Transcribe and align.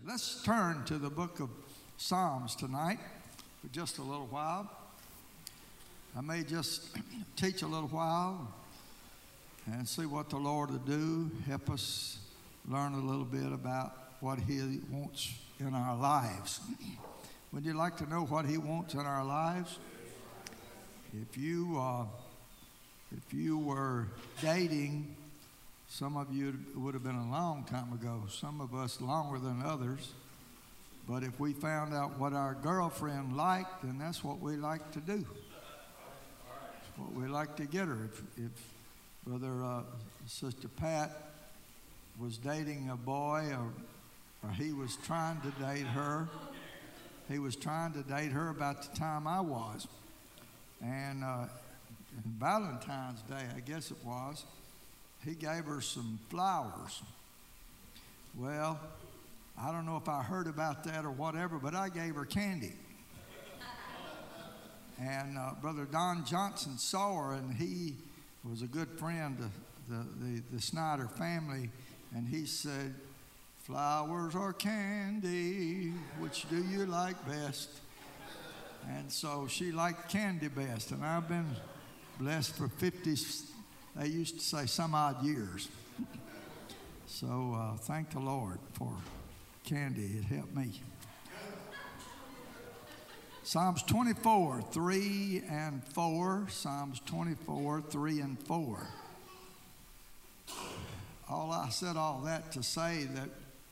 Let's 0.00 0.42
turn 0.42 0.84
to 0.86 0.96
the 0.96 1.10
book 1.10 1.38
of 1.38 1.50
Psalms 1.98 2.56
tonight 2.56 2.98
for 3.60 3.68
just 3.72 3.98
a 3.98 4.02
little 4.02 4.26
while. 4.26 4.68
I 6.16 6.22
may 6.22 6.42
just 6.44 6.96
teach 7.36 7.60
a 7.60 7.66
little 7.66 7.88
while 7.88 8.52
and 9.66 9.86
see 9.86 10.06
what 10.06 10.30
the 10.30 10.38
Lord 10.38 10.70
will 10.70 10.78
do, 10.78 11.30
help 11.46 11.68
us 11.68 12.18
learn 12.68 12.94
a 12.94 13.00
little 13.00 13.26
bit 13.26 13.52
about 13.52 13.92
what 14.20 14.38
He 14.38 14.80
wants 14.90 15.34
in 15.60 15.74
our 15.74 15.94
lives. 15.96 16.60
Would 17.52 17.66
you 17.66 17.74
like 17.74 17.96
to 17.98 18.08
know 18.08 18.24
what 18.24 18.46
He 18.46 18.56
wants 18.56 18.94
in 18.94 19.00
our 19.00 19.24
lives? 19.24 19.78
If 21.12 21.36
you, 21.36 21.78
uh, 21.78 22.06
if 23.14 23.34
you 23.34 23.58
were 23.58 24.08
dating, 24.40 25.14
some 25.92 26.16
of 26.16 26.34
you 26.34 26.58
would 26.74 26.94
have 26.94 27.04
been 27.04 27.16
a 27.16 27.30
long 27.30 27.64
time 27.64 27.92
ago, 27.92 28.22
some 28.30 28.62
of 28.62 28.74
us 28.74 28.98
longer 29.02 29.38
than 29.38 29.62
others. 29.62 30.14
But 31.06 31.22
if 31.22 31.38
we 31.38 31.52
found 31.52 31.92
out 31.92 32.18
what 32.18 32.32
our 32.32 32.54
girlfriend 32.54 33.36
liked, 33.36 33.82
then 33.82 33.98
that's 33.98 34.24
what 34.24 34.40
we 34.40 34.56
like 34.56 34.90
to 34.92 35.00
do. 35.00 35.18
It's 35.18 36.96
what 36.96 37.12
we 37.12 37.28
like 37.28 37.56
to 37.56 37.66
get 37.66 37.88
her. 37.88 38.08
If, 38.10 38.22
if 38.38 38.50
Brother 39.26 39.62
uh, 39.62 39.82
Sister 40.26 40.68
Pat 40.68 41.10
was 42.18 42.38
dating 42.38 42.88
a 42.88 42.96
boy 42.96 43.50
or, 43.52 43.68
or 44.42 44.50
he 44.54 44.72
was 44.72 44.96
trying 45.04 45.42
to 45.42 45.50
date 45.62 45.86
her, 45.88 46.26
he 47.28 47.38
was 47.38 47.54
trying 47.54 47.92
to 47.92 48.02
date 48.02 48.32
her 48.32 48.48
about 48.48 48.82
the 48.82 48.98
time 48.98 49.26
I 49.26 49.40
was. 49.42 49.86
And 50.82 51.22
uh, 51.22 51.48
Valentine's 52.38 53.20
Day, 53.28 53.44
I 53.54 53.60
guess 53.60 53.90
it 53.90 53.98
was, 54.02 54.46
he 55.24 55.34
gave 55.34 55.64
her 55.64 55.80
some 55.80 56.18
flowers. 56.28 57.02
Well, 58.36 58.80
I 59.60 59.70
don't 59.70 59.86
know 59.86 59.96
if 59.96 60.08
I 60.08 60.22
heard 60.22 60.46
about 60.46 60.84
that 60.84 61.04
or 61.04 61.10
whatever, 61.10 61.58
but 61.58 61.74
I 61.74 61.88
gave 61.88 62.14
her 62.14 62.24
candy. 62.24 62.72
and 65.00 65.38
uh, 65.38 65.50
Brother 65.60 65.84
Don 65.84 66.24
Johnson 66.24 66.78
saw 66.78 67.14
her, 67.16 67.34
and 67.34 67.54
he 67.54 67.94
was 68.48 68.62
a 68.62 68.66
good 68.66 68.88
friend 68.98 69.38
of 69.38 69.50
the, 69.88 70.24
the, 70.24 70.42
the 70.52 70.60
Snyder 70.60 71.08
family, 71.08 71.70
and 72.14 72.26
he 72.26 72.46
said, 72.46 72.94
Flowers 73.64 74.34
or 74.34 74.52
candy, 74.52 75.92
which 76.18 76.48
do 76.50 76.64
you 76.64 76.84
like 76.86 77.14
best? 77.28 77.68
And 78.90 79.10
so 79.12 79.46
she 79.48 79.70
liked 79.70 80.08
candy 80.10 80.48
best, 80.48 80.90
and 80.90 81.04
I've 81.04 81.28
been 81.28 81.46
blessed 82.18 82.56
for 82.56 82.66
50, 82.66 83.14
they 83.96 84.06
used 84.06 84.38
to 84.38 84.44
say 84.44 84.66
some 84.66 84.94
odd 84.94 85.22
years. 85.24 85.68
so 87.06 87.56
uh, 87.56 87.76
thank 87.76 88.10
the 88.10 88.20
Lord 88.20 88.58
for 88.74 88.94
candy. 89.64 90.18
It 90.18 90.24
helped 90.24 90.54
me. 90.54 90.80
Psalms 93.44 93.82
24, 93.82 94.62
3 94.70 95.42
and 95.50 95.84
4. 95.84 96.46
Psalms 96.48 97.00
24, 97.06 97.82
3 97.82 98.20
and 98.20 98.38
4. 98.46 98.86
All 101.28 101.50
I 101.50 101.68
said 101.70 101.96
all 101.96 102.20
that 102.24 102.52
to 102.52 102.62
say 102.62 103.04
that 103.14 103.28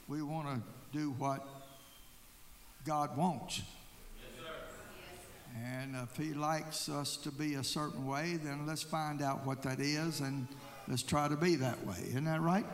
we 0.09 0.23
want 0.23 0.49
to 0.49 0.99
do 0.99 1.11
what 1.13 1.47
God 2.85 3.17
wants. 3.17 3.63
And 5.57 5.97
if 5.97 6.17
He 6.17 6.35
likes 6.35 6.89
us 6.89 7.17
to 7.19 7.31
be 7.31 7.55
a 7.55 7.65
certain 7.65 8.07
way, 8.07 8.39
then 8.43 8.67
let's 8.67 8.83
find 8.83 9.23
out 9.23 9.47
what 9.47 9.63
that 9.63 9.81
is 9.81 10.21
and 10.21 10.47
let's 10.89 11.03
try 11.03 11.29
to 11.29 11.37
be 11.37 11.57
that 11.57 11.85
way. 11.87 11.99
Isn't 12.09 12.25
that 12.25 12.41
right? 12.41 12.67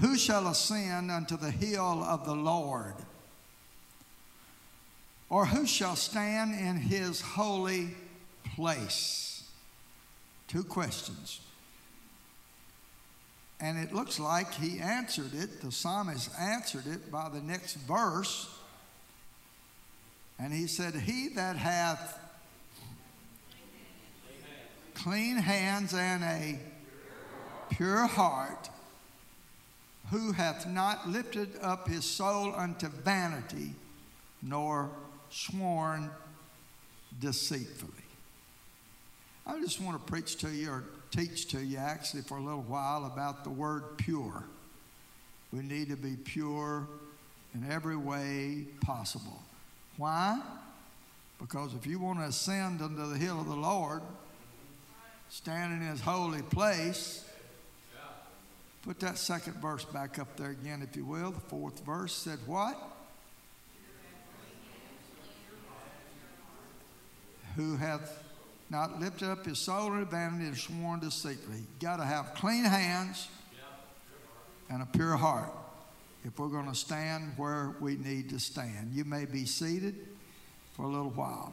Who 0.00 0.16
shall 0.16 0.46
ascend 0.48 1.10
unto 1.10 1.36
the 1.36 1.50
hill 1.50 2.04
of 2.04 2.24
the 2.24 2.34
Lord? 2.34 2.94
Or 5.30 5.44
who 5.44 5.66
shall 5.66 5.96
stand 5.96 6.58
in 6.58 6.76
his 6.76 7.20
holy 7.20 7.88
place? 8.54 9.44
Two 10.46 10.64
questions. 10.64 11.40
And 13.60 13.76
it 13.76 13.92
looks 13.92 14.20
like 14.20 14.54
he 14.54 14.78
answered 14.78 15.34
it, 15.34 15.60
the 15.60 15.72
psalmist 15.72 16.30
answered 16.38 16.86
it 16.86 17.10
by 17.10 17.28
the 17.28 17.40
next 17.40 17.74
verse. 17.74 18.48
And 20.38 20.52
he 20.52 20.66
said, 20.66 20.94
He 20.94 21.28
that 21.30 21.56
hath 21.56 22.18
clean 24.94 25.36
hands 25.36 25.94
and 25.94 26.22
a 26.24 26.58
pure 27.70 28.06
heart, 28.06 28.68
who 30.10 30.32
hath 30.32 30.66
not 30.66 31.08
lifted 31.08 31.50
up 31.62 31.86
his 31.86 32.04
soul 32.04 32.54
unto 32.54 32.88
vanity, 32.88 33.74
nor 34.42 34.90
sworn 35.30 36.10
deceitfully. 37.20 37.92
I 39.46 39.60
just 39.60 39.80
want 39.80 40.04
to 40.04 40.10
preach 40.10 40.36
to 40.36 40.50
you 40.50 40.70
or 40.70 40.84
teach 41.10 41.48
to 41.48 41.60
you 41.60 41.78
actually 41.78 42.22
for 42.22 42.38
a 42.38 42.42
little 42.42 42.62
while 42.62 43.06
about 43.06 43.44
the 43.44 43.50
word 43.50 43.96
pure. 43.96 44.44
We 45.52 45.60
need 45.60 45.88
to 45.88 45.96
be 45.96 46.16
pure 46.16 46.86
in 47.54 47.70
every 47.70 47.96
way 47.96 48.66
possible. 48.80 49.42
Why? 49.98 50.40
Because 51.38 51.74
if 51.74 51.86
you 51.86 51.98
want 51.98 52.20
to 52.20 52.24
ascend 52.24 52.80
unto 52.80 53.06
the 53.06 53.18
hill 53.18 53.38
of 53.38 53.46
the 53.46 53.54
Lord, 53.54 54.00
stand 55.28 55.74
in 55.74 55.86
his 55.86 56.00
holy 56.00 56.42
place, 56.42 57.28
Put 58.82 59.00
that 59.00 59.18
second 59.18 59.54
verse 59.56 59.84
back 59.84 60.18
up 60.18 60.36
there 60.38 60.48
again, 60.48 60.80
if 60.80 60.96
you 60.96 61.04
will. 61.04 61.30
The 61.32 61.40
fourth 61.40 61.84
verse 61.84 62.14
said 62.14 62.38
what? 62.46 62.74
Who 67.56 67.76
hath 67.76 68.24
not 68.70 68.98
lifted 68.98 69.28
up 69.30 69.44
his 69.44 69.58
soul 69.58 69.92
in 69.92 70.06
vanity 70.06 70.46
and 70.46 70.56
sworn 70.56 71.00
deceitfully. 71.00 71.64
Got 71.80 71.96
to 71.96 72.04
have 72.04 72.34
clean 72.34 72.64
hands 72.64 73.28
and 74.70 74.80
a 74.80 74.86
pure 74.86 75.16
heart 75.16 75.52
if 76.24 76.38
we're 76.38 76.48
going 76.48 76.68
to 76.68 76.74
stand 76.74 77.32
where 77.36 77.74
we 77.80 77.96
need 77.96 78.30
to 78.30 78.40
stand. 78.40 78.90
You 78.92 79.04
may 79.04 79.24
be 79.24 79.44
seated 79.44 79.94
for 80.74 80.82
a 80.82 80.88
little 80.88 81.10
while. 81.10 81.52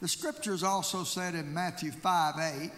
The 0.00 0.08
scriptures 0.08 0.62
also 0.62 1.04
said 1.04 1.34
in 1.34 1.52
Matthew 1.54 1.90
5 1.90 2.34
8, 2.38 2.70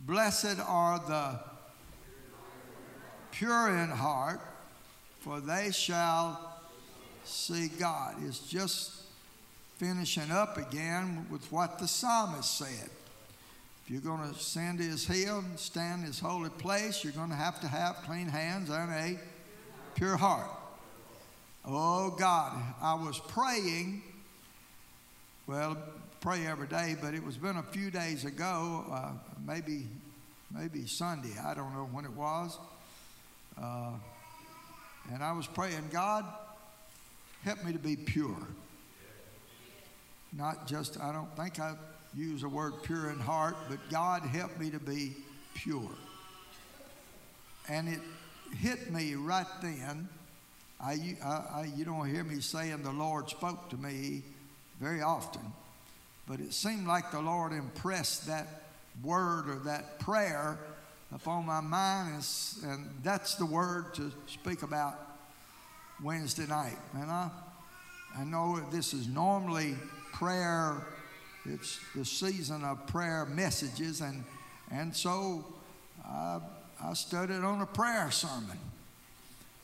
Blessed 0.00 0.60
are 0.66 0.98
the 0.98 1.40
pure 3.32 3.76
in 3.76 3.88
heart, 3.88 4.40
for 5.20 5.40
they 5.40 5.70
shall 5.72 6.60
see 7.24 7.68
God. 7.68 8.16
It's 8.24 8.40
just 8.40 9.02
finishing 9.76 10.30
up 10.30 10.56
again 10.56 11.26
with 11.30 11.50
what 11.52 11.78
the 11.78 11.88
psalmist 11.88 12.58
said. 12.58 12.90
If 13.88 13.92
you're 13.94 14.02
going 14.02 14.22
to 14.22 14.36
ascend 14.36 14.80
his 14.80 15.06
hill 15.06 15.38
and 15.38 15.58
stand 15.58 16.04
his 16.04 16.20
holy 16.20 16.50
place, 16.50 17.02
you're 17.02 17.14
going 17.14 17.30
to 17.30 17.34
have 17.34 17.58
to 17.62 17.68
have 17.68 17.96
clean 18.04 18.28
hands 18.28 18.68
and 18.68 18.92
a 18.92 19.18
pure 19.94 20.18
heart. 20.18 20.50
Oh 21.64 22.10
God, 22.10 22.52
I 22.82 22.92
was 22.92 23.18
praying. 23.18 24.02
Well, 25.46 25.78
pray 26.20 26.46
every 26.46 26.66
day, 26.66 26.96
but 27.00 27.14
it 27.14 27.24
was 27.24 27.38
been 27.38 27.56
a 27.56 27.62
few 27.62 27.90
days 27.90 28.26
ago, 28.26 28.84
uh, 28.92 29.12
maybe 29.46 29.86
maybe 30.54 30.86
Sunday. 30.86 31.32
I 31.42 31.54
don't 31.54 31.72
know 31.72 31.88
when 31.90 32.04
it 32.04 32.12
was. 32.12 32.58
Uh, 33.58 33.92
and 35.14 35.24
I 35.24 35.32
was 35.32 35.46
praying, 35.46 35.88
God, 35.90 36.26
help 37.42 37.64
me 37.64 37.72
to 37.72 37.78
be 37.78 37.96
pure. 37.96 38.36
Not 40.34 40.66
just, 40.66 41.00
I 41.00 41.10
don't 41.10 41.34
think 41.38 41.58
I 41.58 41.72
use 42.18 42.42
the 42.42 42.48
word 42.48 42.82
pure 42.82 43.10
in 43.10 43.20
heart, 43.20 43.56
but 43.68 43.78
God 43.90 44.22
help 44.22 44.58
me 44.58 44.70
to 44.70 44.80
be 44.80 45.14
pure. 45.54 45.90
And 47.68 47.88
it 47.88 48.00
hit 48.56 48.92
me 48.92 49.14
right 49.14 49.46
then. 49.62 50.08
I, 50.80 51.16
I, 51.24 51.28
I, 51.28 51.72
you 51.76 51.84
don't 51.84 52.08
hear 52.08 52.24
me 52.24 52.40
saying 52.40 52.82
the 52.82 52.92
Lord 52.92 53.28
spoke 53.28 53.70
to 53.70 53.76
me 53.76 54.22
very 54.80 55.02
often, 55.02 55.42
but 56.26 56.40
it 56.40 56.52
seemed 56.52 56.86
like 56.86 57.10
the 57.10 57.20
Lord 57.20 57.52
impressed 57.52 58.26
that 58.26 58.46
word 59.02 59.48
or 59.48 59.56
that 59.64 59.98
prayer 59.98 60.58
upon 61.14 61.46
my 61.46 61.60
mind, 61.60 62.24
and, 62.62 62.70
and 62.70 62.90
that's 63.02 63.34
the 63.36 63.46
word 63.46 63.94
to 63.94 64.12
speak 64.26 64.62
about 64.62 64.98
Wednesday 66.02 66.46
night. 66.46 66.78
And 66.94 67.10
I, 67.10 67.30
I 68.16 68.24
know 68.24 68.60
this 68.70 68.94
is 68.94 69.08
normally 69.08 69.74
prayer, 70.12 70.86
it's 71.52 71.80
the 71.94 72.04
season 72.04 72.64
of 72.64 72.86
prayer 72.86 73.26
messages, 73.26 74.00
and, 74.00 74.24
and 74.70 74.94
so 74.94 75.44
I, 76.04 76.40
I 76.82 76.94
studied 76.94 77.42
on 77.44 77.60
a 77.60 77.66
prayer 77.66 78.10
sermon. 78.10 78.58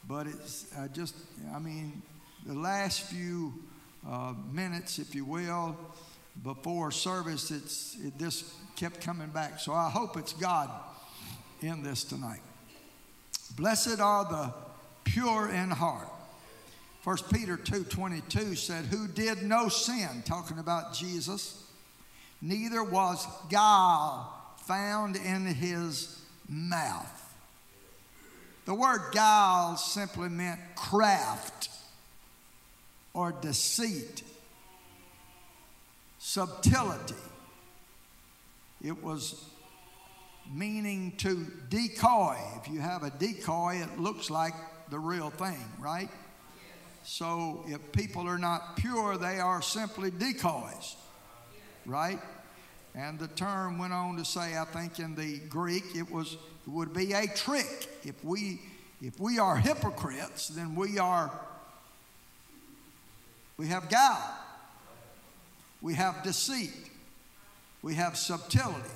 But 0.06 0.26
it's 0.26 0.66
I 0.76 0.88
just, 0.88 1.14
I 1.54 1.58
mean, 1.58 2.02
the 2.46 2.54
last 2.54 3.02
few 3.02 3.54
uh, 4.08 4.34
minutes, 4.52 4.98
if 4.98 5.14
you 5.14 5.24
will, 5.24 5.76
before 6.42 6.90
service, 6.90 7.50
it's, 7.50 7.96
it 8.04 8.18
just 8.18 8.44
kept 8.76 9.00
coming 9.00 9.28
back. 9.28 9.60
So 9.60 9.72
I 9.72 9.88
hope 9.88 10.16
it's 10.16 10.32
God 10.32 10.68
in 11.62 11.82
this 11.82 12.04
tonight. 12.04 12.42
Blessed 13.56 14.00
are 14.00 14.24
the 14.24 14.52
pure 15.04 15.48
in 15.48 15.70
heart. 15.70 16.08
1 17.04 17.16
Peter 17.32 17.56
2:22 17.56 18.56
said, 18.56 18.86
"Who 18.86 19.06
did 19.06 19.42
no 19.42 19.68
sin," 19.68 20.22
talking 20.24 20.58
about 20.58 20.94
Jesus, 20.94 21.63
neither 22.44 22.84
was 22.84 23.26
guile 23.50 24.30
found 24.66 25.16
in 25.16 25.46
his 25.46 26.20
mouth. 26.48 27.34
The 28.66 28.74
word 28.74 29.12
guile 29.12 29.76
simply 29.76 30.28
meant 30.28 30.60
craft 30.76 31.68
or 33.12 33.32
deceit, 33.32 34.22
subtlety. 36.18 37.14
It 38.82 39.02
was 39.02 39.42
meaning 40.52 41.12
to 41.18 41.46
decoy. 41.70 42.36
If 42.62 42.70
you 42.70 42.80
have 42.80 43.02
a 43.02 43.10
decoy, 43.10 43.82
it 43.82 43.98
looks 43.98 44.30
like 44.30 44.54
the 44.90 44.98
real 44.98 45.30
thing, 45.30 45.64
right? 45.78 46.10
So 47.04 47.64
if 47.68 47.92
people 47.92 48.28
are 48.28 48.38
not 48.38 48.76
pure, 48.76 49.16
they 49.16 49.40
are 49.40 49.62
simply 49.62 50.10
decoys, 50.10 50.96
right? 51.86 52.18
And 52.94 53.18
the 53.18 53.28
term 53.28 53.78
went 53.78 53.92
on 53.92 54.16
to 54.16 54.24
say, 54.24 54.56
I 54.56 54.64
think 54.64 55.00
in 55.00 55.14
the 55.14 55.38
Greek, 55.48 55.84
it 55.96 56.10
was 56.10 56.34
it 56.34 56.70
would 56.70 56.94
be 56.94 57.12
a 57.12 57.26
trick. 57.26 57.88
If 58.04 58.24
we 58.24 58.60
if 59.02 59.18
we 59.18 59.38
are 59.38 59.56
hypocrites, 59.56 60.48
then 60.48 60.74
we 60.74 60.98
are 60.98 61.30
we 63.56 63.68
have 63.68 63.88
guile. 63.88 64.38
We 65.82 65.94
have 65.94 66.22
deceit. 66.22 66.72
We 67.82 67.94
have 67.94 68.16
subtlety. 68.16 68.88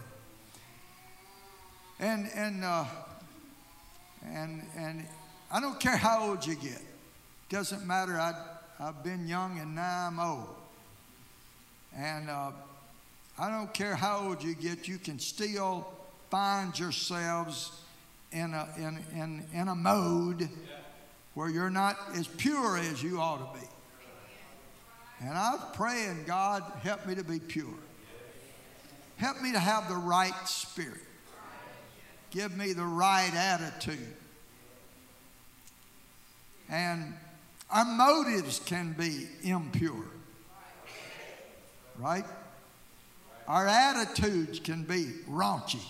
And 2.01 2.31
and 2.35 2.65
uh, 2.65 2.85
and 4.25 4.63
and 4.77 5.05
I 5.51 5.61
don't 5.61 5.79
care 5.81 5.97
how 5.97 6.31
old 6.31 6.47
you 6.47 6.55
get. 6.55 6.81
Doesn't 7.49 7.87
matter. 7.87 8.19
I 8.19 8.33
I've 8.81 9.03
been 9.03 9.27
young 9.27 9.59
and 9.59 9.75
now 9.75 10.07
I'm 10.07 10.21
old. 10.21 10.55
And 11.97 12.31
uh, 12.31 12.53
I 13.39 13.51
don't 13.51 13.73
care 13.73 13.95
how 13.95 14.27
old 14.27 14.43
you 14.43 14.55
get. 14.55 14.89
You 14.89 14.99
can 14.99 15.19
still 15.19 15.87
find 16.31 16.77
yourselves 16.79 17.71
in 18.33 18.53
a 18.53 18.69
in 18.77 18.99
in 19.15 19.47
in 19.53 19.69
a 19.69 19.75
mode 19.75 20.49
where 21.35 21.49
you're 21.49 21.71
not 21.71 21.97
as 22.17 22.27
pure 22.27 22.79
as 22.79 23.03
you 23.03 23.21
ought 23.21 23.55
to 23.55 23.61
be. 23.61 23.67
And 25.21 25.37
I 25.37 25.53
was 25.53 25.61
praying, 25.75 26.25
God, 26.27 26.65
help 26.83 27.07
me 27.07 27.15
to 27.15 27.25
be 27.25 27.39
pure. 27.39 27.67
Help 29.17 29.41
me 29.41 29.53
to 29.53 29.59
have 29.59 29.89
the 29.89 29.97
right 29.97 30.35
spirit. 30.47 31.01
Give 32.31 32.57
me 32.57 32.73
the 32.73 32.85
right 32.85 33.33
attitude. 33.35 34.15
And 36.69 37.15
our 37.71 37.85
motives 37.85 38.61
can 38.61 38.93
be 38.93 39.27
impure. 39.43 40.05
Right? 41.99 42.25
Our 43.49 43.67
attitudes 43.67 44.61
can 44.61 44.83
be 44.83 45.15
raunchy. 45.29 45.85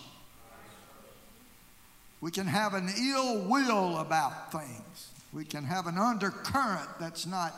We 2.21 2.31
can 2.31 2.47
have 2.47 2.75
an 2.75 2.89
ill 2.89 3.49
will 3.49 3.99
about 3.99 4.53
things. 4.53 5.11
We 5.33 5.45
can 5.45 5.65
have 5.65 5.89
an 5.89 5.99
undercurrent 5.99 6.89
that's 7.01 7.27
not, 7.27 7.53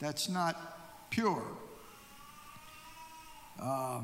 that's 0.00 0.28
not 0.28 1.10
pure. 1.10 1.42
Uh, 3.60 4.00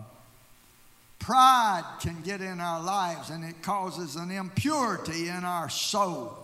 Pride 1.19 1.85
can 2.01 2.21
get 2.23 2.41
in 2.41 2.59
our 2.61 2.83
lives 2.83 3.31
and 3.31 3.45
it 3.45 3.63
causes 3.63 4.17
an 4.17 4.31
impurity 4.31 5.29
in 5.29 5.45
our 5.45 5.69
soul. 5.69 6.37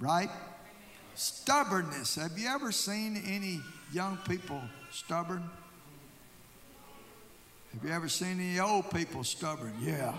Right? 0.00 0.30
Stubbornness. 1.14 2.16
Have 2.16 2.38
you 2.38 2.48
ever 2.48 2.72
seen 2.72 3.22
any 3.26 3.60
young 3.92 4.16
people 4.26 4.62
stubborn? 4.90 5.44
Have 7.74 7.84
you 7.84 7.90
ever 7.90 8.08
seen 8.08 8.40
any 8.40 8.60
old 8.60 8.90
people 8.90 9.24
stubborn? 9.24 9.74
Yeah. 9.80 10.14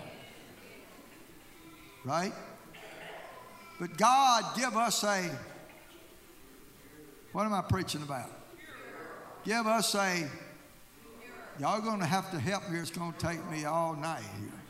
Right? 2.04 2.32
But 3.80 3.96
God 3.96 4.44
give 4.56 4.76
us 4.76 5.02
a 5.04 5.30
what 7.32 7.44
am 7.44 7.54
I 7.54 7.62
preaching 7.62 8.02
about? 8.02 8.30
Give 9.44 9.66
us 9.66 9.94
a 9.94 10.26
Y'all 11.58 11.80
going 11.80 12.00
to 12.00 12.06
have 12.06 12.30
to 12.32 12.38
help 12.38 12.68
me. 12.68 12.78
It's 12.78 12.90
going 12.90 13.14
to 13.14 13.18
take 13.18 13.42
me 13.50 13.64
all 13.64 13.94
night 13.94 14.22
here. 14.38 14.60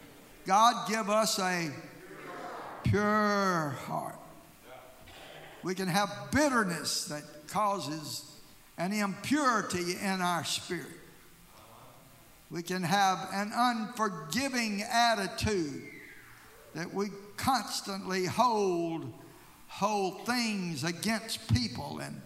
God, 0.47 0.89
give 0.89 1.11
us 1.11 1.39
a 1.41 1.71
pure 2.85 3.71
heart. 3.87 4.19
We 5.65 5.75
can 5.75 5.89
have 5.89 6.29
bitterness 6.31 7.07
that 7.07 7.25
causes 7.49 8.25
an 8.79 8.93
impurity 8.93 9.97
in 10.01 10.21
our 10.21 10.45
spirit. 10.45 10.96
We 12.51 12.63
can 12.63 12.83
have 12.83 13.29
an 13.33 13.53
unforgiving 13.55 14.83
attitude 14.83 15.83
that 16.75 16.93
we 16.93 17.09
constantly 17.37 18.27
hold 18.27 19.13
hold 19.69 20.25
things 20.27 20.85
against 20.85 21.53
people 21.53 21.99
and 22.03 22.21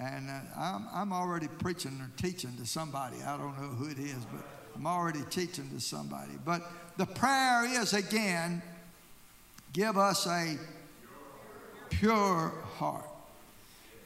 and 0.00 0.30
uh, 0.30 0.40
I'm, 0.56 0.86
I'm 0.92 1.12
already 1.12 1.48
preaching 1.58 2.00
or 2.00 2.08
teaching 2.16 2.56
to 2.58 2.66
somebody. 2.66 3.16
I 3.20 3.36
don't 3.36 3.60
know 3.60 3.68
who 3.68 3.90
it 3.90 3.98
is, 3.98 4.24
but 4.32 4.44
I'm 4.76 4.86
already 4.86 5.22
teaching 5.28 5.68
to 5.70 5.80
somebody. 5.80 6.34
But 6.44 6.62
the 6.96 7.06
prayer 7.06 7.64
is 7.64 7.94
again 7.94 8.62
give 9.72 9.98
us 9.98 10.26
a 10.26 10.56
pure 11.90 12.52
heart. 12.76 13.07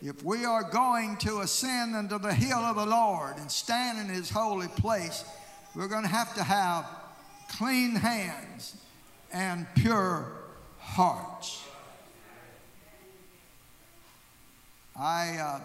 If 0.05 0.25
we 0.25 0.45
are 0.45 0.65
going 0.65 1.17
to 1.19 1.41
ascend 1.41 1.95
into 1.95 2.19
the 2.19 2.35
hill 2.35 2.59
of 2.59 2.75
the 2.75 2.87
Lord 2.87 3.37
and 3.37 3.49
stand 3.49 4.01
in 4.01 4.13
His 4.13 4.31
holy 4.31 4.67
place, 4.67 5.25
we're 5.77 5.87
going 5.87 6.03
to 6.03 6.09
have 6.09 6.35
to 6.35 6.43
have 6.43 6.85
clean 7.49 7.95
hands 7.95 8.77
and 9.33 9.67
pure 9.77 10.33
hearts. 10.79 11.63
I. 14.97 15.39
Uh, 15.39 15.61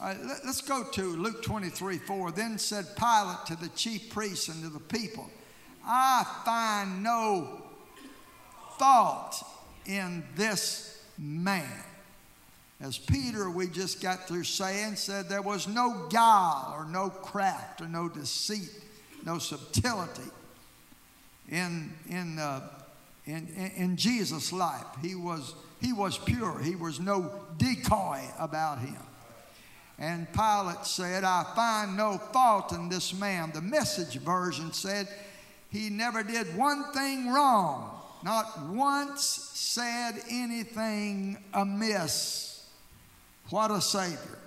uh, 0.00 0.16
let, 0.24 0.40
us 0.40 0.60
go 0.60 0.82
to 0.82 1.02
Luke 1.02 1.44
23 1.44 1.98
4. 1.98 2.32
Then 2.32 2.58
said 2.58 2.86
Pilate 2.96 3.46
to 3.46 3.56
the 3.56 3.68
chief 3.76 4.10
priests 4.10 4.48
and 4.48 4.60
to 4.64 4.68
the 4.68 4.80
people, 4.80 5.30
I 5.86 6.26
find 6.44 7.04
no 7.04 7.62
fault 8.78 9.44
in 9.86 10.24
this 10.34 11.04
man. 11.16 11.84
As 12.82 12.98
Peter, 12.98 13.48
we 13.48 13.68
just 13.68 14.02
got 14.02 14.26
through 14.26 14.42
saying, 14.42 14.96
said 14.96 15.28
there 15.28 15.40
was 15.40 15.68
no 15.68 16.08
guile 16.10 16.74
or 16.76 16.84
no 16.84 17.10
craft 17.10 17.80
or 17.80 17.86
no 17.86 18.08
deceit, 18.08 18.68
no 19.24 19.38
subtlety 19.38 20.28
in, 21.48 21.92
in, 22.10 22.40
uh, 22.40 22.68
in, 23.24 23.46
in 23.76 23.96
Jesus' 23.96 24.52
life. 24.52 24.84
He 25.00 25.14
was, 25.14 25.54
he 25.80 25.92
was 25.92 26.18
pure, 26.18 26.58
he 26.58 26.74
was 26.74 26.98
no 26.98 27.30
decoy 27.56 28.20
about 28.36 28.80
him. 28.80 28.96
And 29.96 30.26
Pilate 30.32 30.84
said, 30.84 31.22
I 31.22 31.44
find 31.54 31.96
no 31.96 32.18
fault 32.18 32.72
in 32.72 32.88
this 32.88 33.14
man. 33.14 33.52
The 33.54 33.60
message 33.60 34.16
version 34.16 34.72
said, 34.72 35.06
He 35.70 35.88
never 35.88 36.24
did 36.24 36.56
one 36.56 36.92
thing 36.92 37.30
wrong, 37.30 37.96
not 38.24 38.66
once 38.66 39.22
said 39.54 40.14
anything 40.28 41.38
amiss. 41.54 42.51
What 43.52 43.70
a 43.70 43.82
Savior. 43.82 44.38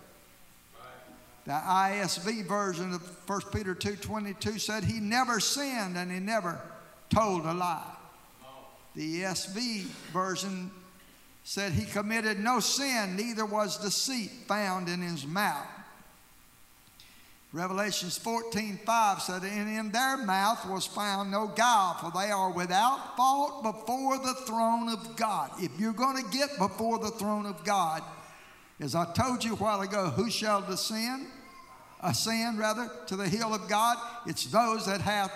The 1.45 1.51
ISV 1.51 2.47
version 2.47 2.91
of 2.91 3.03
1 3.27 3.41
Peter 3.53 3.75
2.22 3.75 4.59
said 4.59 4.83
he 4.83 4.99
never 4.99 5.39
sinned 5.39 5.95
and 5.95 6.11
he 6.11 6.19
never 6.19 6.59
told 7.13 7.45
a 7.45 7.53
lie. 7.53 7.95
The 8.95 9.21
ESV 9.21 9.83
version 10.11 10.71
said 11.43 11.73
he 11.73 11.85
committed 11.85 12.39
no 12.39 12.59
sin, 12.59 13.15
neither 13.15 13.45
was 13.45 13.77
deceit 13.77 14.31
found 14.47 14.89
in 14.89 15.03
his 15.03 15.27
mouth. 15.27 15.67
Revelations 17.53 18.17
14 18.17 18.79
5 18.83 19.21
said, 19.21 19.43
And 19.43 19.69
in 19.69 19.91
their 19.91 20.17
mouth 20.17 20.67
was 20.67 20.87
found 20.87 21.29
no 21.29 21.45
guile, 21.45 21.93
for 22.01 22.11
they 22.19 22.31
are 22.31 22.51
without 22.51 23.15
fault 23.15 23.61
before 23.61 24.17
the 24.17 24.33
throne 24.47 24.89
of 24.89 25.15
God. 25.15 25.51
If 25.59 25.79
you're 25.79 25.93
going 25.93 26.23
to 26.23 26.31
get 26.31 26.57
before 26.57 26.97
the 26.97 27.11
throne 27.11 27.45
of 27.45 27.63
God, 27.63 28.01
as 28.79 28.93
I 28.93 29.11
told 29.13 29.43
you 29.43 29.53
a 29.53 29.55
while 29.55 29.81
ago, 29.81 30.09
who 30.09 30.29
shall 30.29 30.61
descend? 30.61 31.27
Ascend, 32.01 32.59
rather, 32.59 32.91
to 33.07 33.15
the 33.15 33.27
hill 33.27 33.53
of 33.53 33.67
God? 33.69 33.97
It's 34.27 34.45
those 34.45 34.85
that 34.85 35.01
have 35.01 35.31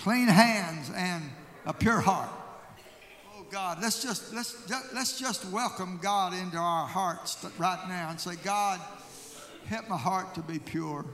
clean 0.00 0.28
hands 0.28 0.90
and 0.96 1.22
a 1.66 1.72
pure 1.72 2.00
heart. 2.00 2.30
Oh 3.36 3.44
God. 3.50 3.78
Let's 3.82 4.02
just 4.02 4.32
let's 4.32 4.56
let's 4.94 5.18
just 5.18 5.44
welcome 5.50 5.98
God 6.02 6.32
into 6.32 6.56
our 6.56 6.86
hearts 6.86 7.44
right 7.58 7.84
now 7.88 8.10
and 8.10 8.18
say, 8.18 8.36
God, 8.42 8.80
help 9.66 9.88
my 9.88 9.98
heart 9.98 10.34
to 10.34 10.42
be 10.42 10.58
pure. 10.58 11.04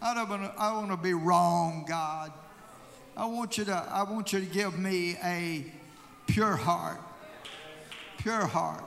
I 0.00 0.14
don't 0.14 0.28
want 0.28 0.44
to, 0.44 0.54
I 0.56 0.72
want 0.74 0.90
to 0.92 0.96
be 0.96 1.14
wrong, 1.14 1.84
God. 1.88 2.32
I 3.16 3.26
want 3.26 3.58
you 3.58 3.64
to 3.64 3.74
I 3.74 4.04
want 4.04 4.32
you 4.32 4.38
to 4.38 4.46
give 4.46 4.78
me 4.78 5.16
a 5.24 5.66
pure 6.28 6.54
heart. 6.54 7.00
pure 8.18 8.46
heart. 8.46 8.84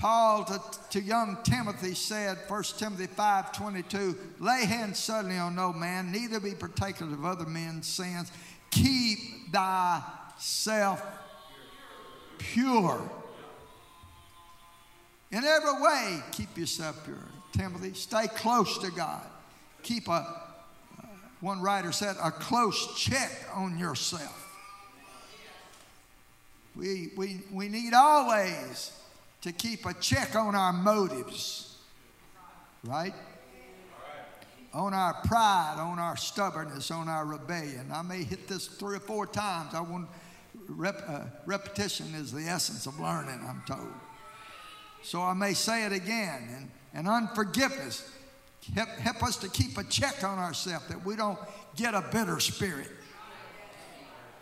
Paul 0.00 0.44
to, 0.44 0.60
to 0.92 1.00
young 1.00 1.36
Timothy 1.44 1.94
said, 1.94 2.38
1 2.48 2.62
Timothy 2.78 3.06
5 3.06 3.52
22, 3.52 4.16
lay 4.40 4.64
hands 4.64 4.98
suddenly 4.98 5.36
on 5.36 5.54
no 5.54 5.74
man, 5.74 6.10
neither 6.10 6.40
be 6.40 6.54
partakers 6.54 7.12
of 7.12 7.24
other 7.26 7.44
men's 7.44 7.86
sins. 7.86 8.32
Keep 8.70 9.52
thyself 9.52 11.02
pure. 12.38 13.10
In 15.30 15.44
every 15.44 15.82
way, 15.82 16.22
keep 16.32 16.56
yourself 16.56 17.04
pure. 17.04 17.16
Timothy, 17.52 17.92
stay 17.92 18.26
close 18.28 18.78
to 18.78 18.90
God. 18.90 19.22
Keep 19.82 20.08
a, 20.08 20.12
uh, 20.12 21.04
one 21.40 21.60
writer 21.60 21.92
said, 21.92 22.16
a 22.22 22.30
close 22.30 22.98
check 22.98 23.30
on 23.54 23.78
yourself. 23.78 24.36
We, 26.74 27.10
we, 27.16 27.42
we 27.52 27.68
need 27.68 27.92
always 27.92 28.92
to 29.42 29.52
keep 29.52 29.86
a 29.86 29.94
check 29.94 30.36
on 30.36 30.54
our 30.54 30.72
motives, 30.72 31.78
right? 32.84 33.14
On 34.72 34.94
our 34.94 35.14
pride, 35.24 35.76
on 35.78 35.98
our 35.98 36.16
stubbornness, 36.16 36.90
on 36.90 37.08
our 37.08 37.24
rebellion. 37.24 37.90
I 37.92 38.02
may 38.02 38.22
hit 38.22 38.46
this 38.46 38.66
three 38.66 38.96
or 38.96 39.00
four 39.00 39.26
times. 39.26 39.74
I 39.74 39.80
want 39.80 40.08
rep, 40.68 41.02
uh, 41.08 41.22
repetition 41.46 42.14
is 42.14 42.32
the 42.32 42.42
essence 42.42 42.86
of 42.86 43.00
learning, 43.00 43.40
I'm 43.48 43.62
told. 43.66 43.92
So 45.02 45.22
I 45.22 45.32
may 45.32 45.54
say 45.54 45.86
it 45.86 45.92
again. 45.92 46.48
And, 46.56 46.70
and 46.92 47.08
unforgiveness 47.08 48.08
help, 48.74 48.88
help 48.90 49.22
us 49.22 49.36
to 49.38 49.48
keep 49.48 49.78
a 49.78 49.84
check 49.84 50.22
on 50.22 50.38
ourselves 50.38 50.86
that 50.88 51.04
we 51.04 51.16
don't 51.16 51.38
get 51.76 51.94
a 51.94 52.04
bitter 52.12 52.40
spirit, 52.40 52.90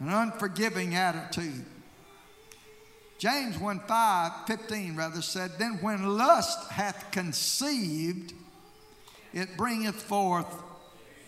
an 0.00 0.08
unforgiving 0.08 0.94
attitude. 0.94 1.64
James 3.18 3.58
1 3.58 3.80
5, 3.80 4.32
15 4.46 4.96
rather 4.96 5.22
said, 5.22 5.52
Then 5.58 5.78
when 5.80 6.16
lust 6.16 6.70
hath 6.70 7.10
conceived, 7.10 8.32
it 9.34 9.56
bringeth 9.56 10.00
forth 10.00 10.46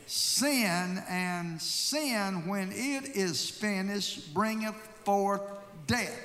sin, 0.06 1.02
and 1.09 1.61
sin, 1.61 2.47
when 2.47 2.70
it 2.73 3.16
is 3.16 3.50
finished, 3.50 4.32
bringeth 4.32 4.75
forth 5.04 5.42
death. 5.87 6.18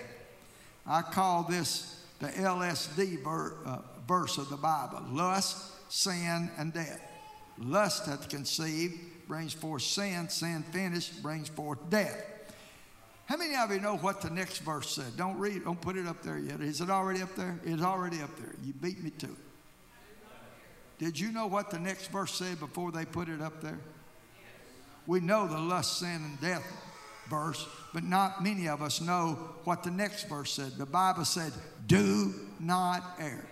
I 0.86 1.02
call 1.02 1.44
this 1.44 2.04
the 2.20 2.28
LSD 2.28 3.24
ver, 3.24 3.56
uh, 3.66 3.80
verse 4.08 4.38
of 4.38 4.50
the 4.50 4.58
Bible 4.58 5.04
lust, 5.12 5.58
sin, 5.92 6.50
and 6.58 6.74
death. 6.74 7.02
Lust 7.58 8.06
hath 8.06 8.30
conceived, 8.30 9.00
brings 9.28 9.54
forth 9.54 9.82
sin, 9.82 10.30
sin 10.30 10.64
finished, 10.72 11.24
brings 11.24 11.50
forth 11.50 11.80
death. 11.90 12.24
How 13.26 13.38
many 13.38 13.56
of 13.56 13.72
you 13.72 13.80
know 13.80 13.98
what 13.98 14.22
the 14.22 14.30
next 14.30 14.60
verse 14.60 14.96
said? 14.96 15.18
Don't 15.18 15.38
read, 15.40 15.64
don't 15.64 15.82
put 15.82 15.98
it 15.98 16.06
up 16.06 16.22
there 16.22 16.38
yet. 16.38 16.62
Is 16.62 16.80
it 16.80 16.92
already 16.92 17.24
up 17.24 17.36
there? 17.36 17.60
It's 17.66 17.82
already 17.82 18.22
up 18.22 18.36
there. 18.38 18.54
You 18.64 18.74
beat 18.74 19.04
me 19.04 19.10
to 19.10 19.26
it. 19.26 19.32
Did 21.00 21.20
you 21.20 21.32
know 21.32 21.48
what 21.48 21.72
the 21.72 21.80
next 21.80 22.08
verse 22.08 22.34
said 22.34 22.60
before 22.60 22.92
they 22.92 23.04
put 23.04 23.28
it 23.28 23.42
up 23.42 23.62
there? 23.62 23.80
We 25.08 25.20
know 25.20 25.48
the 25.48 25.58
lust, 25.58 26.00
sin, 26.00 26.22
and 26.24 26.40
death 26.40 26.64
verse, 27.30 27.68
but 27.94 28.04
not 28.04 28.44
many 28.44 28.68
of 28.68 28.82
us 28.82 29.02
know 29.02 29.38
what 29.64 29.84
the 29.84 29.92
next 29.92 30.30
verse 30.30 30.52
said. 30.52 30.78
The 30.78 30.86
Bible 30.86 31.26
said, 31.26 31.52
Do 31.88 32.34
not 32.60 33.04
err. 33.20 33.46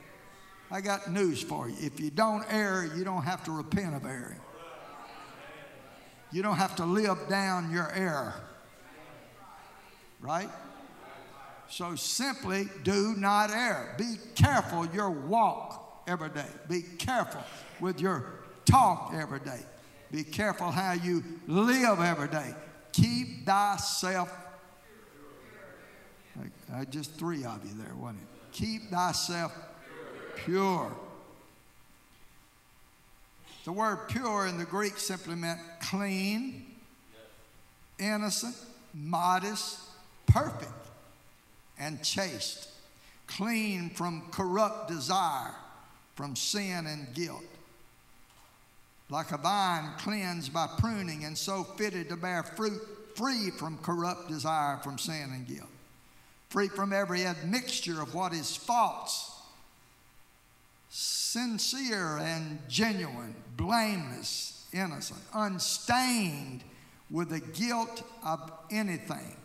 I 0.72 0.82
got 0.82 1.12
news 1.12 1.42
for 1.42 1.68
you. 1.68 1.76
If 1.80 2.00
you 2.00 2.12
don't 2.12 2.46
err, 2.50 2.92
you 2.96 3.04
don't 3.04 3.24
have 3.24 3.44
to 3.46 3.52
repent 3.52 3.96
of 3.96 4.06
erring. 4.06 4.40
You 6.32 6.42
don't 6.42 6.56
have 6.56 6.76
to 6.78 6.86
live 6.86 7.18
down 7.28 7.72
your 7.72 7.92
error 7.92 8.36
right? 10.24 10.50
So 11.70 11.96
simply 11.96 12.70
do 12.84 13.14
not 13.18 13.52
err. 13.52 13.94
Be 13.98 14.16
careful 14.36 14.88
your 14.88 15.12
walk 15.12 16.04
every 16.08 16.30
day. 16.30 16.48
Be 16.70 16.82
careful 16.82 17.44
with 17.80 18.00
your 18.00 18.26
talk 18.66 19.14
every 19.14 19.40
day. 19.42 19.60
Be 20.12 20.24
careful 20.24 20.72
how 20.72 20.94
you 20.94 21.24
live 21.48 22.00
every 22.00 22.30
day. 22.30 22.54
Keep 22.94 23.46
thyself. 23.46 24.32
I, 26.74 26.86
just 26.86 27.16
three 27.16 27.44
of 27.44 27.60
you 27.66 27.84
there, 27.84 27.94
wasn't 27.96 28.22
it? 28.22 28.28
Keep 28.52 28.90
thyself 28.90 29.56
pure. 30.38 30.92
The 33.66 33.72
word 33.72 34.08
pure 34.10 34.48
in 34.48 34.58
the 34.58 34.66
Greek 34.66 34.98
simply 34.98 35.36
meant 35.36 35.60
clean, 35.82 36.66
innocent, 38.00 38.56
modest, 38.94 39.80
perfect 40.28 40.72
and 41.80 42.04
chaste, 42.04 42.70
clean 43.28 43.90
from 43.90 44.24
corrupt 44.32 44.88
desire, 44.88 45.54
from 46.16 46.36
sin 46.36 46.86
and 46.88 47.14
guilt. 47.14 47.44
Like 49.10 49.32
a 49.32 49.38
vine 49.38 49.92
cleansed 50.00 50.54
by 50.54 50.68
pruning 50.78 51.26
and 51.26 51.38
so 51.38 51.64
fitted 51.64 52.10
to 52.10 52.16
bear 52.16 52.44
fruit, 52.44 52.82
free 53.16 53.52
from 53.52 53.78
corrupt 53.80 54.28
desire, 54.28 54.78
from 54.78 54.98
sin 54.98 55.30
and 55.34 55.48
guilt, 55.48 55.70
free 56.50 56.68
from 56.68 56.94
every 56.94 57.26
admixture 57.26 58.02
of 58.02 58.16
what 58.16 58.34
is 58.34 58.56
false, 58.56 59.42
sincere 60.90 62.18
and 62.18 62.60
genuine, 62.70 63.36
blameless, 63.58 64.66
innocent, 64.74 65.20
unstained 65.34 66.64
with 67.12 67.30
the 67.30 67.40
guilt 67.40 68.04
of 68.24 68.52
anything 68.72 69.36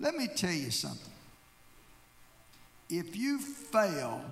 let 0.00 0.14
me 0.14 0.28
tell 0.28 0.52
you 0.52 0.70
something. 0.70 1.12
If 2.88 3.16
you 3.16 3.38
fail, 3.38 4.22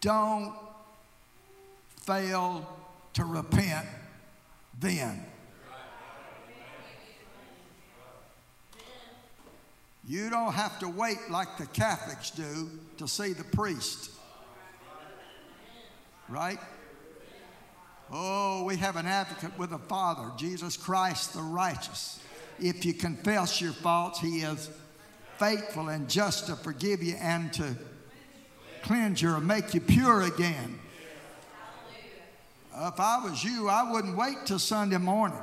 don't 0.00 0.54
fail 2.02 2.68
to 3.14 3.24
repent 3.24 3.86
then. 4.80 5.24
You 10.06 10.28
don't 10.28 10.52
have 10.52 10.78
to 10.80 10.88
wait 10.88 11.16
like 11.30 11.56
the 11.56 11.66
Catholics 11.66 12.30
do 12.30 12.68
to 12.98 13.08
see 13.08 13.32
the 13.32 13.44
priest. 13.44 14.10
Right? 16.28 16.58
Oh, 18.12 18.64
we 18.64 18.76
have 18.76 18.96
an 18.96 19.06
advocate 19.06 19.58
with 19.58 19.70
the 19.70 19.78
Father, 19.78 20.30
Jesus 20.36 20.76
Christ 20.76 21.32
the 21.32 21.40
righteous 21.40 22.20
if 22.60 22.84
you 22.84 22.94
confess 22.94 23.60
your 23.60 23.72
faults, 23.72 24.20
He 24.20 24.40
is 24.40 24.70
faithful 25.38 25.88
and 25.88 26.08
just 26.08 26.46
to 26.46 26.56
forgive 26.56 27.02
you 27.02 27.16
and 27.20 27.52
to 27.54 27.76
cleanse 28.82 29.20
you 29.20 29.30
or 29.30 29.40
make 29.40 29.74
you 29.74 29.80
pure 29.80 30.22
again. 30.22 30.78
if 32.76 33.00
I 33.00 33.24
was 33.24 33.42
you, 33.42 33.68
I 33.68 33.90
wouldn't 33.90 34.16
wait 34.16 34.36
till 34.46 34.58
Sunday 34.58 34.98
morning. 34.98 35.38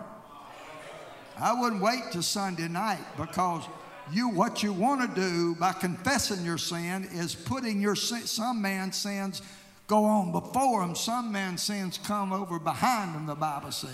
I 1.37 1.59
wouldn't 1.59 1.81
wait 1.81 2.03
till 2.11 2.21
Sunday 2.21 2.67
night 2.67 3.03
because 3.17 3.63
you 4.11 4.29
what 4.29 4.61
you 4.61 4.73
want 4.73 5.01
to 5.01 5.21
do 5.21 5.55
by 5.55 5.73
confessing 5.73 6.45
your 6.45 6.57
sin 6.57 7.07
is 7.13 7.33
putting 7.33 7.81
your 7.81 7.95
sin, 7.95 8.27
some 8.27 8.61
man's 8.61 8.97
sins 8.97 9.41
go 9.87 10.05
on 10.05 10.31
before 10.31 10.83
him, 10.83 10.95
some 10.95 11.31
man's 11.31 11.63
sins 11.63 11.97
come 11.97 12.31
over 12.31 12.59
behind 12.59 13.15
him. 13.15 13.25
The 13.25 13.35
Bible 13.35 13.71
said. 13.71 13.89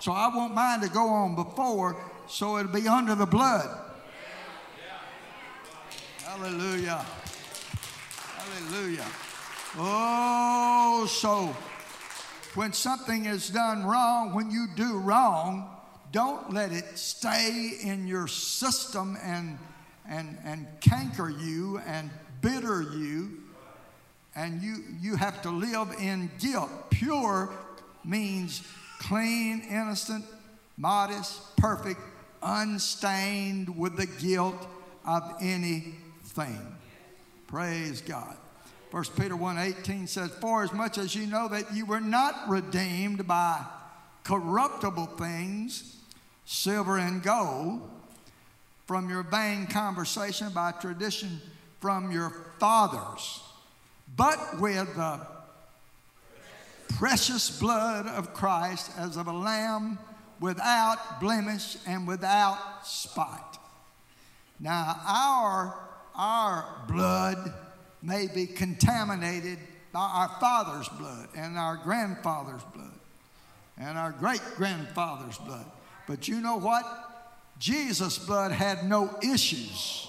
So 0.00 0.12
I 0.12 0.34
want 0.34 0.54
mine 0.54 0.80
to 0.80 0.88
go 0.88 1.08
on 1.08 1.34
before 1.34 1.96
so 2.28 2.58
it'll 2.58 2.72
be 2.72 2.86
under 2.86 3.14
the 3.14 3.26
blood. 3.26 3.68
Hallelujah. 6.24 7.04
Hallelujah. 8.36 9.06
Oh, 9.76 11.06
so 11.10 11.56
when 12.54 12.72
something 12.72 13.26
is 13.26 13.48
done 13.48 13.84
wrong, 13.84 14.34
when 14.34 14.50
you 14.50 14.66
do 14.76 14.98
wrong, 14.98 15.70
don't 16.12 16.52
let 16.52 16.72
it 16.72 16.98
stay 16.98 17.78
in 17.82 18.06
your 18.06 18.28
system 18.28 19.16
and, 19.22 19.58
and, 20.08 20.38
and 20.44 20.66
canker 20.80 21.28
you 21.28 21.78
and 21.86 22.10
bitter 22.40 22.82
you. 22.82 23.42
And 24.34 24.62
you, 24.62 24.84
you 25.00 25.16
have 25.16 25.42
to 25.42 25.50
live 25.50 25.94
in 25.98 26.30
guilt. 26.38 26.70
Pure 26.90 27.52
means 28.04 28.62
clean, 29.00 29.60
innocent, 29.68 30.24
modest, 30.76 31.56
perfect, 31.56 32.00
unstained 32.42 33.78
with 33.78 33.96
the 33.96 34.06
guilt 34.06 34.66
of 35.04 35.22
anything. 35.40 36.76
Praise 37.46 38.00
God. 38.00 38.36
1 38.90 39.04
Peter 39.16 39.36
1:18 39.36 40.08
says, 40.08 40.30
For 40.40 40.62
as 40.62 40.72
much 40.72 40.98
as 40.98 41.14
you 41.14 41.26
know 41.26 41.48
that 41.48 41.74
you 41.74 41.84
were 41.84 42.00
not 42.00 42.48
redeemed 42.48 43.26
by 43.26 43.64
corruptible 44.24 45.06
things, 45.06 45.96
silver 46.44 46.98
and 46.98 47.22
gold, 47.22 47.88
from 48.86 49.10
your 49.10 49.22
vain 49.22 49.66
conversation 49.66 50.50
by 50.50 50.72
tradition 50.72 51.40
from 51.80 52.10
your 52.10 52.30
fathers, 52.58 53.42
but 54.16 54.58
with 54.58 54.94
the 54.96 55.20
precious 56.96 57.60
blood 57.60 58.06
of 58.06 58.32
Christ 58.32 58.90
as 58.96 59.16
of 59.16 59.26
a 59.26 59.32
lamb 59.32 59.98
without 60.40 61.20
blemish 61.20 61.76
and 61.86 62.06
without 62.06 62.86
spot. 62.86 63.58
Now, 64.60 65.00
our, 65.06 65.74
our 66.14 66.84
blood 66.88 67.52
may 68.02 68.26
be 68.26 68.46
contaminated 68.46 69.58
by 69.92 70.00
our 70.00 70.28
father's 70.40 70.88
blood 70.90 71.28
and 71.36 71.56
our 71.56 71.76
grandfather's 71.76 72.62
blood 72.74 72.92
and 73.78 73.96
our 73.96 74.12
great 74.12 74.42
grandfather's 74.56 75.38
blood. 75.38 75.64
But 76.06 76.28
you 76.28 76.40
know 76.40 76.56
what? 76.56 76.84
Jesus' 77.58 78.18
blood 78.18 78.52
had 78.52 78.84
no 78.84 79.16
issues. 79.22 80.08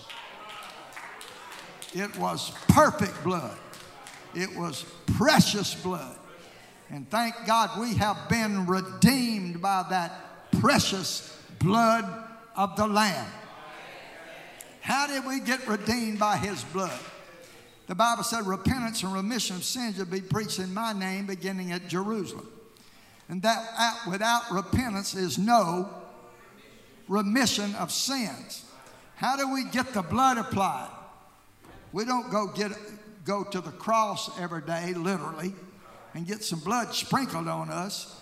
It 1.93 2.15
was 2.17 2.51
perfect 2.67 3.24
blood. 3.24 3.57
It 4.36 4.55
was 4.55 4.86
precious 5.17 5.74
blood. 5.74 6.15
And 6.89 7.10
thank 7.10 7.36
God 7.46 7.79
we 7.79 7.96
have 7.96 8.29
been 8.29 8.65
redeemed 8.65 9.62
by 9.62 9.86
that 9.89 10.51
precious 10.60 11.38
blood 11.60 12.05
of 12.55 12.75
the 12.75 12.88
Lamb. 12.88 13.27
How 14.81 15.05
did 15.08 15.25
we 15.25 15.39
get 15.39 15.67
redeemed 15.67 16.17
by 16.17 16.38
His 16.38 16.63
blood? 16.65 17.00
The 17.88 17.96
Bible 17.96 18.24
said 18.24 18.46
repentance 18.46 19.03
and 19.03 19.13
remission 19.13 19.55
of 19.58 19.63
sins 19.63 19.98
will 19.98 20.05
be 20.05 20.22
preached 20.22 20.60
in 20.60 20.74
my 20.74 20.93
name 20.93 21.25
beginning 21.25 21.72
at 21.72 21.88
Jerusalem. 21.88 22.48
And 23.27 23.41
that 23.43 23.96
without 24.10 24.51
repentance 24.51 25.13
is 25.13 25.38
no 25.38 25.89
remission 27.08 27.75
of 27.75 27.91
sins. 27.91 28.65
How 29.15 29.36
do 29.38 29.51
we 29.51 29.65
get 29.65 29.93
the 29.93 30.01
blood 30.01 30.38
applied? 30.38 30.89
We 31.91 32.05
don't 32.05 32.31
go 32.31 32.48
get 32.48 32.72
go 33.25 33.43
to 33.43 33.62
the 33.62 33.72
cross 33.72 34.39
every 34.39 34.62
day, 34.62 34.93
literally, 34.93 35.53
and 36.13 36.25
get 36.25 36.44
some 36.44 36.60
blood 36.60 36.94
sprinkled 36.94 37.48
on 37.48 37.70
us. 37.70 38.16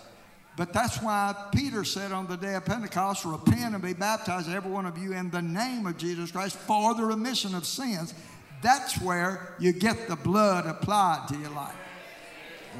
But 0.56 0.72
that's 0.72 1.00
why 1.00 1.34
Peter 1.54 1.84
said 1.84 2.10
on 2.10 2.26
the 2.26 2.36
day 2.36 2.54
of 2.54 2.64
Pentecost, 2.64 3.24
repent 3.24 3.74
and 3.74 3.82
be 3.82 3.92
baptized, 3.92 4.50
every 4.50 4.70
one 4.70 4.86
of 4.86 4.98
you, 4.98 5.12
in 5.12 5.30
the 5.30 5.40
name 5.40 5.86
of 5.86 5.96
Jesus 5.96 6.32
Christ 6.32 6.56
for 6.56 6.94
the 6.94 7.04
remission 7.04 7.54
of 7.54 7.64
sins. 7.64 8.12
That's 8.60 9.00
where 9.00 9.54
you 9.60 9.72
get 9.72 10.08
the 10.08 10.16
blood 10.16 10.66
applied 10.66 11.26
to 11.28 11.36
your 11.38 11.50
life. 11.50 11.76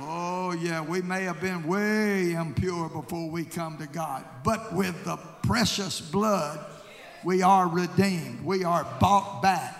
Oh, 0.01 0.53
yeah, 0.53 0.81
we 0.81 1.03
may 1.03 1.23
have 1.23 1.41
been 1.41 1.65
way 1.65 2.33
impure 2.33 2.89
before 2.89 3.31
we 3.31 3.45
come 3.45 3.79
to 3.79 3.87
God, 3.87 4.25
but 4.45 4.73
with 4.73 5.05
the 5.05 5.17
precious 5.45 6.01
blood, 6.01 6.59
we 7.25 7.43
are 7.43 7.69
redeemed. 7.69 8.45
We 8.45 8.65
are 8.65 8.85
bought 9.01 9.41
back. 9.41 9.78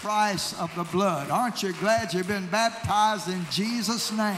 Price 0.00 0.58
of 0.60 0.74
the 0.76 0.84
blood. 0.84 1.30
Aren't 1.30 1.62
you 1.62 1.72
glad 1.74 2.14
you've 2.14 2.28
been 2.28 2.46
baptized 2.46 3.28
in 3.28 3.44
Jesus' 3.50 4.12
name? 4.12 4.36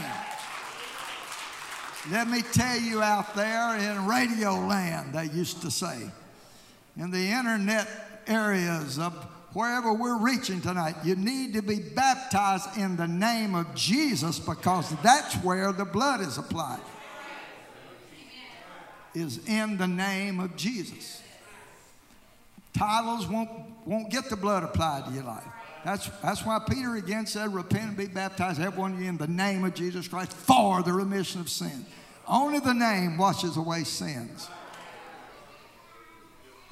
Let 2.09 2.27
me 2.27 2.41
tell 2.41 2.79
you 2.79 3.01
out 3.01 3.35
there 3.35 3.77
in 3.77 4.07
radio 4.07 4.55
land, 4.55 5.13
they 5.13 5.25
used 5.25 5.61
to 5.61 5.69
say, 5.69 6.09
in 6.97 7.11
the 7.11 7.27
internet 7.27 7.87
areas 8.25 8.97
of 8.97 9.13
wherever 9.53 9.93
we're 9.93 10.17
reaching 10.17 10.61
tonight, 10.61 10.95
you 11.03 11.15
need 11.15 11.53
to 11.53 11.61
be 11.61 11.79
baptized 11.79 12.77
in 12.77 12.95
the 12.95 13.07
name 13.07 13.53
of 13.53 13.75
Jesus 13.75 14.39
because 14.39 14.89
that's 15.03 15.35
where 15.35 15.71
the 15.71 15.85
blood 15.85 16.21
is 16.21 16.37
applied. 16.37 16.81
Is 19.13 19.45
in 19.47 19.77
the 19.77 19.87
name 19.87 20.39
of 20.39 20.55
Jesus. 20.55 21.21
Titles 22.73 23.27
won't, 23.27 23.49
won't 23.85 24.09
get 24.09 24.29
the 24.29 24.35
blood 24.35 24.63
applied 24.63 25.05
to 25.05 25.11
your 25.11 25.23
life. 25.23 25.45
That's, 25.83 26.07
that's 26.21 26.45
why 26.45 26.59
Peter 26.69 26.95
again 26.95 27.25
said, 27.25 27.53
Repent 27.53 27.83
and 27.89 27.97
be 27.97 28.07
baptized, 28.07 28.61
everyone 28.61 28.93
of 28.93 29.01
you, 29.01 29.09
in 29.09 29.17
the 29.17 29.27
name 29.27 29.63
of 29.63 29.73
Jesus 29.73 30.07
Christ 30.07 30.31
for 30.33 30.83
the 30.83 30.93
remission 30.93 31.41
of 31.41 31.49
sin. 31.49 31.85
Only 32.27 32.59
the 32.59 32.73
name 32.73 33.17
washes 33.17 33.57
away 33.57 33.83
sins. 33.83 34.47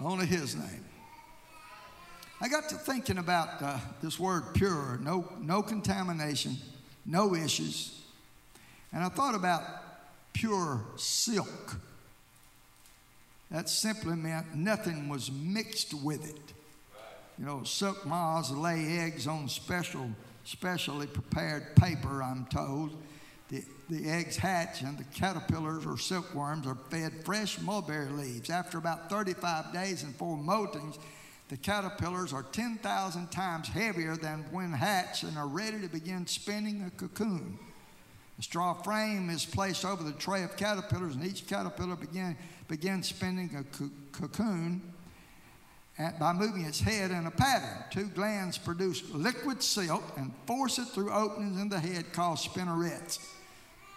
Only 0.02 0.26
his 0.26 0.56
name. 0.56 0.86
I 2.42 2.48
got 2.48 2.70
to 2.70 2.76
thinking 2.76 3.18
about 3.18 3.62
uh, 3.62 3.80
this 4.02 4.18
word 4.18 4.54
pure, 4.54 4.98
no, 5.04 5.28
no 5.42 5.62
contamination, 5.62 6.56
no 7.06 7.36
issues. 7.36 8.02
And 8.94 9.04
I 9.04 9.10
thought 9.10 9.36
about 9.36 9.64
pure 10.32 10.82
silk. 10.96 11.76
That 13.52 13.68
simply 13.68 14.16
meant 14.16 14.56
nothing 14.56 15.10
was 15.10 15.32
mixed 15.32 15.94
with 15.94 16.30
it. 16.30 16.54
You 17.40 17.46
know, 17.46 17.64
silk 17.64 18.06
moths 18.06 18.52
lay 18.52 18.98
eggs 18.98 19.26
on 19.26 19.48
special, 19.48 20.10
specially 20.44 21.08
prepared 21.08 21.74
paper, 21.78 22.22
I'm 22.22 22.46
told. 22.48 23.02
The, 23.48 23.64
the 23.90 24.10
eggs 24.10 24.36
hatch 24.36 24.82
and 24.82 24.98
the 24.98 25.06
caterpillars 25.06 25.86
or 25.86 25.98
silkworms 25.98 26.68
are 26.68 26.78
fed 26.92 27.24
fresh 27.24 27.60
mulberry 27.62 28.10
leaves. 28.10 28.50
After 28.50 28.78
about 28.78 29.10
35 29.10 29.72
days 29.72 30.04
and 30.04 30.14
four 30.16 30.36
moltings, 30.36 31.00
the 31.48 31.56
caterpillars 31.56 32.34
are 32.34 32.44
10,000 32.44 33.32
times 33.32 33.70
heavier 33.70 34.18
than 34.18 34.46
when 34.52 34.74
hatched 34.74 35.24
and 35.24 35.38
are 35.38 35.48
ready 35.48 35.80
to 35.80 35.88
begin 35.88 36.28
spinning 36.28 36.84
a 36.84 36.90
cocoon. 36.92 37.58
A 38.38 38.44
straw 38.44 38.74
frame 38.74 39.30
is 39.30 39.46
placed 39.46 39.86
over 39.86 40.04
the 40.04 40.12
tray 40.12 40.44
of 40.44 40.58
caterpillars, 40.58 41.16
and 41.16 41.26
each 41.26 41.48
caterpillar 41.48 41.96
begin, 41.96 42.38
begins 42.68 43.08
spinning 43.08 43.56
a 43.56 43.64
co- 43.64 43.90
cocoon 44.12 44.82
by 46.20 46.32
moving 46.32 46.64
its 46.64 46.80
head 46.80 47.12
in 47.12 47.26
a 47.26 47.32
pattern. 47.32 47.84
Two 47.92 48.06
glands 48.06 48.58
produce 48.58 49.04
liquid 49.12 49.62
silk 49.62 50.04
and 50.16 50.32
force 50.46 50.80
it 50.80 50.86
through 50.86 51.12
openings 51.12 51.60
in 51.60 51.68
the 51.68 51.80
head 51.80 52.14
called 52.14 52.38
spinnerets. 52.38 53.20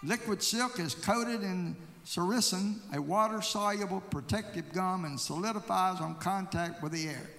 Liquid 0.03 0.43
silk 0.43 0.79
is 0.79 0.95
coated 0.95 1.43
in 1.43 1.77
sericin, 2.05 2.79
a 2.93 3.01
water 3.01 3.41
soluble 3.41 4.01
protective 4.09 4.73
gum, 4.73 5.05
and 5.05 5.17
solidifies 5.17 6.01
on 6.01 6.15
contact 6.15 6.83
with 6.83 6.91
the 6.91 7.07
air. 7.07 7.29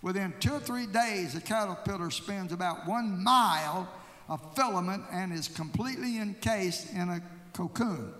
Within 0.00 0.32
two 0.40 0.54
or 0.54 0.60
three 0.60 0.86
days, 0.86 1.34
the 1.34 1.40
caterpillar 1.40 2.10
spins 2.10 2.52
about 2.52 2.86
one 2.86 3.22
mile 3.22 3.88
of 4.28 4.54
filament 4.56 5.04
and 5.12 5.32
is 5.32 5.48
completely 5.48 6.18
encased 6.18 6.92
in 6.94 7.10
a 7.10 7.22
cocoon. 7.52 8.12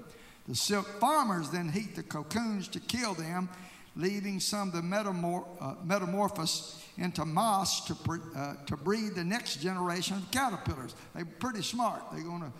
The 0.46 0.54
silk 0.54 0.86
farmers 1.00 1.48
then 1.48 1.70
heat 1.70 1.96
the 1.96 2.02
cocoons 2.02 2.68
to 2.68 2.80
kill 2.80 3.14
them, 3.14 3.48
leaving 3.96 4.40
some 4.40 4.72
to 4.72 4.78
metamor- 4.78 5.46
uh, 5.60 5.74
metamorphose 5.84 6.82
into 6.98 7.24
moss 7.24 7.86
to, 7.86 7.96
uh, 8.36 8.54
to 8.66 8.76
breed 8.76 9.14
the 9.14 9.24
next 9.24 9.60
generation 9.60 10.16
of 10.16 10.30
caterpillars. 10.30 10.94
They're 11.14 11.24
pretty 11.24 11.62
smart. 11.62 12.02
They're 12.12 12.22
going 12.22 12.42
to 12.42 12.52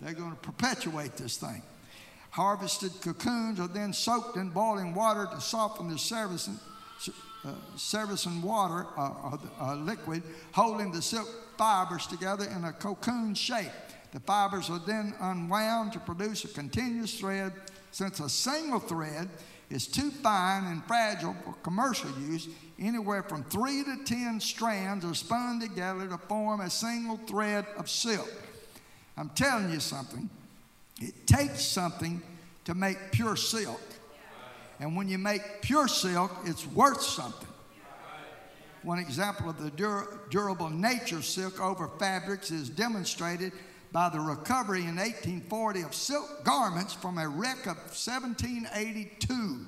they're 0.00 0.14
going 0.14 0.32
to 0.32 0.36
perpetuate 0.38 1.16
this 1.16 1.36
thing. 1.36 1.62
Harvested 2.30 2.90
cocoons 3.02 3.60
are 3.60 3.68
then 3.68 3.92
soaked 3.92 4.36
in 4.36 4.50
boiling 4.50 4.94
water 4.94 5.28
to 5.32 5.40
soften 5.40 5.88
the 5.88 5.98
surface 5.98 6.50
uh, 7.44 7.54
sericin 7.76 8.40
water, 8.42 8.86
uh, 8.96 9.36
uh, 9.60 9.74
liquid, 9.76 10.22
holding 10.52 10.92
the 10.92 11.02
silk 11.02 11.28
fibers 11.58 12.06
together 12.06 12.44
in 12.44 12.64
a 12.64 12.72
cocoon 12.72 13.34
shape. 13.34 13.70
The 14.12 14.20
fibers 14.20 14.70
are 14.70 14.78
then 14.78 15.14
unwound 15.20 15.92
to 15.94 15.98
produce 16.00 16.44
a 16.44 16.48
continuous 16.48 17.18
thread. 17.18 17.52
Since 17.90 18.20
a 18.20 18.28
single 18.28 18.80
thread 18.80 19.28
is 19.72 19.86
too 19.86 20.10
fine 20.10 20.64
and 20.66 20.84
fragile 20.84 21.34
for 21.44 21.54
commercial 21.62 22.10
use, 22.20 22.46
anywhere 22.78 23.22
from 23.22 23.42
three 23.44 23.82
to 23.82 24.04
ten 24.04 24.38
strands 24.38 25.02
are 25.02 25.14
spun 25.14 25.60
together 25.60 26.06
to 26.06 26.18
form 26.18 26.60
a 26.60 26.68
single 26.68 27.16
thread 27.16 27.64
of 27.78 27.88
silk. 27.88 28.30
I'm 29.16 29.30
telling 29.30 29.70
you 29.70 29.80
something, 29.80 30.28
it 31.00 31.26
takes 31.26 31.64
something 31.64 32.22
to 32.66 32.74
make 32.74 32.98
pure 33.12 33.34
silk. 33.34 33.80
And 34.78 34.94
when 34.94 35.08
you 35.08 35.16
make 35.16 35.62
pure 35.62 35.88
silk, 35.88 36.30
it's 36.44 36.66
worth 36.66 37.02
something. 37.02 37.48
One 38.82 38.98
example 38.98 39.48
of 39.48 39.62
the 39.62 39.70
dur- 39.70 40.20
durable 40.28 40.68
nature 40.68 41.16
of 41.16 41.24
silk 41.24 41.60
over 41.60 41.88
fabrics 41.98 42.50
is 42.50 42.68
demonstrated 42.68 43.52
by 43.92 44.08
the 44.08 44.20
recovery 44.20 44.80
in 44.80 44.96
1840 44.96 45.82
of 45.82 45.94
silk 45.94 46.44
garments 46.44 46.94
from 46.94 47.18
a 47.18 47.28
wreck 47.28 47.66
of 47.66 47.76
1782. 47.76 49.66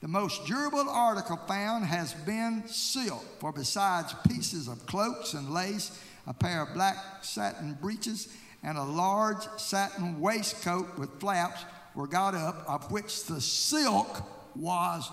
The 0.00 0.08
most 0.08 0.46
durable 0.46 0.88
article 0.88 1.38
found 1.48 1.86
has 1.86 2.12
been 2.14 2.68
silk, 2.68 3.24
for 3.40 3.50
besides 3.50 4.14
pieces 4.28 4.68
of 4.68 4.86
cloaks 4.86 5.32
and 5.32 5.50
lace, 5.50 5.98
a 6.26 6.34
pair 6.34 6.62
of 6.62 6.74
black 6.74 6.96
satin 7.22 7.76
breeches, 7.80 8.28
and 8.62 8.76
a 8.76 8.84
large 8.84 9.42
satin 9.56 10.20
waistcoat 10.20 10.98
with 10.98 11.18
flaps 11.18 11.64
were 11.94 12.06
got 12.06 12.34
up, 12.34 12.64
of 12.68 12.92
which 12.92 13.24
the 13.24 13.40
silk 13.40 14.22
was 14.54 15.10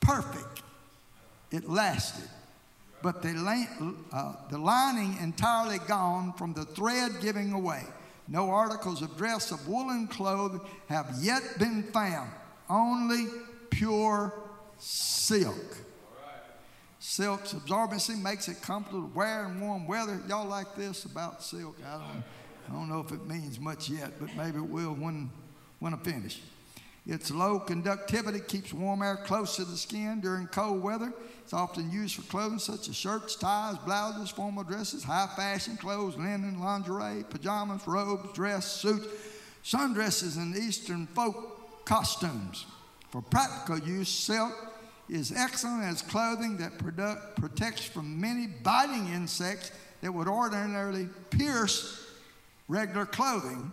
perfect. 0.00 0.62
It 1.50 1.68
lasted. 1.68 2.28
But 3.02 3.22
the, 3.22 3.94
uh, 4.12 4.34
the 4.50 4.58
lining 4.58 5.16
entirely 5.20 5.78
gone 5.88 6.32
from 6.34 6.52
the 6.52 6.64
thread 6.64 7.12
giving 7.20 7.52
away. 7.52 7.82
No 8.28 8.50
articles 8.50 9.02
of 9.02 9.16
dress 9.16 9.50
of 9.50 9.66
woolen 9.66 10.06
cloth 10.06 10.60
have 10.88 11.12
yet 11.20 11.42
been 11.58 11.82
found. 11.82 12.30
Only 12.70 13.26
pure 13.70 14.32
silk. 14.78 15.76
Silk's 17.00 17.52
absorbency 17.52 18.20
makes 18.20 18.46
it 18.46 18.62
comfortable 18.62 19.08
to 19.08 19.14
wear 19.14 19.46
in 19.46 19.60
warm 19.60 19.88
weather. 19.88 20.20
Y'all 20.28 20.46
like 20.46 20.76
this 20.76 21.04
about 21.04 21.42
silk? 21.42 21.76
I 21.84 21.98
don't, 21.98 22.24
I 22.68 22.72
don't 22.72 22.88
know 22.88 23.00
if 23.00 23.10
it 23.10 23.26
means 23.26 23.58
much 23.58 23.90
yet, 23.90 24.12
but 24.20 24.34
maybe 24.36 24.58
it 24.58 24.68
will 24.68 24.94
when 24.94 25.28
when 25.80 25.92
I 25.92 25.96
finish. 25.96 26.40
Its 27.04 27.32
low 27.32 27.58
conductivity 27.58 28.38
keeps 28.38 28.72
warm 28.72 29.02
air 29.02 29.16
close 29.24 29.56
to 29.56 29.64
the 29.64 29.76
skin 29.76 30.20
during 30.20 30.46
cold 30.46 30.80
weather. 30.82 31.12
It's 31.42 31.52
often 31.52 31.90
used 31.90 32.14
for 32.14 32.22
clothing 32.30 32.60
such 32.60 32.88
as 32.88 32.94
shirts, 32.94 33.34
ties, 33.34 33.76
blouses, 33.78 34.30
formal 34.30 34.62
dresses, 34.62 35.02
high 35.02 35.28
fashion 35.34 35.76
clothes, 35.76 36.16
linen, 36.16 36.60
lingerie, 36.60 37.24
pajamas, 37.28 37.86
robes, 37.86 38.32
dress, 38.32 38.66
suits, 38.66 39.08
sundresses, 39.64 40.36
and 40.36 40.56
Eastern 40.56 41.08
folk 41.08 41.84
costumes. 41.84 42.66
For 43.10 43.20
practical 43.20 43.80
use, 43.80 44.08
silk 44.08 44.52
is 45.08 45.32
excellent 45.32 45.82
as 45.82 46.02
clothing 46.02 46.56
that 46.58 46.78
product, 46.78 47.36
protects 47.36 47.84
from 47.84 48.20
many 48.20 48.46
biting 48.46 49.08
insects 49.08 49.72
that 50.02 50.14
would 50.14 50.28
ordinarily 50.28 51.08
pierce 51.30 52.06
regular 52.68 53.06
clothing, 53.06 53.72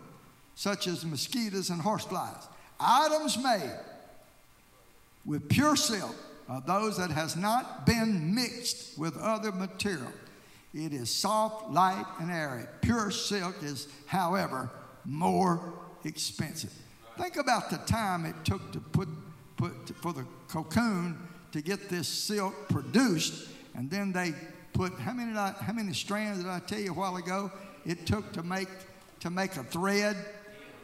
such 0.55 0.87
as 0.87 1.05
mosquitoes 1.05 1.69
and 1.69 1.81
horseflies. 1.81 2.47
Items 2.79 3.37
made 3.37 3.77
with 5.25 5.49
pure 5.49 5.75
silk 5.75 6.15
are 6.47 6.61
those 6.65 6.97
that 6.97 7.11
has 7.11 7.35
not 7.35 7.85
been 7.85 8.33
mixed 8.33 8.97
with 8.97 9.17
other 9.17 9.51
material. 9.51 10.11
It 10.73 10.93
is 10.93 11.09
soft, 11.09 11.71
light, 11.71 12.05
and 12.19 12.31
airy. 12.31 12.65
Pure 12.81 13.11
silk 13.11 13.55
is, 13.61 13.87
however, 14.05 14.69
more 15.05 15.73
expensive. 16.03 16.73
Think 17.17 17.37
about 17.37 17.69
the 17.69 17.77
time 17.77 18.25
it 18.25 18.35
took 18.45 18.71
to 18.71 18.79
put, 18.79 19.09
put 19.57 19.73
for 20.01 20.13
the 20.13 20.25
cocoon 20.47 21.17
to 21.51 21.61
get 21.61 21.89
this 21.89 22.07
silk 22.07 22.69
produced, 22.69 23.49
and 23.75 23.89
then 23.89 24.11
they 24.11 24.33
put 24.73 24.93
how 24.99 25.13
many 25.13 25.33
how 25.33 25.73
many 25.73 25.93
strands 25.93 26.39
did 26.39 26.47
I 26.47 26.59
tell 26.59 26.79
you 26.79 26.91
a 26.91 26.93
while 26.93 27.17
ago? 27.17 27.51
It 27.85 28.05
took 28.05 28.31
to 28.33 28.43
make 28.43 28.69
to 29.19 29.29
make 29.29 29.57
a 29.57 29.63
thread 29.63 30.15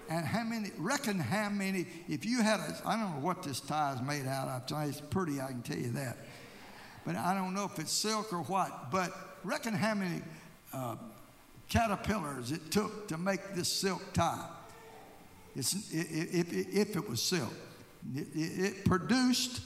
and 0.10 0.26
how 0.26 0.44
many, 0.44 0.72
reckon 0.78 1.20
how 1.20 1.50
many, 1.50 1.86
if 2.08 2.26
you 2.26 2.42
had 2.42 2.60
a, 2.60 2.82
I 2.86 3.00
don't 3.00 3.16
know 3.16 3.26
what 3.26 3.44
this 3.44 3.60
tie 3.60 3.94
is 3.94 4.02
made 4.02 4.28
out 4.28 4.48
of. 4.48 4.88
It's 4.88 5.02
pretty, 5.02 5.42
I 5.42 5.48
can 5.48 5.62
tell 5.62 5.78
you 5.78 5.92
that. 5.92 6.18
But 7.06 7.16
I 7.16 7.34
don't 7.34 7.54
know 7.54 7.66
if 7.66 7.80
it's 7.80 7.92
silk 7.92 8.34
or 8.34 8.40
what. 8.44 8.92
But 8.92 9.12
reckon 9.44 9.74
how 9.74 9.94
many 9.94 10.22
uh, 10.74 10.96
caterpillars 11.70 12.52
it 12.52 12.72
took 12.72 13.08
to 13.10 13.18
make 13.18 13.54
this 13.54 13.72
silk 13.72 14.02
tie. 14.14 14.48
It's, 15.56 15.74
if, 15.94 16.54
if 16.54 16.96
it 16.96 17.10
was 17.10 17.22
silk. 17.22 17.54
It, 18.16 18.28
it 18.36 18.86
produced 18.86 19.62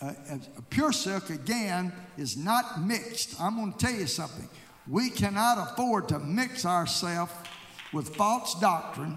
uh, 0.00 0.12
a 0.58 0.62
pure 0.62 0.92
silk, 0.92 1.30
again, 1.30 1.92
is 2.18 2.36
not 2.36 2.82
mixed. 2.82 3.40
I'm 3.40 3.56
going 3.56 3.72
to 3.72 3.78
tell 3.78 3.94
you 3.94 4.06
something. 4.06 4.48
We 4.88 5.10
cannot 5.10 5.58
afford 5.58 6.08
to 6.08 6.18
mix 6.18 6.66
ourselves 6.66 7.32
with 7.92 8.14
false 8.16 8.58
doctrine, 8.58 9.16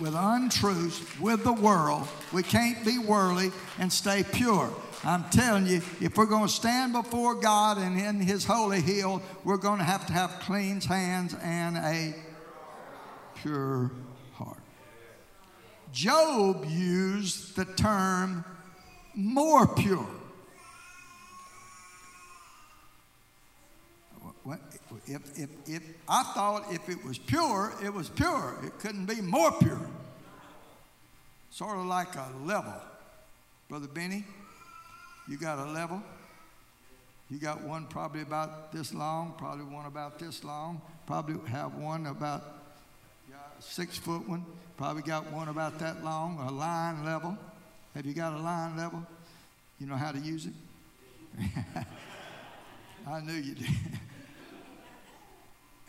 with 0.00 0.14
untruth, 0.16 1.20
with 1.20 1.44
the 1.44 1.52
world. 1.52 2.06
We 2.32 2.42
can't 2.42 2.84
be 2.84 2.98
worldly 2.98 3.52
and 3.78 3.92
stay 3.92 4.24
pure. 4.32 4.72
I'm 5.04 5.24
telling 5.30 5.66
you, 5.66 5.80
if 6.00 6.16
we're 6.16 6.26
going 6.26 6.46
to 6.46 6.52
stand 6.52 6.92
before 6.92 7.34
God 7.34 7.78
and 7.78 7.98
in 7.98 8.20
His 8.20 8.44
holy 8.44 8.80
hill, 8.80 9.22
we're 9.44 9.56
going 9.56 9.78
to 9.78 9.84
have 9.84 10.06
to 10.06 10.12
have 10.12 10.30
clean 10.40 10.80
hands 10.80 11.34
and 11.42 11.76
a 11.76 12.14
pure 13.36 13.90
heart. 14.34 14.58
Job 15.92 16.66
used 16.68 17.56
the 17.56 17.64
term 17.64 18.44
more 19.14 19.66
pure. 19.66 20.06
If, 25.06 25.38
if, 25.38 25.50
if 25.66 25.82
I 26.08 26.22
thought 26.22 26.72
if 26.72 26.88
it 26.88 27.04
was 27.04 27.18
pure, 27.18 27.72
it 27.82 27.92
was 27.92 28.08
pure. 28.08 28.58
It 28.64 28.78
couldn't 28.78 29.06
be 29.06 29.20
more 29.20 29.52
pure. 29.52 29.80
Sort 31.50 31.76
of 31.76 31.86
like 31.86 32.14
a 32.14 32.28
level. 32.44 32.74
Brother 33.68 33.88
Benny, 33.88 34.24
you 35.28 35.36
got 35.36 35.58
a 35.58 35.70
level. 35.70 36.02
You 37.30 37.38
got 37.38 37.62
one 37.62 37.86
probably 37.86 38.22
about 38.22 38.72
this 38.72 38.92
long, 38.92 39.34
probably 39.38 39.64
one 39.64 39.86
about 39.86 40.18
this 40.18 40.42
long, 40.42 40.80
probably 41.06 41.36
have 41.48 41.74
one 41.76 42.06
about 42.06 42.42
six 43.60 43.96
foot 43.96 44.28
one, 44.28 44.44
probably 44.76 45.02
got 45.02 45.30
one 45.30 45.48
about 45.48 45.78
that 45.78 46.02
long, 46.02 46.38
a 46.40 46.50
line 46.50 47.04
level. 47.04 47.38
Have 47.94 48.06
you 48.06 48.14
got 48.14 48.32
a 48.32 48.38
line 48.38 48.76
level? 48.76 49.06
You 49.78 49.86
know 49.86 49.96
how 49.96 50.10
to 50.10 50.18
use 50.18 50.46
it? 50.46 50.52
I 53.06 53.20
knew 53.20 53.34
you 53.34 53.54
did. 53.54 53.68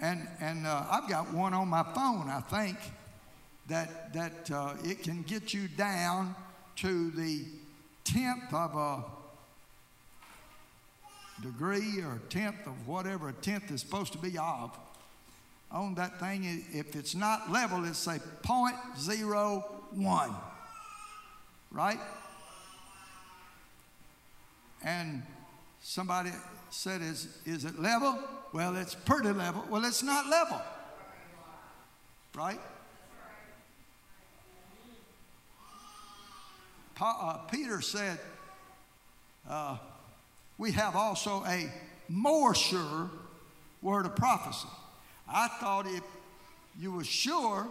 And, 0.02 0.28
and 0.40 0.66
uh, 0.66 0.84
I've 0.90 1.08
got 1.08 1.32
one 1.32 1.54
on 1.54 1.68
my 1.68 1.84
phone, 1.84 2.28
I 2.28 2.42
think, 2.42 2.78
that, 3.68 4.14
that 4.14 4.50
uh, 4.52 4.74
it 4.84 5.04
can 5.04 5.22
get 5.22 5.54
you 5.54 5.68
down 5.68 6.36
to 6.78 7.12
the 7.12 7.46
tenth 8.04 8.52
of 8.52 8.76
a 8.76 9.04
degree 11.44 12.02
or 12.02 12.20
tenth 12.30 12.66
of 12.66 12.88
whatever 12.88 13.30
a 13.30 13.34
tenth 13.34 13.70
is 13.72 13.82
supposed 13.82 14.12
to 14.14 14.18
be 14.18 14.38
of. 14.40 14.78
On 15.72 15.94
that 15.96 16.20
thing, 16.20 16.66
if 16.74 16.96
it's 16.96 17.16
not 17.16 17.52
level, 17.52 17.86
it's 17.86 18.00
say 18.00 18.20
0.01, 18.44 20.36
right? 21.72 22.00
And 24.84 25.22
somebody 25.82 26.32
said, 26.70 27.02
is, 27.02 27.28
is 27.46 27.66
it 27.66 27.80
level? 27.80 28.18
Well, 28.54 28.76
it's 28.76 28.96
pretty 28.96 29.32
level. 29.32 29.66
Well, 29.70 29.84
it's 29.86 30.04
not 30.04 30.28
level. 30.28 30.62
Right? 32.36 32.60
Pa, 36.96 37.18
uh, 37.20 37.50
Peter 37.50 37.82
said, 37.82 38.20
uh, 39.50 39.78
We 40.58 40.72
have 40.74 40.96
also 40.96 41.44
a 41.46 41.70
more 42.08 42.54
sure 42.54 43.10
word 43.82 44.06
of 44.06 44.16
prophecy. 44.16 44.68
I 45.28 45.48
thought 45.48 45.88
if 45.88 46.04
you 46.80 46.92
were 46.92 47.04
sure, 47.04 47.68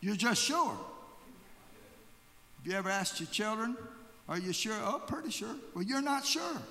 you're 0.00 0.16
just 0.16 0.42
sure. 0.42 0.76
Have 2.58 2.72
you 2.72 2.72
ever 2.72 2.88
asked 2.88 3.20
your 3.20 3.28
children, 3.28 3.76
Are 4.30 4.38
you 4.38 4.52
sure? 4.52 4.76
Oh, 4.84 5.02
pretty 5.04 5.30
sure. 5.30 5.56
Well, 5.74 5.82
you're 5.82 6.00
not 6.00 6.24
sure. 6.24 6.62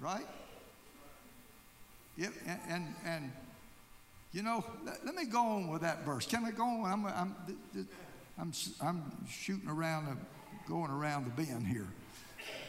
Right? 0.00 0.24
It, 2.16 2.30
and, 2.46 2.60
and, 2.68 2.94
and, 3.04 3.32
you 4.32 4.42
know, 4.42 4.64
let, 4.86 5.04
let, 5.04 5.14
me 5.14 5.26
go 5.26 5.40
on 5.40 5.68
with 5.68 5.82
that 5.82 6.06
verse. 6.06 6.26
Can 6.26 6.44
I 6.46 6.52
go 6.52 6.64
on? 6.64 6.90
I'm, 6.90 7.06
I'm, 7.06 7.36
I'm, 8.38 8.52
I'm 8.80 9.02
shooting 9.28 9.68
around, 9.68 10.06
the, 10.06 10.16
going 10.66 10.90
around 10.90 11.26
the 11.26 11.42
bend 11.42 11.66
here. 11.66 11.88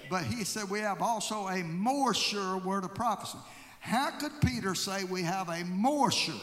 But 0.10 0.26
he 0.26 0.44
said, 0.44 0.70
We 0.70 0.80
have 0.80 1.02
also 1.02 1.48
a 1.48 1.64
more 1.64 2.14
sure 2.14 2.58
word 2.58 2.84
of 2.84 2.94
prophecy. 2.94 3.38
How 3.80 4.12
could 4.12 4.34
Peter 4.42 4.76
say 4.76 5.06
we 5.06 5.22
have 5.22 5.48
a 5.48 5.64
more 5.64 6.12
sure? 6.12 6.36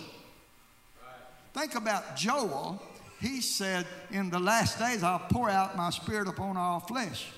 Think 1.53 1.75
about 1.75 2.17
Joel. 2.17 2.81
He 3.21 3.41
said, 3.41 3.87
In 4.11 4.31
the 4.31 4.39
last 4.39 4.79
days, 4.79 5.03
I'll 5.03 5.19
pour 5.19 5.49
out 5.49 5.77
my 5.77 5.91
spirit 5.91 6.29
upon 6.29 6.57
all 6.57 6.81
flesh. 6.81 7.29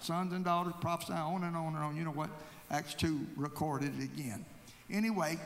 Sons 0.00 0.32
and 0.32 0.44
daughters 0.44 0.74
prophesy 0.80 1.12
on 1.12 1.44
and 1.44 1.56
on 1.56 1.74
and 1.74 1.84
on. 1.84 1.96
You 1.96 2.04
know 2.04 2.10
what? 2.10 2.30
Acts 2.70 2.94
2 2.94 3.26
recorded 3.36 3.92
it 3.98 4.04
again. 4.04 4.44
Anyway, 4.90 5.38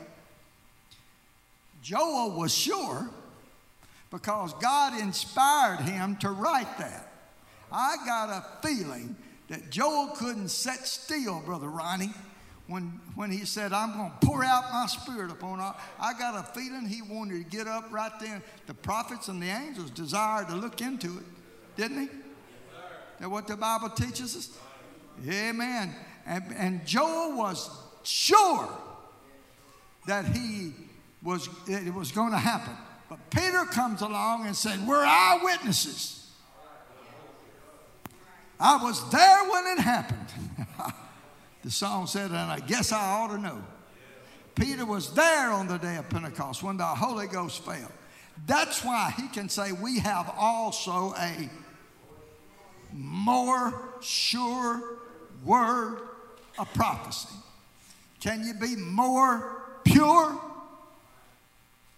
Joel 1.82 2.32
was 2.32 2.54
sure 2.54 3.08
because 4.10 4.52
God 4.54 4.98
inspired 5.00 5.80
him 5.80 6.16
to 6.16 6.30
write 6.30 6.78
that. 6.78 7.12
I 7.70 7.96
got 8.04 8.28
a 8.28 8.66
feeling 8.66 9.16
that 9.48 9.70
Joel 9.70 10.08
couldn't 10.16 10.48
sit 10.48 10.80
still, 10.80 11.40
Brother 11.40 11.68
Ronnie, 11.68 12.12
when, 12.66 13.00
when 13.14 13.30
he 13.30 13.44
said, 13.44 13.72
I'm 13.72 13.92
going 13.96 14.10
to 14.10 14.26
pour 14.26 14.44
out 14.44 14.70
my 14.72 14.86
spirit 14.86 15.30
upon 15.30 15.60
all. 15.60 15.76
I 16.00 16.12
got 16.14 16.34
a 16.34 16.52
feeling 16.52 16.86
he 16.86 17.02
wanted 17.02 17.44
to 17.44 17.56
get 17.56 17.66
up 17.66 17.92
right 17.92 18.12
then. 18.20 18.42
The 18.66 18.74
prophets 18.74 19.28
and 19.28 19.42
the 19.42 19.48
angels 19.48 19.90
desired 19.90 20.48
to 20.48 20.54
look 20.54 20.80
into 20.80 21.18
it, 21.18 21.24
didn't 21.76 22.02
he? 22.02 22.08
That 23.20 23.30
what 23.30 23.46
the 23.46 23.56
Bible 23.56 23.90
teaches 23.90 24.36
us? 24.36 24.58
Amen. 25.28 25.94
And, 26.26 26.44
and 26.56 26.86
Joel 26.86 27.36
was 27.36 27.70
sure 28.04 28.68
that 30.06 30.26
he 30.26 30.72
was 31.22 31.48
it 31.68 31.92
was 31.94 32.10
going 32.10 32.32
to 32.32 32.38
happen. 32.38 32.74
But 33.08 33.30
Peter 33.30 33.64
comes 33.66 34.00
along 34.00 34.46
and 34.46 34.56
said, 34.56 34.86
We're 34.86 35.04
eyewitnesses. 35.04 36.30
I 38.58 38.82
was 38.82 39.10
there 39.10 39.50
when 39.50 39.78
it 39.78 39.80
happened. 39.80 40.28
the 41.62 41.70
song 41.70 42.06
said, 42.06 42.30
and 42.30 42.36
I 42.36 42.60
guess 42.60 42.92
I 42.92 43.00
ought 43.00 43.28
to 43.28 43.38
know. 43.38 43.62
Peter 44.54 44.84
was 44.84 45.14
there 45.14 45.50
on 45.50 45.66
the 45.66 45.78
day 45.78 45.96
of 45.96 46.08
Pentecost 46.08 46.62
when 46.62 46.76
the 46.76 46.84
Holy 46.84 47.26
Ghost 47.26 47.64
fell. 47.64 47.90
That's 48.46 48.84
why 48.84 49.14
he 49.16 49.28
can 49.28 49.48
say, 49.48 49.72
We 49.72 49.98
have 50.00 50.32
also 50.36 51.14
a 51.18 51.48
more 52.92 53.72
sure 54.00 54.98
word 55.44 56.00
of 56.58 56.72
prophecy. 56.74 57.34
Can 58.20 58.44
you 58.44 58.54
be 58.54 58.76
more 58.76 59.62
pure 59.84 60.38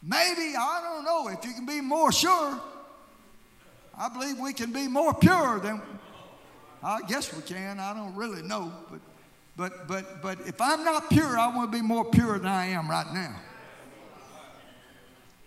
Maybe, 0.06 0.54
I 0.54 0.80
don't 0.82 1.04
know, 1.04 1.28
if 1.28 1.46
you 1.46 1.54
can 1.54 1.64
be 1.64 1.80
more 1.80 2.12
sure, 2.12 2.60
I 3.96 4.08
believe 4.10 4.38
we 4.38 4.52
can 4.52 4.70
be 4.70 4.86
more 4.86 5.14
pure 5.14 5.60
than, 5.60 5.80
I 6.82 7.00
guess 7.08 7.34
we 7.34 7.40
can, 7.40 7.80
I 7.80 7.94
don't 7.94 8.14
really 8.14 8.42
know, 8.42 8.70
but, 8.90 9.00
but, 9.56 9.86
but, 9.86 10.20
but 10.22 10.40
if 10.46 10.60
I'm 10.60 10.84
not 10.84 11.10
pure, 11.10 11.38
I 11.38 11.54
want 11.54 11.70
to 11.70 11.78
be 11.78 11.82
more 11.82 12.04
pure 12.04 12.38
than 12.38 12.48
I 12.48 12.66
am 12.66 12.90
right 12.90 13.12
now. 13.12 13.36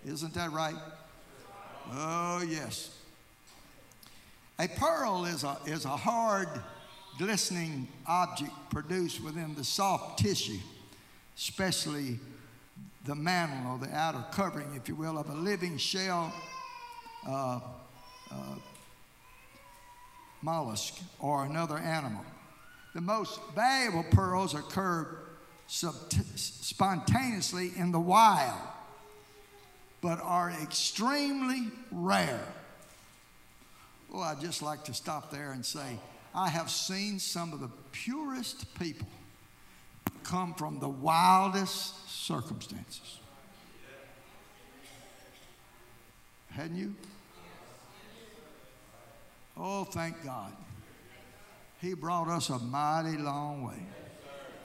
Isn't 0.05 0.33
that 0.35 0.51
right? 0.51 0.75
Oh, 1.91 2.41
yes. 2.47 2.95
A 4.59 4.67
pearl 4.67 5.25
is 5.25 5.43
a, 5.43 5.57
is 5.65 5.85
a 5.85 5.89
hard, 5.89 6.47
glistening 7.17 7.87
object 8.07 8.51
produced 8.69 9.23
within 9.23 9.55
the 9.55 9.63
soft 9.63 10.19
tissue, 10.19 10.59
especially 11.35 12.19
the 13.05 13.15
mantle 13.15 13.73
or 13.73 13.77
the 13.79 13.93
outer 13.95 14.23
covering, 14.31 14.73
if 14.75 14.87
you 14.87 14.95
will, 14.95 15.17
of 15.17 15.29
a 15.29 15.33
living 15.33 15.77
shell 15.77 16.33
uh, 17.27 17.59
uh, 18.31 18.35
mollusk 20.41 20.99
or 21.19 21.45
another 21.45 21.77
animal. 21.77 22.23
The 22.97 23.01
most 23.01 23.39
valuable 23.53 24.03
pearls 24.09 24.55
occur 24.55 25.19
spontaneously 25.67 27.71
in 27.77 27.91
the 27.91 27.99
wild, 27.99 28.59
but 30.01 30.19
are 30.19 30.49
extremely 30.63 31.67
rare. 31.91 32.43
Well, 34.09 34.23
I'd 34.23 34.41
just 34.41 34.63
like 34.63 34.83
to 34.85 34.95
stop 34.95 35.29
there 35.29 35.51
and 35.51 35.63
say, 35.63 35.99
I 36.33 36.49
have 36.49 36.71
seen 36.71 37.19
some 37.19 37.53
of 37.53 37.59
the 37.59 37.69
purest 37.91 38.65
people 38.79 39.07
come 40.23 40.55
from 40.55 40.79
the 40.79 40.89
wildest 40.89 42.09
circumstances. 42.09 43.19
Hadn't 46.49 46.77
you? 46.77 46.95
Oh, 49.55 49.83
thank 49.83 50.25
God. 50.25 50.51
He 51.79 51.93
brought 51.93 52.27
us 52.27 52.49
a 52.49 52.59
mighty 52.59 53.17
long 53.17 53.63
way. 53.63 53.85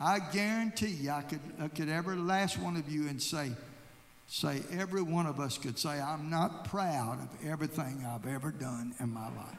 I 0.01 0.19
guarantee 0.19 0.89
you, 0.89 1.11
I 1.11 1.23
could 1.23 1.41
look 1.61 1.79
at 1.79 1.89
every 1.89 2.17
last 2.17 2.59
one 2.59 2.77
of 2.77 2.91
you 2.91 3.09
and 3.09 3.23
say, 3.23 3.53
say, 4.27 4.63
every 4.73 5.03
one 5.03 5.27
of 5.27 5.39
us 5.39 5.59
could 5.59 5.79
say, 5.79 6.01
I'm 6.01 6.29
not 6.29 6.65
proud 6.65 7.19
of 7.21 7.47
everything 7.47 8.05
I've 8.07 8.27
ever 8.27 8.51
done 8.51 8.95
in 8.99 9.13
my 9.13 9.29
life. 9.29 9.59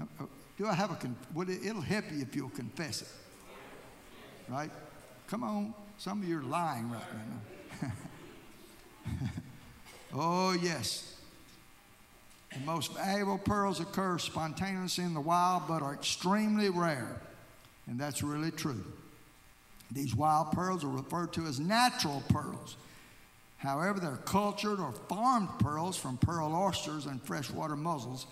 Uh, 0.00 0.24
do 0.56 0.66
I 0.66 0.74
have 0.74 0.90
a, 0.90 0.94
con- 0.94 1.16
it'll 1.36 1.82
help 1.82 2.04
you 2.12 2.22
if 2.22 2.34
you'll 2.34 2.48
confess 2.50 3.02
it. 3.02 3.08
Right? 4.48 4.70
Come 5.28 5.42
on. 5.42 5.74
Some 5.98 6.22
of 6.22 6.28
you 6.28 6.38
are 6.38 6.42
lying 6.42 6.90
right 6.90 7.02
now. 7.82 7.92
oh, 10.14 10.52
yes. 10.52 11.17
The 12.52 12.60
most 12.60 12.94
valuable 12.94 13.38
pearls 13.38 13.80
occur 13.80 14.18
spontaneously 14.18 15.04
in 15.04 15.14
the 15.14 15.20
wild 15.20 15.64
but 15.68 15.82
are 15.82 15.94
extremely 15.94 16.70
rare. 16.70 17.20
And 17.86 17.98
that's 17.98 18.22
really 18.22 18.50
true. 18.50 18.84
These 19.90 20.14
wild 20.14 20.52
pearls 20.52 20.84
are 20.84 20.88
referred 20.88 21.32
to 21.34 21.46
as 21.46 21.58
natural 21.58 22.22
pearls. 22.28 22.76
However, 23.58 23.98
they're 23.98 24.16
cultured 24.16 24.78
or 24.78 24.92
farmed 25.08 25.48
pearls 25.58 25.96
from 25.96 26.16
pearl 26.18 26.54
oysters 26.54 27.06
and 27.06 27.20
freshwater 27.22 27.76
mussels 27.76 28.26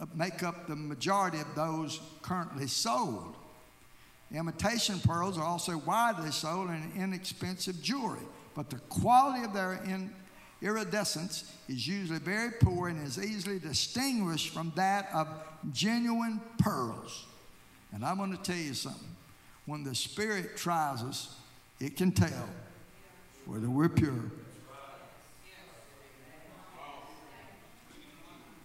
uh, 0.00 0.06
make 0.14 0.42
up 0.42 0.66
the 0.66 0.76
majority 0.76 1.38
of 1.38 1.54
those 1.54 2.00
currently 2.22 2.66
sold. 2.66 3.36
Imitation 4.32 4.98
pearls 5.00 5.36
are 5.36 5.44
also 5.44 5.76
widely 5.78 6.30
sold 6.30 6.70
in 6.70 6.92
inexpensive 6.96 7.82
jewelry, 7.82 8.22
but 8.54 8.70
the 8.70 8.78
quality 8.88 9.44
of 9.44 9.52
their 9.52 9.74
in 9.84 10.10
iridescence 10.62 11.52
is 11.68 11.86
usually 11.86 12.18
very 12.18 12.52
poor 12.60 12.88
and 12.88 13.06
is 13.06 13.18
easily 13.18 13.58
distinguished 13.58 14.54
from 14.54 14.72
that 14.76 15.08
of 15.12 15.28
genuine 15.72 16.40
pearls. 16.58 17.26
And 17.92 18.04
I'm 18.04 18.16
going 18.16 18.36
to 18.36 18.42
tell 18.42 18.56
you 18.56 18.74
something. 18.74 19.08
When 19.66 19.84
the 19.84 19.94
Spirit 19.94 20.56
tries 20.56 21.02
us, 21.02 21.36
it 21.80 21.96
can 21.96 22.12
tell 22.12 22.48
whether 23.46 23.68
we're 23.68 23.88
pure 23.88 24.30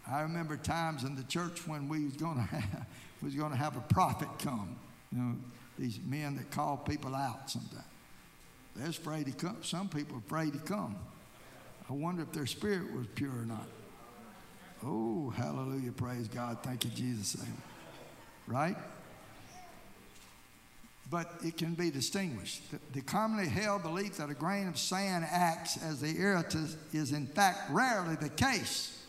I 0.09 0.21
remember 0.21 0.55
times 0.55 1.03
in 1.03 1.15
the 1.15 1.23
church 1.23 1.67
when 1.67 1.89
we 1.89 2.05
was 2.05 2.13
going 2.13 2.35
to 2.35 2.41
have, 2.41 2.85
was 3.21 3.35
going 3.35 3.51
to 3.51 3.57
have 3.57 3.75
a 3.75 3.81
prophet 3.81 4.29
come. 4.39 4.75
You 5.11 5.17
know, 5.17 5.35
these 5.77 5.99
men 6.05 6.37
that 6.37 6.49
call 6.49 6.77
people 6.77 7.13
out 7.13 7.49
sometimes. 7.49 7.83
They're 8.75 8.89
afraid 8.89 9.25
to 9.25 9.31
come. 9.31 9.57
Some 9.63 9.89
people 9.89 10.15
are 10.15 10.19
afraid 10.19 10.53
to 10.53 10.59
come. 10.59 10.95
I 11.89 11.93
wonder 11.93 12.21
if 12.21 12.31
their 12.33 12.45
spirit 12.45 12.93
was 12.93 13.07
pure 13.15 13.31
or 13.31 13.45
not. 13.45 13.67
Oh, 14.85 15.29
hallelujah. 15.35 15.91
Praise 15.91 16.27
God. 16.27 16.57
Thank 16.61 16.83
you, 16.83 16.91
Jesus. 16.91 17.41
Right? 18.45 18.75
But 21.09 21.31
it 21.43 21.57
can 21.57 21.73
be 21.73 21.89
distinguished. 21.89 22.69
The, 22.71 22.79
the 22.93 23.01
commonly 23.01 23.47
held 23.47 23.83
belief 23.83 24.17
that 24.17 24.29
a 24.29 24.33
grain 24.33 24.67
of 24.67 24.77
sand 24.77 25.25
acts 25.29 25.81
as 25.81 26.01
the 26.01 26.13
irritant 26.19 26.75
is, 26.91 27.13
in 27.13 27.27
fact, 27.27 27.71
rarely 27.71 28.15
the 28.15 28.29
case. 28.29 29.05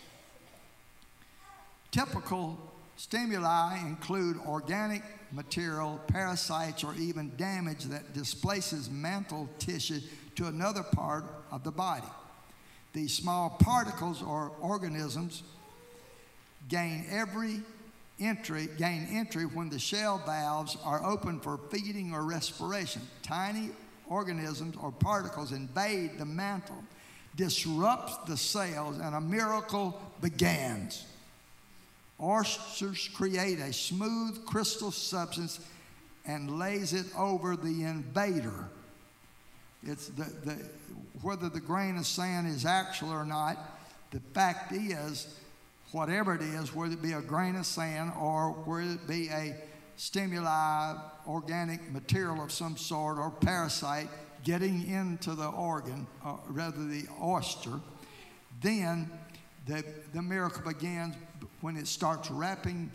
Typical 1.91 2.57
stimuli 2.97 3.79
include 3.81 4.37
organic 4.47 5.03
material, 5.33 6.01
parasites, 6.07 6.85
or 6.85 6.95
even 6.95 7.33
damage 7.37 7.85
that 7.85 8.15
displaces 8.15 8.89
mantle 8.89 9.49
tissue 9.59 10.01
to 10.37 10.47
another 10.47 10.83
part 10.83 11.25
of 11.51 11.65
the 11.65 11.73
body. 11.73 12.07
These 12.93 13.15
small 13.15 13.51
particles 13.51 14.23
or 14.23 14.53
organisms 14.61 15.43
gain 16.69 17.07
every 17.11 17.63
entry 18.21 18.69
gain 18.79 19.07
entry 19.11 19.45
when 19.45 19.69
the 19.69 19.79
shell 19.79 20.21
valves 20.27 20.77
are 20.85 21.05
open 21.05 21.41
for 21.41 21.59
feeding 21.71 22.13
or 22.13 22.25
respiration. 22.25 23.03
Tiny 23.23 23.71
organisms 24.09 24.77
or 24.81 24.91
particles 24.91 25.53
invade 25.53 26.19
the 26.19 26.25
mantle, 26.25 26.83
disrupts 27.37 28.17
the 28.27 28.37
cells, 28.37 28.99
and 28.99 29.15
a 29.15 29.21
miracle 29.21 30.01
begins. 30.21 31.05
Oysters 32.21 33.09
create 33.15 33.61
a 33.61 33.73
smooth 33.73 34.45
crystal 34.45 34.91
substance 34.91 35.61
and 36.27 36.59
lays 36.59 36.93
it 36.93 37.07
over 37.17 37.57
the 37.57 37.85
invader. 37.85 38.69
It's 39.83 40.09
the, 40.09 40.25
the, 40.45 40.69
whether 41.23 41.49
the 41.49 41.61
grain 41.61 41.97
of 41.97 42.07
sand 42.07 42.47
is 42.49 42.65
actual 42.65 43.11
or 43.11 43.25
not, 43.25 43.57
the 44.11 44.21
fact 44.35 44.73
is, 44.73 45.39
whatever 45.93 46.35
it 46.35 46.43
is, 46.43 46.75
whether 46.75 46.95
it 46.95 47.03
be 47.03 47.13
a 47.13 47.21
grain 47.21 47.57
of 47.57 47.67
sand 47.67 48.13
or 48.19 48.51
whether 48.51 48.93
it 48.93 49.07
be 49.07 49.29
a 49.29 49.55
stimuli, 49.97 50.95
organic 51.27 51.91
material 51.93 52.43
of 52.43 52.53
some 52.53 52.77
sort, 52.77 53.19
or 53.19 53.31
parasite 53.31 54.09
getting 54.45 54.87
into 54.89 55.35
the 55.35 55.49
organ, 55.49 56.07
or 56.25 56.33
uh, 56.33 56.37
rather 56.49 56.85
the 56.87 57.05
oyster, 57.23 57.81
then 58.63 59.11
the, 59.67 59.85
the 60.15 60.23
miracle 60.23 60.63
begins 60.63 61.15
when 61.61 61.77
it 61.77 61.87
starts 61.87 62.31
wrapping 62.31 62.91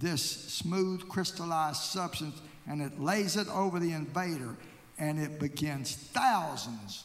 this 0.00 0.22
smooth 0.22 1.08
crystallized 1.08 1.80
substance 1.80 2.40
and 2.68 2.82
it 2.82 3.00
lays 3.00 3.36
it 3.36 3.48
over 3.48 3.78
the 3.78 3.92
invader 3.92 4.54
and 4.98 5.18
it 5.18 5.38
begins 5.38 5.94
thousands 5.94 7.04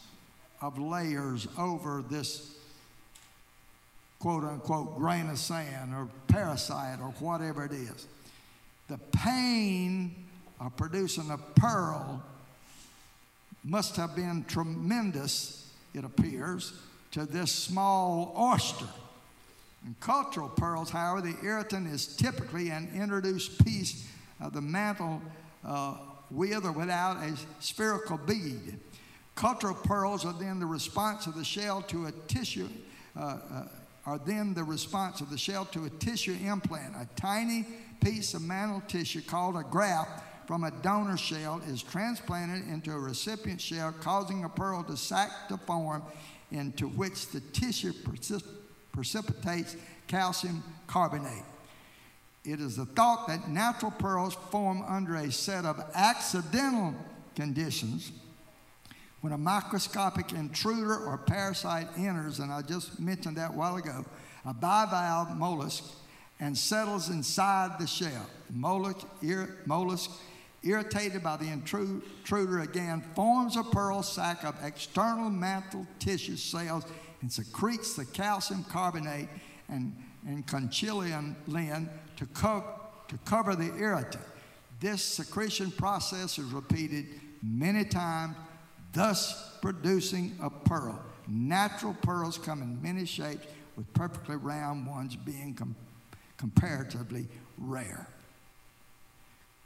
of 0.62 0.80
layers 0.80 1.48
over 1.58 2.04
this 2.10 2.56
quote 4.20 4.44
unquote 4.44 4.98
grain 4.98 5.30
of 5.30 5.38
sand 5.38 5.94
or 5.94 6.08
parasite 6.28 7.00
or 7.00 7.10
whatever 7.20 7.66
it 7.66 7.74
is. 7.74 8.08
The 8.88 8.98
pain 9.12 10.16
of 10.60 10.76
producing 10.78 11.30
a 11.30 11.38
pearl 11.38 12.24
must 13.64 13.96
have 13.96 14.16
been 14.16 14.46
tremendous, 14.46 15.70
it 15.94 16.04
appears, 16.04 16.74
to 17.12 17.26
this 17.26 17.52
small 17.52 18.34
oyster. 18.38 18.88
In 19.86 19.96
cultural 20.00 20.50
pearls, 20.50 20.90
however, 20.90 21.22
the 21.22 21.36
irritant 21.44 21.88
is 21.88 22.16
typically 22.16 22.70
an 22.70 22.90
introduced 22.96 23.64
piece 23.64 24.08
of 24.40 24.54
the 24.54 24.62
mantle 24.62 25.22
uh, 25.66 25.96
with 26.34 26.65
or 26.65 26.72
without 26.72 27.17
a 27.17 27.36
spherical 27.60 28.17
bead. 28.17 28.80
Cultural 29.36 29.74
pearls 29.74 30.26
are 30.26 30.34
then 30.34 30.60
the 30.60 30.65
response 30.65 31.28
of 31.28 31.36
the 31.36 31.43
shell 31.43 31.82
to 31.84 32.06
a 32.06 32.12
tissue, 32.28 32.67
uh, 33.17 33.38
uh, 33.52 33.67
are 34.06 34.19
then 34.19 34.54
the 34.54 34.63
response 34.63 35.22
of 35.22 35.30
the 35.30 35.38
shell 35.38 35.65
to 35.65 35.86
a 35.86 35.89
tissue 35.89 36.38
implant. 36.43 36.96
A 36.96 37.08
tiny 37.15 37.65
piece 38.04 38.34
of 38.34 38.41
mantle 38.41 38.84
tissue 38.88 39.22
called 39.22 39.56
a 39.56 39.63
graft 39.63 40.48
from 40.48 40.65
a 40.65 40.72
donor 40.82 41.17
shell 41.17 41.62
is 41.67 41.82
transplanted 41.82 42.67
into 42.67 42.91
a 42.91 43.00
recipient 43.00 43.62
shell, 43.62 43.93
causing 44.02 44.43
a 44.43 44.50
pearl 44.50 44.84
to 44.84 44.98
sac 44.98 45.30
to 45.48 45.58
form 45.58 46.04
into 46.52 46.88
which 46.89 47.30
the 47.30 47.39
tissue 47.39 47.93
precipitates 48.91 49.76
calcium 50.08 50.63
carbonate. 50.86 51.43
It 52.46 52.60
is 52.60 52.76
the 52.76 52.86
thought 52.86 53.28
that 53.28 53.48
natural 53.48 53.92
pearls 53.92 54.36
form 54.52 54.84
under 54.88 55.16
a 55.16 55.32
set 55.32 55.66
of 55.66 55.82
accidental 55.94 56.94
conditions 57.36 58.12
When 59.22 59.32
a 59.32 59.38
microscopic 59.38 60.34
intruder 60.34 60.98
or 60.98 61.18
parasite 61.18 61.88
enters, 61.98 62.40
and 62.40 62.52
I 62.52 62.62
just 62.62 63.00
mentioned 63.00 63.38
that 63.38 63.52
a 63.52 63.54
while 63.54 63.78
ago, 63.78 64.04
a 64.46 64.54
bivalve 64.54 65.38
mollusk 65.38 65.86
and 66.42 66.58
settles 66.58 67.10
inside 67.10 67.80
the 67.80 67.88
shell. 67.88 68.26
Mollusk, 68.52 69.08
ir- 69.22 69.60
mollusk 69.66 70.12
irritated 70.62 71.24
by 71.24 71.38
the 71.38 71.48
intruder 71.48 72.60
again, 72.60 73.02
forms 73.16 73.56
a 73.56 73.64
pearl 73.64 74.04
sac 74.04 74.44
of 74.44 74.56
external 74.62 75.30
mantle 75.30 75.88
tissue 76.00 76.36
cells 76.36 76.84
and 77.22 77.32
secretes 77.32 77.94
the 77.96 78.04
calcium 78.04 78.66
carbonate 78.66 79.30
and, 79.70 79.96
and 80.28 80.46
conchiolin 80.46 81.36
to, 82.17 82.26
co- 82.28 82.63
to 83.08 83.17
cover 83.26 83.56
the 83.56 83.76
irritant. 83.78 84.23
This 84.80 85.04
secretion 85.04 85.71
process 85.71 86.38
is 86.38 86.52
repeated 86.52 87.06
many 87.41 87.86
times, 87.86 88.36
thus 88.93 89.58
producing 89.62 90.38
a 90.41 90.49
pearl. 90.49 90.99
Natural 91.28 91.95
pearls 92.02 92.38
come 92.38 92.62
in 92.62 92.82
many 92.82 93.06
shapes, 93.06 93.45
with 93.76 93.91
perfectly 93.93 94.36
round 94.36 94.86
ones 94.86 95.15
being 95.15 95.54
com- 95.54 95.76
comparatively 96.38 97.28
rare. 97.58 98.08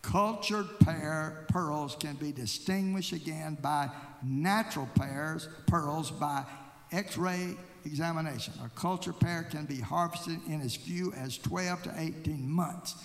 Cultured 0.02 0.68
pear, 0.80 1.46
pearls 1.50 1.98
can 2.00 2.16
be 2.16 2.32
distinguished 2.32 3.12
again 3.12 3.58
by 3.62 3.90
natural 4.24 4.88
pears, 4.96 5.50
pearls 5.66 6.12
by 6.12 6.46
x 6.92 7.18
ray 7.18 7.56
examination. 7.88 8.54
A 8.64 8.70
cultured 8.80 9.20
pear 9.20 9.48
can 9.50 9.66
be 9.66 9.80
harvested 9.80 10.40
in 10.48 10.62
as 10.62 10.76
few 10.76 11.12
as 11.14 11.38
12 11.40 11.84
to 11.84 11.94
18 11.98 12.48
months. 12.50 12.96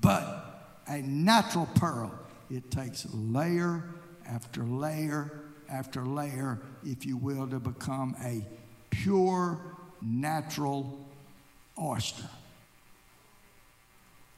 But 0.00 0.80
a 0.86 1.00
natural 1.00 1.66
pearl, 1.74 2.12
it 2.50 2.70
takes 2.70 3.06
layer 3.12 3.84
after 4.26 4.62
layer 4.62 5.44
after 5.68 6.04
layer, 6.04 6.60
if 6.84 7.06
you 7.06 7.16
will, 7.16 7.46
to 7.48 7.58
become 7.58 8.14
a 8.22 8.44
pure 8.90 9.58
natural 10.02 11.06
oyster. 11.80 12.28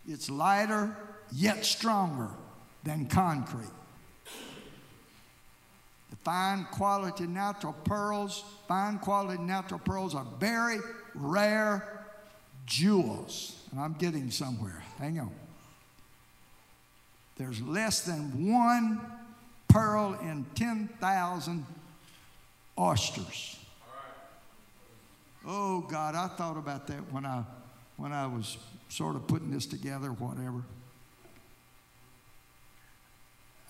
It's 0.08 0.30
lighter 0.30 0.96
yet 1.32 1.64
stronger 1.64 2.30
than 2.84 3.06
concrete. 3.06 3.66
The 6.10 6.16
fine 6.16 6.66
quality 6.70 7.26
natural 7.26 7.72
pearls, 7.72 8.44
fine 8.68 8.98
quality 8.98 9.42
natural 9.42 9.80
pearls 9.80 10.14
are 10.14 10.26
very 10.38 10.78
rare 11.14 12.06
jewels. 12.66 13.60
And 13.70 13.80
I'm 13.80 13.94
getting 13.94 14.30
somewhere. 14.30 14.82
Hang 14.98 15.18
on. 15.18 15.32
There's 17.36 17.60
less 17.60 18.00
than 18.02 18.50
one 18.50 19.00
pearl 19.68 20.18
in 20.22 20.46
10,000 20.54 21.66
oysters. 22.78 23.58
Oh 25.46 25.80
God, 25.80 26.14
I 26.14 26.28
thought 26.28 26.56
about 26.56 26.86
that 26.88 27.12
when 27.12 27.24
I 27.24 27.44
when 27.96 28.12
I 28.12 28.26
was 28.26 28.58
sort 28.88 29.16
of 29.16 29.26
putting 29.26 29.50
this 29.50 29.66
together, 29.66 30.08
whatever. 30.08 30.62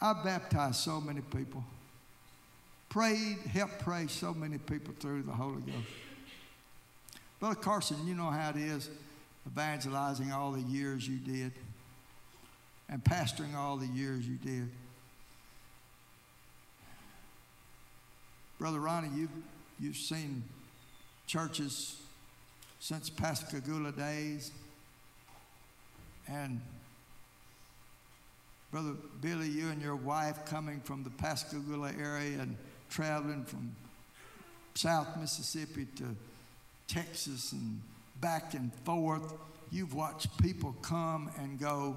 I 0.00 0.12
baptized 0.12 0.76
so 0.76 1.00
many 1.00 1.20
people, 1.20 1.64
prayed, 2.88 3.38
helped 3.52 3.80
pray 3.80 4.06
so 4.06 4.32
many 4.32 4.58
people 4.58 4.94
through 4.98 5.22
the 5.22 5.32
Holy 5.32 5.60
Ghost. 5.60 5.88
Brother 7.40 7.56
Carson, 7.56 7.96
you 8.06 8.14
know 8.14 8.30
how 8.30 8.50
it 8.50 8.56
is 8.56 8.88
evangelizing 9.46 10.32
all 10.32 10.52
the 10.52 10.62
years 10.62 11.06
you 11.06 11.18
did 11.18 11.52
and 12.88 13.02
pastoring 13.02 13.54
all 13.54 13.76
the 13.76 13.86
years 13.86 14.26
you 14.26 14.36
did. 14.36 14.68
Brother 18.58 18.80
Ronnie, 18.80 19.10
you've, 19.14 19.30
you've 19.78 19.96
seen 19.96 20.42
churches 21.26 22.00
since 22.80 23.10
Pascagoula 23.10 23.92
days. 23.92 24.50
And 26.28 26.60
Brother 28.70 28.94
Billy, 29.20 29.48
you 29.48 29.68
and 29.68 29.82
your 29.82 29.96
wife 29.96 30.44
coming 30.46 30.80
from 30.80 31.04
the 31.04 31.10
Pascagoula 31.10 31.92
area 32.00 32.40
and 32.40 32.56
traveling 32.88 33.44
from 33.44 33.74
South 34.74 35.16
Mississippi 35.18 35.86
to 35.96 36.04
Texas 36.86 37.52
and 37.52 37.80
back 38.20 38.54
and 38.54 38.72
forth. 38.84 39.34
You've 39.70 39.94
watched 39.94 40.36
people 40.40 40.74
come 40.82 41.30
and 41.38 41.58
go. 41.58 41.96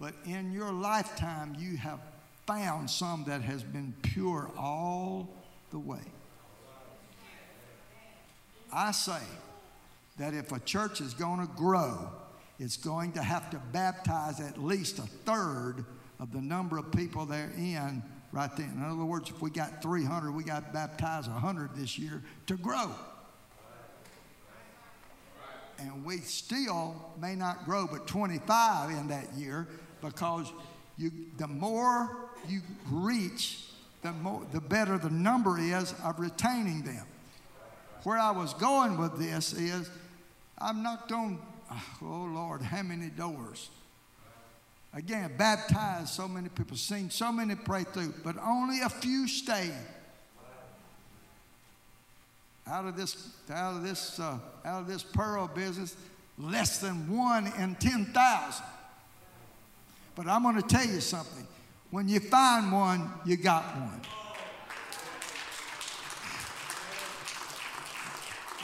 But 0.00 0.14
in 0.24 0.52
your 0.52 0.72
lifetime, 0.72 1.56
you 1.58 1.76
have 1.76 2.00
found 2.46 2.90
some 2.90 3.24
that 3.26 3.42
has 3.42 3.62
been 3.62 3.94
pure 4.02 4.50
all 4.58 5.28
the 5.70 5.78
way. 5.78 6.00
I 8.72 8.92
say 8.92 9.20
that 10.18 10.34
if 10.34 10.50
a 10.52 10.60
church 10.60 11.00
is 11.00 11.14
going 11.14 11.40
to 11.40 11.52
grow, 11.54 12.08
it's 12.58 12.76
going 12.76 13.12
to 13.12 13.22
have 13.22 13.50
to 13.50 13.58
baptize 13.72 14.40
at 14.40 14.62
least 14.62 14.98
a 14.98 15.06
third 15.24 15.84
of 16.18 16.32
the 16.32 16.40
number 16.40 16.78
of 16.78 16.90
people 16.92 17.26
they're 17.26 17.52
in 17.56 18.02
right 18.32 18.54
then. 18.56 18.72
In 18.76 18.82
other 18.82 19.04
words, 19.04 19.30
if 19.30 19.40
we 19.40 19.50
got 19.50 19.82
300, 19.82 20.32
we 20.32 20.42
got 20.42 20.66
to 20.66 20.72
baptize 20.72 21.28
100 21.28 21.76
this 21.76 21.98
year 21.98 22.22
to 22.46 22.56
grow. 22.56 22.90
And 25.78 26.04
we 26.04 26.18
still 26.18 26.94
may 27.20 27.34
not 27.34 27.64
grow 27.64 27.88
but 27.90 28.06
25 28.06 28.90
in 28.90 29.08
that 29.08 29.34
year 29.34 29.68
because 30.00 30.52
you, 30.96 31.10
the 31.38 31.48
more 31.48 32.30
you 32.48 32.60
reach, 32.90 33.66
the, 34.02 34.12
more, 34.12 34.46
the 34.52 34.60
better 34.60 34.98
the 34.98 35.10
number 35.10 35.58
is 35.58 35.94
of 36.04 36.18
retaining 36.18 36.82
them. 36.82 37.04
Where 38.04 38.18
I 38.18 38.30
was 38.30 38.54
going 38.54 38.98
with 38.98 39.18
this 39.18 39.52
is 39.52 39.90
I'm 40.58 40.82
knocked 40.82 41.12
on 41.12 41.38
oh 42.02 42.30
Lord, 42.32 42.62
how 42.62 42.82
many 42.82 43.08
doors? 43.08 43.70
Again, 44.94 45.32
baptized 45.38 46.10
so 46.10 46.28
many 46.28 46.50
people, 46.50 46.76
seen 46.76 47.08
so 47.08 47.32
many 47.32 47.54
pray 47.54 47.84
through, 47.84 48.12
but 48.22 48.36
only 48.38 48.80
a 48.82 48.90
few 48.90 49.26
stayed. 49.26 49.72
Out 52.66 52.84
of 52.84 52.96
this, 52.96 53.30
out 53.50 53.76
of 53.76 53.82
this, 53.82 54.20
uh, 54.20 54.38
out 54.64 54.82
of 54.82 54.86
this 54.86 55.02
pearl 55.02 55.48
business, 55.48 55.96
less 56.38 56.78
than 56.78 57.10
one 57.14 57.50
in 57.58 57.74
ten 57.76 58.04
thousand. 58.06 58.66
But 60.14 60.26
I'm 60.28 60.42
going 60.42 60.60
to 60.60 60.62
tell 60.62 60.86
you 60.86 61.00
something. 61.00 61.46
When 61.90 62.06
you 62.06 62.20
find 62.20 62.70
one, 62.70 63.10
you 63.24 63.36
got 63.36 63.64
one. 63.64 64.00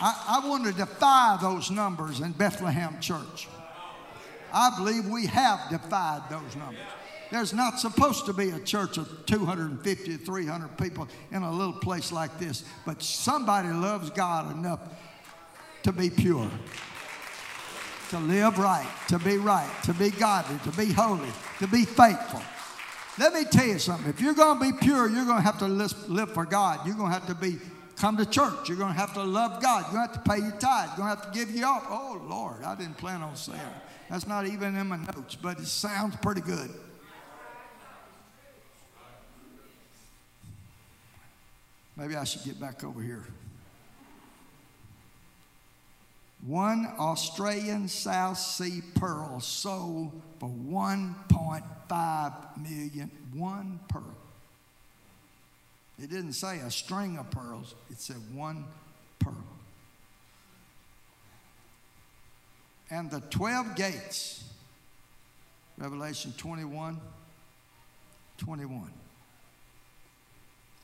I, 0.00 0.40
I 0.42 0.48
want 0.48 0.66
to 0.66 0.72
defy 0.72 1.38
those 1.40 1.70
numbers 1.70 2.20
in 2.20 2.32
Bethlehem 2.32 3.00
Church. 3.00 3.48
I 4.52 4.76
believe 4.76 5.06
we 5.06 5.26
have 5.26 5.68
defied 5.70 6.22
those 6.30 6.56
numbers. 6.56 6.80
There's 7.30 7.52
not 7.52 7.78
supposed 7.78 8.24
to 8.26 8.32
be 8.32 8.50
a 8.50 8.58
church 8.60 8.96
of 8.96 9.26
250 9.26 10.16
to 10.16 10.24
300 10.24 10.78
people 10.78 11.08
in 11.30 11.42
a 11.42 11.50
little 11.50 11.74
place 11.74 12.10
like 12.10 12.38
this, 12.38 12.64
but 12.86 13.02
somebody 13.02 13.68
loves 13.68 14.10
God 14.10 14.56
enough 14.56 14.80
to 15.82 15.92
be 15.92 16.08
pure, 16.08 16.50
to 18.10 18.18
live 18.18 18.58
right, 18.58 18.88
to 19.08 19.18
be 19.18 19.36
right, 19.36 19.70
to 19.84 19.92
be 19.92 20.10
godly, 20.10 20.58
to 20.70 20.76
be 20.76 20.90
holy, 20.92 21.28
to 21.58 21.66
be 21.66 21.84
faithful. 21.84 22.42
Let 23.18 23.34
me 23.34 23.44
tell 23.44 23.66
you 23.66 23.78
something. 23.78 24.08
If 24.08 24.20
you're 24.20 24.34
going 24.34 24.58
to 24.58 24.72
be 24.72 24.78
pure, 24.78 25.08
you're 25.08 25.24
going 25.24 25.38
to 25.38 25.42
have 25.42 25.58
to 25.58 25.66
live 25.66 26.32
for 26.32 26.46
God. 26.46 26.86
You're 26.86 26.96
going 26.96 27.12
to 27.12 27.18
have 27.18 27.26
to 27.26 27.34
be 27.34 27.58
come 27.98 28.16
to 28.16 28.26
church. 28.26 28.68
You're 28.68 28.78
going 28.78 28.92
to 28.92 28.98
have 28.98 29.14
to 29.14 29.22
love 29.22 29.60
God. 29.60 29.84
You're 29.84 29.94
going 29.94 30.08
to 30.08 30.14
have 30.14 30.24
to 30.24 30.30
pay 30.30 30.38
your 30.38 30.52
tithe. 30.52 30.90
You're 30.90 30.98
going 30.98 31.16
to 31.16 31.22
have 31.22 31.32
to 31.32 31.38
give 31.38 31.50
you 31.50 31.66
up. 31.66 31.84
Oh, 31.88 32.20
Lord, 32.28 32.62
I 32.64 32.74
didn't 32.74 32.96
plan 32.96 33.22
on 33.22 33.36
saying 33.36 33.58
that. 33.58 33.84
That's 34.08 34.26
not 34.26 34.46
even 34.46 34.76
in 34.76 34.86
my 34.86 34.96
notes, 34.96 35.34
but 35.34 35.58
it 35.58 35.66
sounds 35.66 36.16
pretty 36.16 36.40
good. 36.40 36.70
Maybe 41.96 42.14
I 42.14 42.24
should 42.24 42.44
get 42.44 42.60
back 42.60 42.84
over 42.84 43.02
here. 43.02 43.24
One 46.46 46.86
Australian 46.98 47.88
South 47.88 48.38
Sea 48.38 48.80
pearl 48.94 49.40
sold 49.40 50.12
for 50.38 50.48
1.5 50.48 52.56
million. 52.56 53.10
One 53.34 53.80
pearl. 53.88 54.14
It 56.00 56.10
didn't 56.10 56.34
say 56.34 56.58
a 56.58 56.70
string 56.70 57.18
of 57.18 57.30
pearls, 57.30 57.74
it 57.90 58.00
said 58.00 58.16
one 58.32 58.64
pearl. 59.18 59.34
And 62.90 63.10
the 63.10 63.20
12 63.20 63.74
gates, 63.74 64.44
Revelation 65.76 66.32
21 66.36 67.00
21. 68.38 68.90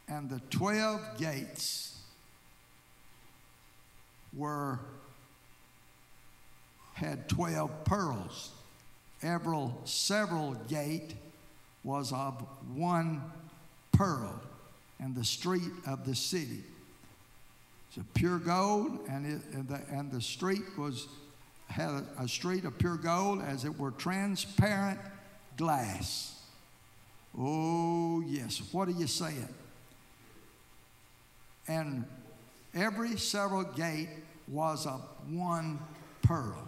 And 0.09 0.29
the 0.29 0.41
12 0.51 1.19
gates 1.19 1.97
were 4.37 4.81
had 6.95 7.29
12 7.29 7.85
pearls. 7.85 8.51
Every 9.23 9.69
several 9.85 10.55
gate 10.69 11.15
was 11.83 12.13
of 12.13 12.35
one 12.75 13.23
pearl 13.93 14.41
and 15.05 15.15
the 15.15 15.25
street 15.25 15.71
of 15.87 16.07
the 16.07 16.15
city. 16.15 16.65
It's 17.89 17.99
a 17.99 18.19
pure 18.19 18.39
gold, 18.39 19.01
and, 19.11 19.27
it, 19.27 19.43
and, 19.53 19.69
the, 19.69 19.81
and 19.91 20.11
the 20.11 20.21
street 20.21 20.63
was 20.79 21.07
had 21.69 21.91
a, 21.91 22.05
a 22.21 22.29
street 22.29 22.65
of 22.65 22.79
pure 22.79 22.97
gold 22.97 23.43
as 23.43 23.67
it 23.67 23.79
were 23.79 23.91
transparent 23.91 24.99
glass. 25.59 26.41
Oh, 27.39 28.23
yes. 28.27 28.63
What 28.73 28.89
are 28.89 28.93
you 28.93 29.07
saying? 29.07 29.49
And 31.69 32.05
every 32.75 33.19
several 33.19 33.65
gate 33.65 34.09
was 34.49 34.87
of 34.87 35.03
one 35.29 35.79
pearl. 36.23 36.67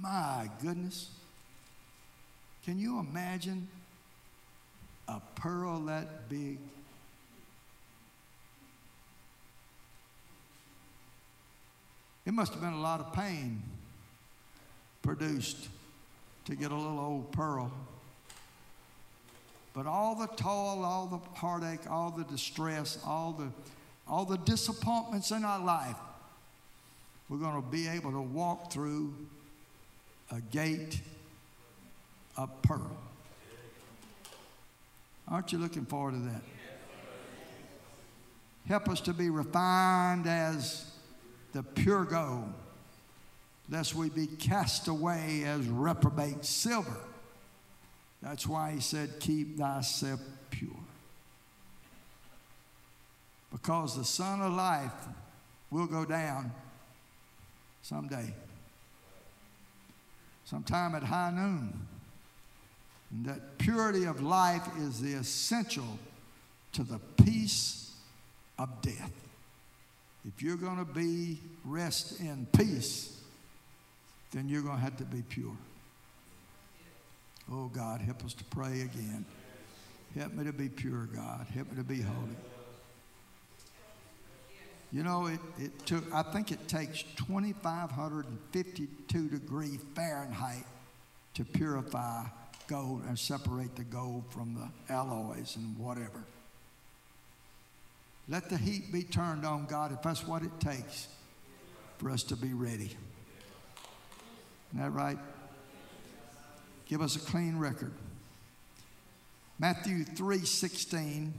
My 0.00 0.50
goodness. 0.62 1.08
Can 2.64 2.78
you 2.78 2.98
imagine 2.98 3.68
a 5.08 5.20
pearl 5.34 5.80
that 5.86 6.28
big? 6.28 6.58
It 12.26 12.34
must 12.34 12.52
have 12.52 12.60
been 12.60 12.72
a 12.72 12.80
lot 12.80 13.00
of 13.00 13.12
pain 13.12 13.62
produced 15.02 15.68
to 16.46 16.56
get 16.56 16.72
a 16.72 16.74
little 16.74 16.98
old 16.98 17.32
pearl. 17.32 17.70
But 19.74 19.86
all 19.86 20.14
the 20.14 20.26
toil, 20.26 20.84
all 20.84 21.06
the 21.06 21.38
heartache, 21.38 21.88
all 21.90 22.10
the 22.10 22.24
distress, 22.24 22.98
all 23.06 23.32
the, 23.32 23.48
all 24.08 24.24
the 24.24 24.38
disappointments 24.38 25.30
in 25.30 25.44
our 25.44 25.62
life, 25.62 25.96
we're 27.28 27.38
going 27.38 27.62
to 27.62 27.68
be 27.68 27.86
able 27.86 28.10
to 28.12 28.20
walk 28.20 28.72
through 28.72 29.12
a 30.32 30.40
gate 30.40 31.00
of 32.36 32.50
pearl. 32.62 32.96
Aren't 35.28 35.52
you 35.52 35.58
looking 35.58 35.84
forward 35.84 36.12
to 36.12 36.20
that? 36.30 36.42
Help 38.66 38.88
us 38.88 39.00
to 39.02 39.12
be 39.12 39.30
refined 39.30 40.26
as 40.26 40.90
the 41.52 41.62
pure 41.62 42.04
gold, 42.04 42.52
lest 43.70 43.94
we 43.94 44.10
be 44.10 44.26
cast 44.26 44.88
away 44.88 45.44
as 45.44 45.66
reprobate 45.66 46.44
silver. 46.44 46.96
That's 48.22 48.46
why 48.46 48.72
he 48.72 48.80
said, 48.80 49.20
Keep 49.20 49.58
thyself 49.58 50.20
pure. 50.50 50.70
Because 53.52 53.96
the 53.96 54.04
sun 54.04 54.40
of 54.40 54.52
life 54.52 54.92
will 55.70 55.86
go 55.86 56.04
down 56.04 56.52
someday, 57.82 58.34
sometime 60.44 60.94
at 60.94 61.04
high 61.04 61.30
noon. 61.30 61.86
And 63.10 63.24
that 63.26 63.58
purity 63.58 64.04
of 64.04 64.20
life 64.20 64.66
is 64.78 65.00
the 65.00 65.14
essential 65.14 65.98
to 66.72 66.82
the 66.82 66.98
peace 67.22 67.94
of 68.58 68.82
death. 68.82 69.12
If 70.26 70.42
you're 70.42 70.56
going 70.56 70.78
to 70.78 70.84
be 70.84 71.38
rest 71.64 72.20
in 72.20 72.46
peace, 72.56 73.20
then 74.32 74.48
you're 74.48 74.62
going 74.62 74.76
to 74.76 74.82
have 74.82 74.96
to 74.98 75.04
be 75.04 75.22
pure. 75.22 75.56
Oh 77.50 77.68
God, 77.68 78.00
help 78.00 78.24
us 78.24 78.34
to 78.34 78.44
pray 78.44 78.82
again. 78.82 79.24
Help 80.16 80.32
me 80.32 80.44
to 80.44 80.52
be 80.52 80.68
pure, 80.68 81.08
God. 81.14 81.46
Help 81.54 81.70
me 81.70 81.76
to 81.76 81.84
be 81.84 82.00
holy. 82.00 82.36
You 84.92 85.04
know, 85.04 85.26
it, 85.26 85.40
it 85.58 85.86
took, 85.86 86.04
I 86.12 86.22
think 86.22 86.52
it 86.52 86.68
takes 86.68 87.02
2,552 87.16 89.28
degree 89.28 89.78
Fahrenheit 89.94 90.64
to 91.34 91.44
purify 91.44 92.24
gold 92.68 93.02
and 93.08 93.18
separate 93.18 93.76
the 93.76 93.84
gold 93.84 94.24
from 94.30 94.54
the 94.54 94.92
alloys 94.92 95.56
and 95.56 95.78
whatever. 95.78 96.24
Let 98.28 98.50
the 98.50 98.56
heat 98.56 98.92
be 98.92 99.02
turned 99.02 99.44
on, 99.44 99.66
God, 99.66 99.92
if 99.92 100.02
that's 100.02 100.26
what 100.26 100.42
it 100.42 100.60
takes 100.60 101.08
for 101.98 102.10
us 102.10 102.22
to 102.24 102.36
be 102.36 102.52
ready. 102.52 102.96
Isn't 104.72 104.82
that 104.82 104.90
right? 104.90 105.18
Give 106.88 107.00
us 107.00 107.16
a 107.16 107.20
clean 107.20 107.58
record. 107.58 107.92
Matthew 109.58 110.04
3:16 110.04 111.32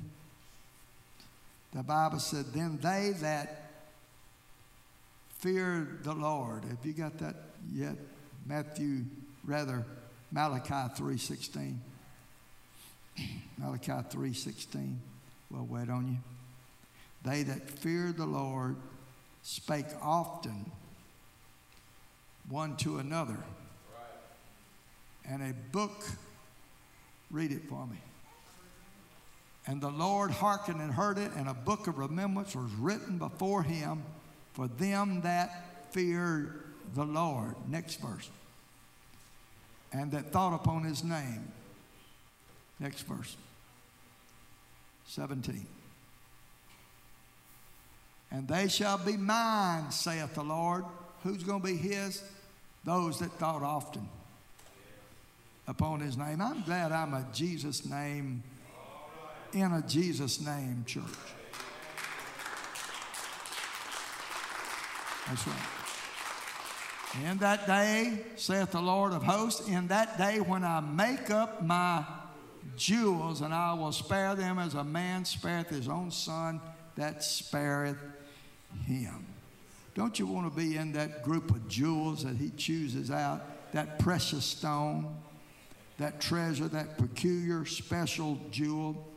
the 1.74 1.84
Bible 1.84 2.20
said 2.20 2.46
then 2.54 2.80
they 2.82 3.12
that 3.20 3.70
feared 5.38 6.04
the 6.04 6.14
Lord 6.14 6.64
have 6.64 6.84
you 6.84 6.94
got 6.94 7.20
that 7.20 7.36
yet 7.72 7.96
Matthew 8.48 9.04
rather 9.46 9.86
Malachi 10.32 10.94
3:16 10.96 11.80
Malachi 13.58 13.92
3:16 13.92 14.98
well 15.50 15.66
wait 15.66 15.90
on 15.90 16.08
you 16.08 16.18
they 17.24 17.44
that 17.44 17.70
fear 17.70 18.12
the 18.12 18.26
Lord 18.26 18.76
spake 19.44 19.88
often 20.02 20.72
one 22.50 22.78
to 22.78 23.00
another 23.00 23.38
and 25.30 25.44
a 25.44 25.54
book, 25.72 26.04
read 27.30 27.52
it 27.52 27.68
for 27.70 27.86
me. 27.86 27.98
And 29.66 29.82
the 29.82 29.90
Lord 29.90 30.32
hearkened 30.32 30.80
and 30.80 30.94
heard 30.94 31.18
it, 31.18 31.32
and 31.36 31.50
a 31.50 31.54
book 31.54 31.88
of 31.88 31.98
remembrance 31.98 32.56
was 32.56 32.72
written 32.74 33.18
before 33.18 33.64
him 33.64 34.04
for 34.54 34.68
them 34.68 35.22
that 35.22 35.94
fear 35.94 36.64
the 36.96 37.04
Lord. 37.04 37.56
Next 37.68 38.00
verse. 38.00 38.30
And 39.92 40.12
that 40.12 40.32
thought 40.32 40.54
upon 40.54 40.84
his 40.84 41.04
name. 41.04 41.52
Next 42.80 43.02
verse. 43.02 43.36
17. 45.08 45.66
And 48.32 48.48
they 48.48 48.68
shall 48.68 48.98
be 48.98 49.16
mine, 49.16 49.90
saith 49.92 50.34
the 50.34 50.44
Lord. 50.44 50.84
Who's 51.24 51.44
going 51.44 51.62
to 51.62 51.68
be 51.68 51.78
his? 51.78 52.22
Those 52.84 53.20
that 53.20 53.32
thought 53.34 53.64
often 53.64 54.08
upon 55.68 56.00
his 56.00 56.18
name. 56.18 56.42
I'm 56.42 56.64
glad 56.64 56.92
I'm 56.92 57.14
a 57.14 57.26
Jesus 57.34 57.86
name 57.86 58.44
in 59.54 59.72
a 59.72 59.82
Jesus 59.82 60.42
name 60.42 60.84
church. 60.86 61.04
That's 65.28 65.48
right. 65.48 65.87
In 67.24 67.38
that 67.38 67.66
day, 67.66 68.22
saith 68.36 68.72
the 68.72 68.82
Lord 68.82 69.14
of 69.14 69.24
hosts, 69.24 69.68
in 69.68 69.88
that 69.88 70.18
day 70.18 70.40
when 70.40 70.64
I 70.64 70.82
make 70.82 71.30
up 71.30 71.64
my 71.64 72.06
jewels, 72.76 73.42
and 73.42 73.54
I 73.54 73.74
will 73.74 73.92
spare 73.92 74.36
them 74.36 74.60
as 74.60 74.74
a 74.74 74.84
man 74.84 75.26
spareth 75.26 75.70
his 75.70 75.88
own 75.88 76.12
son 76.12 76.62
that 76.96 77.24
spareth 77.24 77.98
him. 78.86 79.26
Don't 79.96 80.20
you 80.20 80.28
want 80.28 80.52
to 80.52 80.56
be 80.56 80.76
in 80.76 80.92
that 80.94 81.24
group 81.24 81.50
of 81.50 81.68
jewels 81.68 82.24
that 82.24 82.36
he 82.36 82.52
chooses 82.52 83.10
out, 83.10 83.72
that 83.74 84.00
precious 84.00 84.46
stone? 84.46 85.16
that 85.98 86.22
treasure, 86.22 86.68
that 86.68 86.98
peculiar, 86.98 87.66
special 87.66 88.40
jewel. 88.52 89.08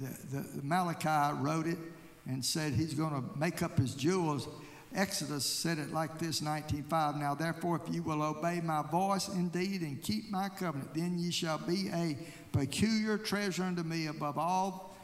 The, 0.00 0.38
the, 0.38 0.62
Malachi 0.62 1.36
wrote 1.40 1.66
it 1.66 1.78
and 2.26 2.44
said 2.44 2.72
he's 2.72 2.94
going 2.94 3.12
to 3.12 3.38
make 3.38 3.62
up 3.62 3.78
his 3.78 3.94
jewels. 3.94 4.48
Exodus 4.94 5.46
said 5.46 5.78
it 5.78 5.92
like 5.92 6.18
this, 6.18 6.40
19.5. 6.40 7.18
Now 7.18 7.34
therefore, 7.34 7.80
if 7.84 7.94
you 7.94 8.02
will 8.02 8.22
obey 8.22 8.60
my 8.60 8.82
voice 8.82 9.28
indeed 9.28 9.82
and 9.82 10.02
keep 10.02 10.30
my 10.30 10.48
covenant, 10.48 10.94
then 10.94 11.18
ye 11.18 11.30
shall 11.30 11.58
be 11.58 11.88
a 11.92 12.18
peculiar 12.52 13.16
treasure 13.16 13.62
unto 13.62 13.84
me 13.84 14.06
above 14.08 14.36
all 14.36 14.96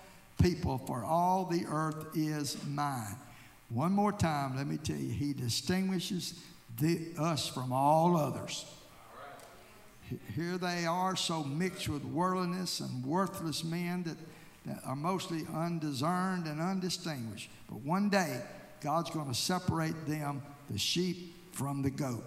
people, 0.43 0.78
for 0.78 1.05
all 1.05 1.45
the 1.45 1.64
earth 1.68 2.16
is 2.16 2.57
mine. 2.66 3.16
One 3.68 3.93
more 3.93 4.12
time, 4.12 4.57
let 4.57 4.66
me 4.66 4.76
tell 4.76 4.97
you, 4.97 5.12
he 5.12 5.32
distinguishes 5.32 6.41
the, 6.80 7.12
us 7.18 7.49
from 7.49 7.72
all 7.72 8.16
others. 8.16 8.64
Here 10.34 10.57
they 10.59 10.87
are, 10.87 11.16
so 11.16 11.43
mixed 11.43 11.89
with 11.89 12.05
worldliness 12.05 12.80
and 12.80 13.05
worthless 13.05 13.64
men 13.64 14.05
that, 14.05 14.16
that 14.66 14.84
are 14.84 14.95
mostly 14.95 15.47
undiscerned 15.53 16.47
and 16.47 16.61
undistinguished. 16.61 17.51
But 17.68 17.80
one 17.80 18.09
day, 18.09 18.43
God's 18.80 19.10
going 19.10 19.28
to 19.28 19.34
separate 19.34 20.06
them, 20.06 20.42
the 20.70 20.78
sheep 20.78 21.34
from 21.52 21.82
the 21.82 21.90
goat. 21.90 22.24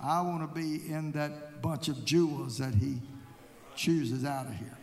I 0.00 0.20
want 0.20 0.48
to 0.48 0.54
be 0.60 0.88
in 0.88 1.12
that 1.12 1.60
bunch 1.60 1.88
of 1.88 2.04
jewels 2.04 2.58
that 2.58 2.74
He 2.74 3.00
chooses 3.74 4.24
out 4.24 4.46
of 4.46 4.54
here. 4.54 4.76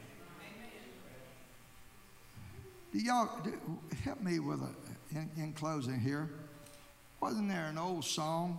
Do 2.92 3.00
y'all 3.00 3.30
do, 3.44 3.54
help 4.04 4.22
me 4.22 4.40
with 4.40 4.62
a 4.62 4.70
in, 5.12 5.30
in, 5.38 5.54
closing 5.54 6.00
here? 6.00 6.30
Wasn't 7.20 7.50
there 7.50 7.66
an 7.66 7.78
old 7.78 8.06
song? 8.06 8.58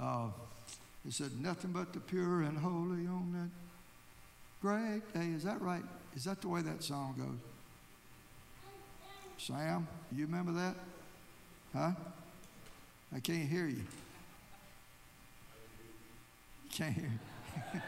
Uh, 0.00 0.26
it 1.06 1.12
said, 1.12 1.30
Nothing 1.40 1.70
but 1.70 1.92
the 1.92 2.00
pure 2.00 2.42
and 2.42 2.58
holy 2.58 3.06
on 3.06 3.32
that 3.32 3.50
great 4.60 5.02
day. 5.12 5.34
Is 5.36 5.44
that 5.44 5.60
right? 5.60 5.84
Is 6.16 6.24
that 6.24 6.40
the 6.40 6.48
way 6.48 6.62
that 6.62 6.82
song 6.82 7.14
goes? 7.16 7.53
Sam, 9.46 9.86
you 10.10 10.24
remember 10.24 10.52
that? 10.52 10.74
Huh? 11.74 11.90
I 13.14 13.20
can't 13.20 13.46
hear 13.46 13.66
you. 13.66 13.82
Can't 16.72 16.94
hear. 16.94 17.10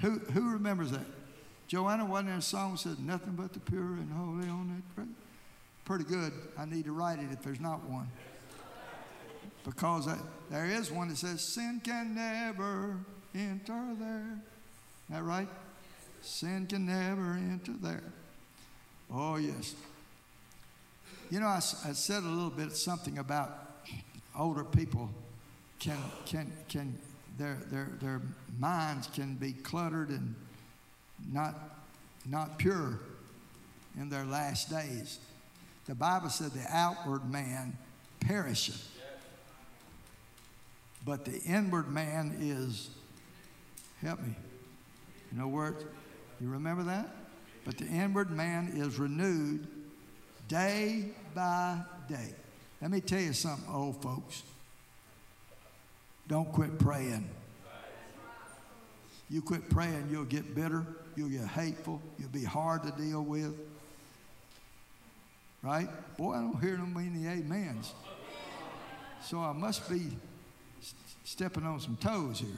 Who, 0.00 0.18
who 0.18 0.52
remembers 0.52 0.90
that? 0.90 1.06
Joanna, 1.66 2.04
wasn't 2.04 2.28
there 2.28 2.36
a 2.36 2.42
song 2.42 2.72
that 2.72 2.78
said, 2.80 2.98
Nothing 2.98 3.32
but 3.32 3.54
the 3.54 3.60
pure 3.60 3.80
and 3.80 4.12
holy 4.12 4.46
on 4.50 4.68
that 4.68 4.94
grave? 4.94 5.08
Pretty 5.86 6.04
good. 6.04 6.34
I 6.58 6.66
need 6.66 6.84
to 6.84 6.92
write 6.92 7.20
it 7.20 7.28
if 7.32 7.42
there's 7.42 7.60
not 7.60 7.88
one. 7.88 8.08
Because 9.64 10.08
I, 10.08 10.18
there 10.50 10.66
is 10.66 10.90
one 10.90 11.08
that 11.08 11.16
says, 11.16 11.54
Sin 11.54 11.80
can 11.82 12.14
never 12.14 12.98
enter 13.34 13.94
there. 13.98 14.38
Is 15.08 15.14
that 15.14 15.22
right? 15.22 15.48
Sin 16.24 16.66
can 16.66 16.86
never 16.86 17.34
enter 17.34 17.72
there. 17.82 18.02
Oh, 19.12 19.36
yes. 19.36 19.74
You 21.30 21.40
know, 21.40 21.46
I, 21.46 21.56
I 21.56 21.92
said 21.92 22.22
a 22.22 22.26
little 22.26 22.50
bit 22.50 22.72
something 22.72 23.18
about 23.18 23.82
older 24.36 24.64
people 24.64 25.10
can, 25.78 25.98
can, 26.24 26.50
can 26.68 26.98
their, 27.38 27.58
their, 27.70 27.90
their 28.00 28.22
minds 28.58 29.06
can 29.08 29.34
be 29.34 29.52
cluttered 29.52 30.08
and 30.08 30.34
not, 31.30 31.54
not 32.26 32.58
pure 32.58 33.00
in 33.98 34.08
their 34.08 34.24
last 34.24 34.70
days. 34.70 35.18
The 35.86 35.94
Bible 35.94 36.30
said 36.30 36.52
the 36.52 36.66
outward 36.70 37.30
man 37.30 37.76
perisheth, 38.20 38.90
but 41.04 41.26
the 41.26 41.38
inward 41.42 41.90
man 41.90 42.34
is, 42.40 42.88
help 44.00 44.20
me, 44.22 44.34
know 45.32 45.48
where, 45.48 45.74
you 46.44 46.50
remember 46.50 46.82
that? 46.82 47.08
But 47.64 47.78
the 47.78 47.86
inward 47.86 48.30
man 48.30 48.74
is 48.76 48.98
renewed 48.98 49.66
day 50.46 51.06
by 51.34 51.78
day. 52.06 52.34
Let 52.82 52.90
me 52.90 53.00
tell 53.00 53.20
you 53.20 53.32
something, 53.32 53.64
old 53.72 54.02
folks. 54.02 54.42
Don't 56.28 56.52
quit 56.52 56.78
praying. 56.78 57.30
You 59.30 59.40
quit 59.40 59.70
praying, 59.70 60.08
you'll 60.10 60.26
get 60.26 60.54
bitter, 60.54 60.84
you'll 61.16 61.30
get 61.30 61.46
hateful, 61.46 62.02
you'll 62.18 62.28
be 62.28 62.44
hard 62.44 62.82
to 62.82 62.90
deal 62.90 63.22
with. 63.22 63.54
Right? 65.62 65.88
Boy, 66.18 66.34
I 66.34 66.40
don't 66.42 66.60
hear 66.60 66.76
them 66.76 66.92
many 66.92 67.26
amens. 67.26 67.94
So 69.22 69.38
I 69.38 69.52
must 69.52 69.88
be 69.88 70.10
stepping 71.24 71.64
on 71.64 71.80
some 71.80 71.96
toes 71.96 72.40
here. 72.40 72.50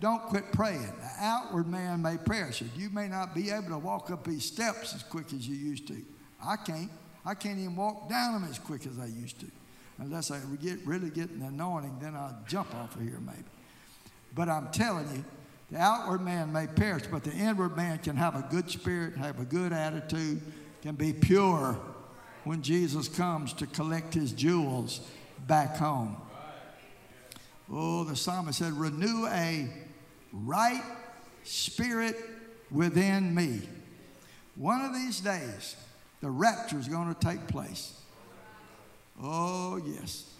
Don't 0.00 0.22
quit 0.24 0.52
praying. 0.52 0.92
The 1.00 1.24
outward 1.24 1.68
man 1.68 2.02
may 2.02 2.18
perish. 2.18 2.62
You 2.76 2.90
may 2.90 3.08
not 3.08 3.34
be 3.34 3.50
able 3.50 3.70
to 3.70 3.78
walk 3.78 4.10
up 4.10 4.24
these 4.24 4.44
steps 4.44 4.94
as 4.94 5.02
quick 5.02 5.32
as 5.32 5.48
you 5.48 5.56
used 5.56 5.88
to. 5.88 5.96
I 6.44 6.56
can't. 6.56 6.90
I 7.24 7.34
can't 7.34 7.58
even 7.58 7.74
walk 7.74 8.08
down 8.08 8.34
them 8.34 8.48
as 8.48 8.58
quick 8.58 8.86
as 8.86 8.98
I 8.98 9.06
used 9.06 9.40
to. 9.40 9.46
Unless 9.98 10.30
I 10.30 10.40
get, 10.60 10.78
really 10.86 11.10
get 11.10 11.30
an 11.30 11.42
anointing, 11.42 11.98
then 12.00 12.14
I'll 12.14 12.38
jump 12.46 12.74
off 12.74 12.94
of 12.94 13.02
here 13.02 13.18
maybe. 13.20 13.42
But 14.34 14.48
I'm 14.48 14.70
telling 14.70 15.08
you, 15.14 15.24
the 15.70 15.78
outward 15.78 16.20
man 16.20 16.52
may 16.52 16.66
perish, 16.66 17.04
but 17.10 17.24
the 17.24 17.32
inward 17.32 17.76
man 17.76 17.98
can 17.98 18.16
have 18.16 18.36
a 18.36 18.46
good 18.50 18.70
spirit, 18.70 19.16
have 19.16 19.40
a 19.40 19.44
good 19.44 19.72
attitude, 19.72 20.40
can 20.82 20.94
be 20.94 21.12
pure 21.12 21.76
when 22.44 22.62
Jesus 22.62 23.08
comes 23.08 23.52
to 23.54 23.66
collect 23.66 24.14
his 24.14 24.30
jewels 24.30 25.00
back 25.48 25.76
home. 25.76 26.16
Oh, 27.72 28.04
the 28.04 28.14
psalmist 28.14 28.60
said, 28.60 28.74
Renew 28.74 29.26
a 29.26 29.68
right 30.44 30.82
spirit 31.44 32.16
within 32.70 33.34
me. 33.34 33.62
One 34.56 34.82
of 34.82 34.94
these 34.94 35.20
days, 35.20 35.76
the 36.20 36.30
rapture 36.30 36.78
is 36.78 36.88
going 36.88 37.14
to 37.14 37.20
take 37.20 37.46
place. 37.46 38.00
Oh, 39.22 39.76
yes. 39.76 40.32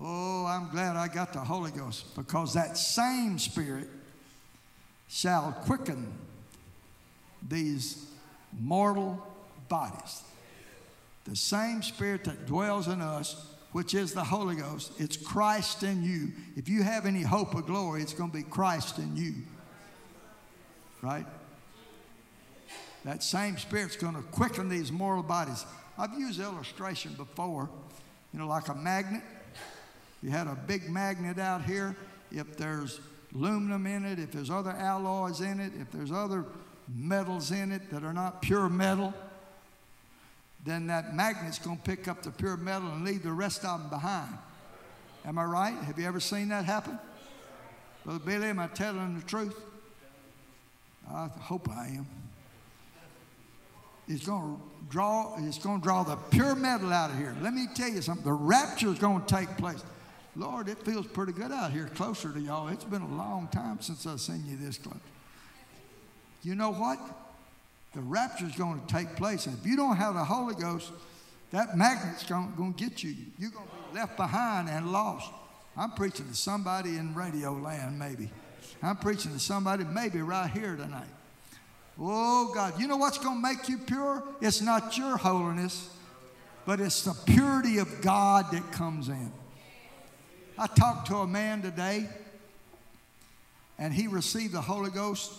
Oh, 0.00 0.44
I'm 0.46 0.68
glad 0.70 0.96
I 0.96 1.08
got 1.08 1.32
the 1.32 1.40
Holy 1.40 1.70
Ghost 1.70 2.14
because 2.16 2.54
that 2.54 2.76
same 2.76 3.38
Spirit 3.38 3.88
shall 5.08 5.52
quicken 5.64 6.12
these 7.48 8.06
mortal 8.58 9.24
bodies. 9.68 10.22
The 11.24 11.36
same 11.36 11.82
Spirit 11.82 12.24
that 12.24 12.46
dwells 12.46 12.88
in 12.88 13.00
us, 13.00 13.46
which 13.72 13.94
is 13.94 14.12
the 14.12 14.24
Holy 14.24 14.56
Ghost, 14.56 14.92
it's 14.98 15.16
Christ 15.16 15.82
in 15.82 16.02
you. 16.02 16.32
If 16.56 16.68
you 16.68 16.82
have 16.82 17.06
any 17.06 17.22
hope 17.22 17.54
of 17.54 17.66
glory, 17.66 18.02
it's 18.02 18.14
going 18.14 18.30
to 18.30 18.36
be 18.36 18.42
Christ 18.42 18.98
in 18.98 19.16
you. 19.16 19.34
Right? 21.02 21.26
That 23.04 23.22
same 23.22 23.56
Spirit's 23.58 23.96
going 23.96 24.14
to 24.14 24.22
quicken 24.22 24.68
these 24.68 24.90
mortal 24.90 25.22
bodies. 25.22 25.64
I've 25.98 26.18
used 26.18 26.40
illustration 26.40 27.14
before, 27.14 27.68
you 28.32 28.38
know, 28.38 28.48
like 28.48 28.68
a 28.68 28.74
magnet. 28.74 29.22
You 30.22 30.30
had 30.30 30.46
a 30.46 30.54
big 30.66 30.90
magnet 30.90 31.38
out 31.38 31.62
here. 31.62 31.96
If 32.32 32.56
there's 32.56 33.00
aluminum 33.34 33.86
in 33.86 34.04
it, 34.04 34.18
if 34.18 34.32
there's 34.32 34.50
other 34.50 34.70
alloys 34.70 35.40
in 35.40 35.60
it, 35.60 35.72
if 35.80 35.90
there's 35.92 36.10
other 36.10 36.44
metals 36.94 37.50
in 37.50 37.72
it 37.72 37.90
that 37.90 38.02
are 38.02 38.12
not 38.12 38.42
pure 38.42 38.68
metal, 38.68 39.14
then 40.66 40.88
that 40.88 41.14
magnet's 41.14 41.58
going 41.60 41.76
to 41.76 41.82
pick 41.82 42.08
up 42.08 42.22
the 42.22 42.30
pure 42.30 42.56
metal 42.56 42.88
and 42.88 43.04
leave 43.04 43.22
the 43.22 43.32
rest 43.32 43.64
of 43.64 43.80
them 43.80 43.88
behind. 43.88 44.36
Am 45.24 45.38
I 45.38 45.44
right? 45.44 45.74
Have 45.84 45.98
you 45.98 46.06
ever 46.06 46.20
seen 46.20 46.48
that 46.48 46.64
happen? 46.64 46.98
Brother 48.04 48.18
Billy, 48.18 48.48
am 48.48 48.58
I 48.58 48.66
telling 48.66 49.16
the 49.16 49.24
truth? 49.24 49.56
I 51.10 51.28
hope 51.40 51.68
I 51.70 51.86
am. 51.86 52.06
It's 54.08 54.26
going 54.26 54.56
to 54.56 54.62
draw, 54.88 55.36
it's 55.38 55.58
going 55.58 55.80
to 55.80 55.82
draw 55.82 56.02
the 56.02 56.16
pure 56.16 56.54
metal 56.54 56.92
out 56.92 57.10
of 57.10 57.18
here. 57.18 57.36
Let 57.40 57.54
me 57.54 57.66
tell 57.74 57.88
you 57.88 58.02
something. 58.02 58.24
The 58.24 58.32
rapture 58.32 58.88
is 58.88 58.98
going 58.98 59.24
to 59.24 59.34
take 59.34 59.56
place. 59.56 59.82
Lord, 60.36 60.68
it 60.68 60.78
feels 60.84 61.06
pretty 61.06 61.32
good 61.32 61.50
out 61.50 61.72
here, 61.72 61.90
closer 61.94 62.32
to 62.32 62.40
y'all. 62.40 62.68
It's 62.68 62.84
been 62.84 63.02
a 63.02 63.14
long 63.14 63.48
time 63.48 63.80
since 63.80 64.06
I've 64.06 64.20
seen 64.20 64.44
you 64.46 64.56
this 64.56 64.78
close. 64.78 64.96
You 66.42 66.54
know 66.54 66.72
what? 66.72 67.00
The 67.96 68.02
rapture 68.02 68.44
is 68.44 68.54
going 68.54 68.78
to 68.78 68.86
take 68.86 69.16
place. 69.16 69.46
And 69.46 69.56
if 69.58 69.66
you 69.66 69.74
don't 69.74 69.96
have 69.96 70.12
the 70.12 70.22
Holy 70.22 70.54
Ghost, 70.54 70.92
that 71.50 71.78
magnet's 71.78 72.24
going, 72.24 72.52
to 72.54 72.84
get 72.84 73.02
you. 73.02 73.14
You're 73.38 73.50
going 73.50 73.64
to 73.66 73.90
be 73.90 73.98
left 73.98 74.18
behind 74.18 74.68
and 74.68 74.92
lost. 74.92 75.32
I'm 75.78 75.92
preaching 75.92 76.28
to 76.28 76.34
somebody 76.34 76.98
in 76.98 77.14
radio 77.14 77.54
land, 77.54 77.98
maybe. 77.98 78.28
I'm 78.82 78.98
preaching 78.98 79.32
to 79.32 79.38
somebody 79.38 79.84
maybe 79.84 80.20
right 80.20 80.50
here 80.50 80.76
tonight. 80.76 81.08
Oh, 81.98 82.52
God. 82.54 82.78
You 82.78 82.86
know 82.86 82.98
what's 82.98 83.16
going 83.16 83.36
to 83.36 83.42
make 83.42 83.66
you 83.66 83.78
pure? 83.78 84.22
It's 84.42 84.60
not 84.60 84.98
your 84.98 85.16
holiness, 85.16 85.88
but 86.66 86.80
it's 86.80 87.00
the 87.00 87.16
purity 87.24 87.78
of 87.78 88.02
God 88.02 88.52
that 88.52 88.72
comes 88.72 89.08
in. 89.08 89.32
I 90.58 90.66
talked 90.66 91.06
to 91.06 91.16
a 91.16 91.26
man 91.26 91.62
today, 91.62 92.10
and 93.78 93.94
he 93.94 94.06
received 94.06 94.52
the 94.52 94.60
Holy 94.60 94.90
Ghost 94.90 95.32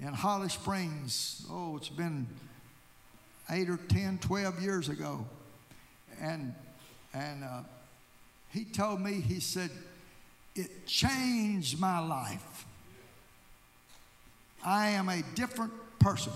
in 0.00 0.08
Holly 0.08 0.48
Springs. 0.48 1.46
Oh, 1.50 1.76
it's 1.76 1.88
been 1.88 2.26
eight 3.50 3.68
or 3.68 3.76
10, 3.76 4.18
12 4.18 4.62
years 4.62 4.88
ago. 4.88 5.24
And, 6.20 6.54
and 7.14 7.44
uh, 7.44 7.60
he 8.50 8.64
told 8.64 9.00
me, 9.00 9.20
he 9.20 9.40
said, 9.40 9.70
it 10.54 10.86
changed 10.86 11.78
my 11.80 12.00
life. 12.00 12.66
I 14.64 14.90
am 14.90 15.08
a 15.08 15.22
different 15.34 15.72
person. 15.98 16.32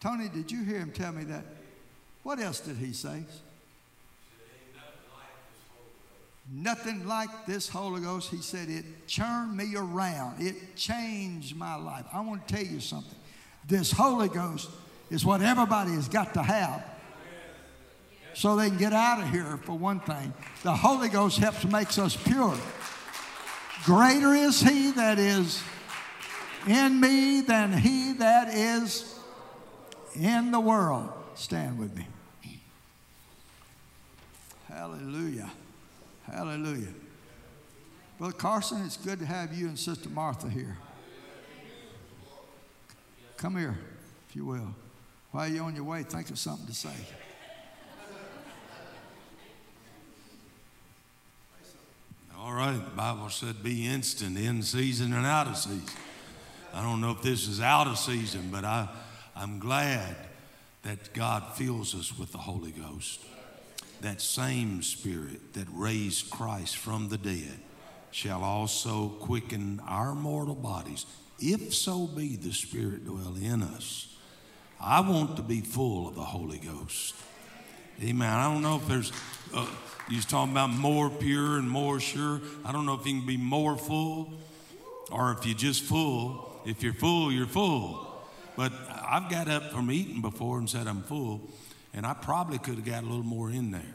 Tony, 0.00 0.28
did 0.28 0.50
you 0.52 0.62
hear 0.62 0.78
him 0.78 0.92
tell 0.92 1.12
me 1.12 1.24
that? 1.24 1.44
What 2.22 2.38
else 2.38 2.60
did 2.60 2.76
he 2.76 2.92
say? 2.92 3.24
Nothing 6.50 7.06
like 7.06 7.46
this 7.46 7.68
Holy 7.68 8.00
Ghost. 8.00 8.30
He 8.30 8.38
said 8.38 8.68
it 8.68 8.84
turned 9.08 9.56
me 9.56 9.74
around. 9.76 10.40
It 10.40 10.76
changed 10.76 11.56
my 11.56 11.74
life. 11.76 12.04
I 12.12 12.20
want 12.20 12.46
to 12.46 12.54
tell 12.54 12.64
you 12.64 12.80
something. 12.80 13.18
This 13.66 13.90
Holy 13.90 14.28
Ghost 14.28 14.68
is 15.10 15.24
what 15.24 15.40
everybody 15.40 15.92
has 15.92 16.08
got 16.08 16.34
to 16.34 16.42
have 16.42 16.84
so 18.34 18.56
they 18.56 18.68
can 18.68 18.78
get 18.78 18.92
out 18.92 19.22
of 19.22 19.30
here, 19.30 19.58
for 19.62 19.78
one 19.78 20.00
thing. 20.00 20.34
The 20.64 20.74
Holy 20.74 21.08
Ghost 21.08 21.38
helps 21.38 21.64
makes 21.64 21.98
us 21.98 22.16
pure. 22.16 22.56
Greater 23.84 24.34
is 24.34 24.60
He 24.60 24.90
that 24.92 25.18
is 25.18 25.62
in 26.66 27.00
me 27.00 27.40
than 27.42 27.72
he 27.72 28.14
that 28.14 28.54
is 28.54 29.18
in 30.18 30.50
the 30.50 30.60
world. 30.60 31.12
Stand 31.34 31.78
with 31.78 31.94
me. 31.96 32.06
Hallelujah. 34.68 35.50
Hallelujah. 36.30 36.92
Brother 38.18 38.32
Carson, 38.32 38.84
it's 38.84 38.96
good 38.96 39.18
to 39.18 39.26
have 39.26 39.52
you 39.52 39.68
and 39.68 39.78
Sister 39.78 40.08
Martha 40.08 40.48
here. 40.48 40.76
Come 43.36 43.56
here, 43.56 43.76
if 44.28 44.36
you 44.36 44.46
will. 44.46 44.74
While 45.32 45.48
you're 45.48 45.64
on 45.64 45.74
your 45.74 45.84
way, 45.84 46.04
think 46.04 46.30
of 46.30 46.38
something 46.38 46.66
to 46.66 46.74
say. 46.74 46.94
All 52.38 52.52
right, 52.52 52.74
the 52.74 52.96
Bible 52.96 53.30
said 53.30 53.62
be 53.62 53.86
instant, 53.86 54.38
in 54.38 54.62
season 54.62 55.12
and 55.12 55.26
out 55.26 55.48
of 55.48 55.56
season. 55.56 55.82
I 56.72 56.82
don't 56.82 57.00
know 57.00 57.12
if 57.12 57.22
this 57.22 57.48
is 57.48 57.60
out 57.60 57.86
of 57.86 57.98
season, 57.98 58.48
but 58.52 58.64
I, 58.64 58.88
I'm 59.34 59.58
glad 59.58 60.14
that 60.82 61.12
God 61.14 61.54
fills 61.54 61.94
us 61.94 62.16
with 62.18 62.32
the 62.32 62.38
Holy 62.38 62.70
Ghost. 62.70 63.20
That 64.00 64.20
same 64.20 64.82
Spirit 64.82 65.54
that 65.54 65.66
raised 65.72 66.30
Christ 66.30 66.76
from 66.76 67.08
the 67.08 67.18
dead 67.18 67.60
shall 68.10 68.42
also 68.42 69.08
quicken 69.20 69.80
our 69.86 70.14
mortal 70.14 70.54
bodies, 70.54 71.06
if 71.40 71.74
so 71.74 72.06
be 72.06 72.36
the 72.36 72.52
Spirit 72.52 73.04
dwell 73.04 73.34
in 73.40 73.62
us. 73.62 74.16
I 74.80 75.00
want 75.00 75.36
to 75.36 75.42
be 75.42 75.62
full 75.62 76.08
of 76.08 76.14
the 76.14 76.22
Holy 76.22 76.58
Ghost. 76.58 77.14
Amen. 78.02 78.28
I 78.28 78.52
don't 78.52 78.62
know 78.62 78.76
if 78.76 78.86
there's, 78.86 79.12
uh, 79.54 79.66
talking 80.28 80.52
about 80.52 80.70
more 80.70 81.08
pure 81.08 81.58
and 81.58 81.70
more 81.70 82.00
sure. 82.00 82.40
I 82.64 82.72
don't 82.72 82.86
know 82.86 82.94
if 82.94 83.06
you 83.06 83.18
can 83.18 83.26
be 83.26 83.36
more 83.36 83.76
full 83.76 84.34
or 85.10 85.32
if 85.32 85.46
you're 85.46 85.56
just 85.56 85.82
full. 85.82 86.60
If 86.66 86.82
you're 86.82 86.94
full, 86.94 87.32
you're 87.32 87.46
full. 87.46 88.06
But 88.56 88.72
I've 88.90 89.30
got 89.30 89.48
up 89.48 89.70
from 89.70 89.90
eating 89.90 90.20
before 90.20 90.58
and 90.58 90.68
said 90.68 90.86
I'm 90.86 91.02
full, 91.02 91.40
and 91.94 92.04
I 92.04 92.14
probably 92.14 92.58
could 92.58 92.74
have 92.74 92.84
got 92.84 93.02
a 93.02 93.06
little 93.06 93.22
more 93.22 93.50
in 93.50 93.70
there. 93.70 93.94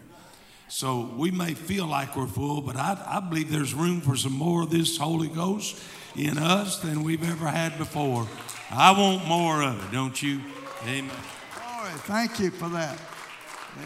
So 0.67 1.11
we 1.17 1.31
may 1.31 1.53
feel 1.55 1.87
like 1.87 2.15
we're 2.15 2.27
full, 2.27 2.61
but 2.61 2.75
I, 2.75 3.01
I 3.05 3.19
believe 3.19 3.51
there's 3.51 3.73
room 3.73 4.01
for 4.01 4.15
some 4.15 4.33
more 4.33 4.63
of 4.63 4.69
this 4.69 4.97
Holy 4.97 5.27
Ghost 5.27 5.81
in 6.15 6.37
us 6.37 6.79
than 6.79 7.03
we've 7.03 7.27
ever 7.27 7.47
had 7.47 7.77
before. 7.77 8.27
I 8.69 8.91
want 8.91 9.27
more 9.27 9.63
of 9.63 9.83
it, 9.83 9.91
don't 9.91 10.21
you? 10.21 10.41
Amen. 10.83 11.09
Glory, 11.55 11.91
thank 12.05 12.39
you 12.39 12.51
for 12.51 12.69
that. 12.69 12.99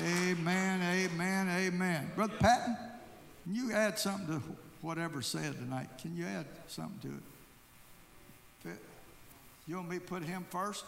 Amen, 0.03 0.81
amen, 0.81 1.49
amen. 1.49 2.11
Brother 2.15 2.33
Patton, 2.39 2.77
can 3.43 3.55
you 3.55 3.71
add 3.71 3.97
something 3.97 4.27
to 4.27 4.43
whatever 4.81 5.21
said 5.21 5.53
tonight? 5.55 5.87
Can 6.01 6.15
you 6.17 6.25
add 6.25 6.45
something 6.67 6.99
to 7.01 7.07
it? 7.15 7.23
You 9.67 9.77
want 9.77 9.89
me 9.89 9.95
to 9.95 10.01
put 10.01 10.23
him 10.23 10.45
first? 10.49 10.83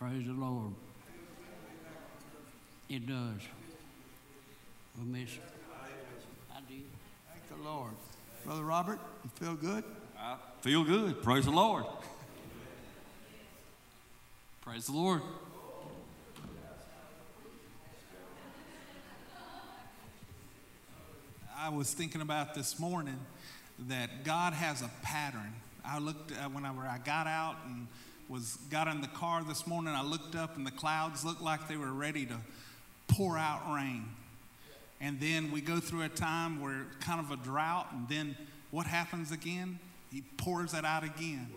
Praise 0.00 0.26
the 0.26 0.32
Lord. 0.32 0.72
It 2.88 3.06
does. 3.06 3.42
We 4.98 5.04
miss. 5.04 5.28
I 6.50 6.60
do. 6.66 6.76
Thank 7.30 7.48
the 7.50 7.68
Lord. 7.68 7.92
Brother 8.46 8.62
Robert, 8.62 8.98
you 9.22 9.30
feel 9.34 9.54
good? 9.56 9.84
I 10.18 10.36
feel 10.62 10.84
good. 10.84 11.22
Praise 11.22 11.44
the 11.44 11.50
Lord. 11.50 11.84
Praise 14.62 14.86
the 14.86 14.92
Lord. 14.92 15.20
I 21.58 21.68
was 21.68 21.92
thinking 21.92 22.22
about 22.22 22.54
this 22.54 22.78
morning 22.78 23.20
that 23.80 24.24
God 24.24 24.54
has 24.54 24.80
a 24.80 24.90
pattern. 25.02 25.52
I 25.84 25.98
looked 25.98 26.32
uh, 26.32 26.48
whenever 26.48 26.80
I 26.80 26.96
got 27.04 27.26
out 27.26 27.56
and 27.66 27.86
was 28.30 28.58
got 28.70 28.86
in 28.86 29.00
the 29.00 29.08
car 29.08 29.42
this 29.42 29.66
morning. 29.66 29.92
I 29.92 30.04
looked 30.04 30.36
up 30.36 30.56
and 30.56 30.64
the 30.64 30.70
clouds 30.70 31.24
looked 31.24 31.42
like 31.42 31.66
they 31.66 31.76
were 31.76 31.92
ready 31.92 32.24
to 32.26 32.36
pour 33.08 33.36
out 33.36 33.74
rain. 33.74 34.04
And 35.00 35.18
then 35.18 35.50
we 35.50 35.60
go 35.60 35.80
through 35.80 36.02
a 36.02 36.08
time 36.08 36.60
where 36.60 36.86
kind 37.00 37.18
of 37.18 37.32
a 37.32 37.36
drought, 37.42 37.88
and 37.92 38.08
then 38.08 38.36
what 38.70 38.86
happens 38.86 39.32
again? 39.32 39.80
He 40.12 40.22
pours 40.36 40.74
it 40.74 40.84
out 40.84 41.02
again. 41.02 41.48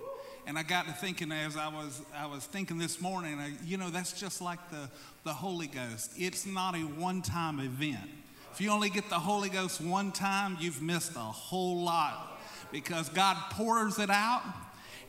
And 0.47 0.57
I 0.57 0.63
got 0.63 0.87
to 0.87 0.93
thinking 0.93 1.31
as 1.31 1.55
I 1.55 1.67
was 1.67 2.01
I 2.17 2.25
was 2.25 2.45
thinking 2.45 2.77
this 2.77 2.99
morning, 2.99 3.39
I, 3.39 3.53
you 3.63 3.77
know, 3.77 3.89
that's 3.89 4.19
just 4.19 4.41
like 4.41 4.59
the 4.71 4.89
the 5.23 5.33
Holy 5.33 5.67
Ghost. 5.67 6.11
It's 6.17 6.45
not 6.45 6.75
a 6.75 6.79
one-time 6.79 7.59
event. 7.59 8.09
If 8.51 8.61
you 8.61 8.71
only 8.71 8.89
get 8.89 9.09
the 9.09 9.19
Holy 9.19 9.49
Ghost 9.49 9.79
one 9.79 10.11
time, 10.11 10.57
you've 10.59 10.81
missed 10.81 11.15
a 11.15 11.19
whole 11.19 11.83
lot 11.83 12.41
because 12.71 13.09
God 13.09 13.37
pours 13.51 13.99
it 13.99 14.09
out, 14.09 14.43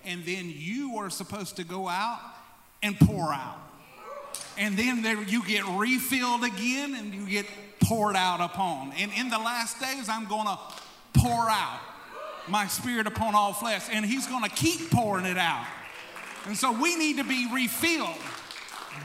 and 0.06 0.24
then 0.24 0.52
you 0.54 0.98
are 0.98 1.10
supposed 1.10 1.56
to 1.56 1.64
go 1.64 1.88
out 1.88 2.20
and 2.82 2.98
pour 2.98 3.32
out. 3.32 3.58
And 4.56 4.76
then 4.76 5.02
there 5.02 5.20
you 5.22 5.44
get 5.46 5.64
refilled 5.66 6.44
again 6.44 6.94
and 6.94 7.12
you 7.14 7.26
get 7.26 7.46
poured 7.80 8.16
out 8.16 8.40
upon. 8.40 8.92
And 8.92 9.10
in 9.16 9.28
the 9.28 9.38
last 9.38 9.80
days, 9.80 10.08
I'm 10.08 10.26
going 10.26 10.46
to 10.46 10.58
pour 11.14 11.48
out 11.50 11.80
my 12.48 12.66
spirit 12.66 13.06
upon 13.06 13.34
all 13.34 13.52
flesh, 13.52 13.86
and 13.90 14.04
He's 14.04 14.26
going 14.26 14.44
to 14.44 14.50
keep 14.50 14.90
pouring 14.90 15.24
it 15.24 15.38
out. 15.38 15.66
And 16.46 16.56
so 16.56 16.72
we 16.72 16.94
need 16.96 17.16
to 17.16 17.24
be 17.24 17.48
refilled 17.52 18.16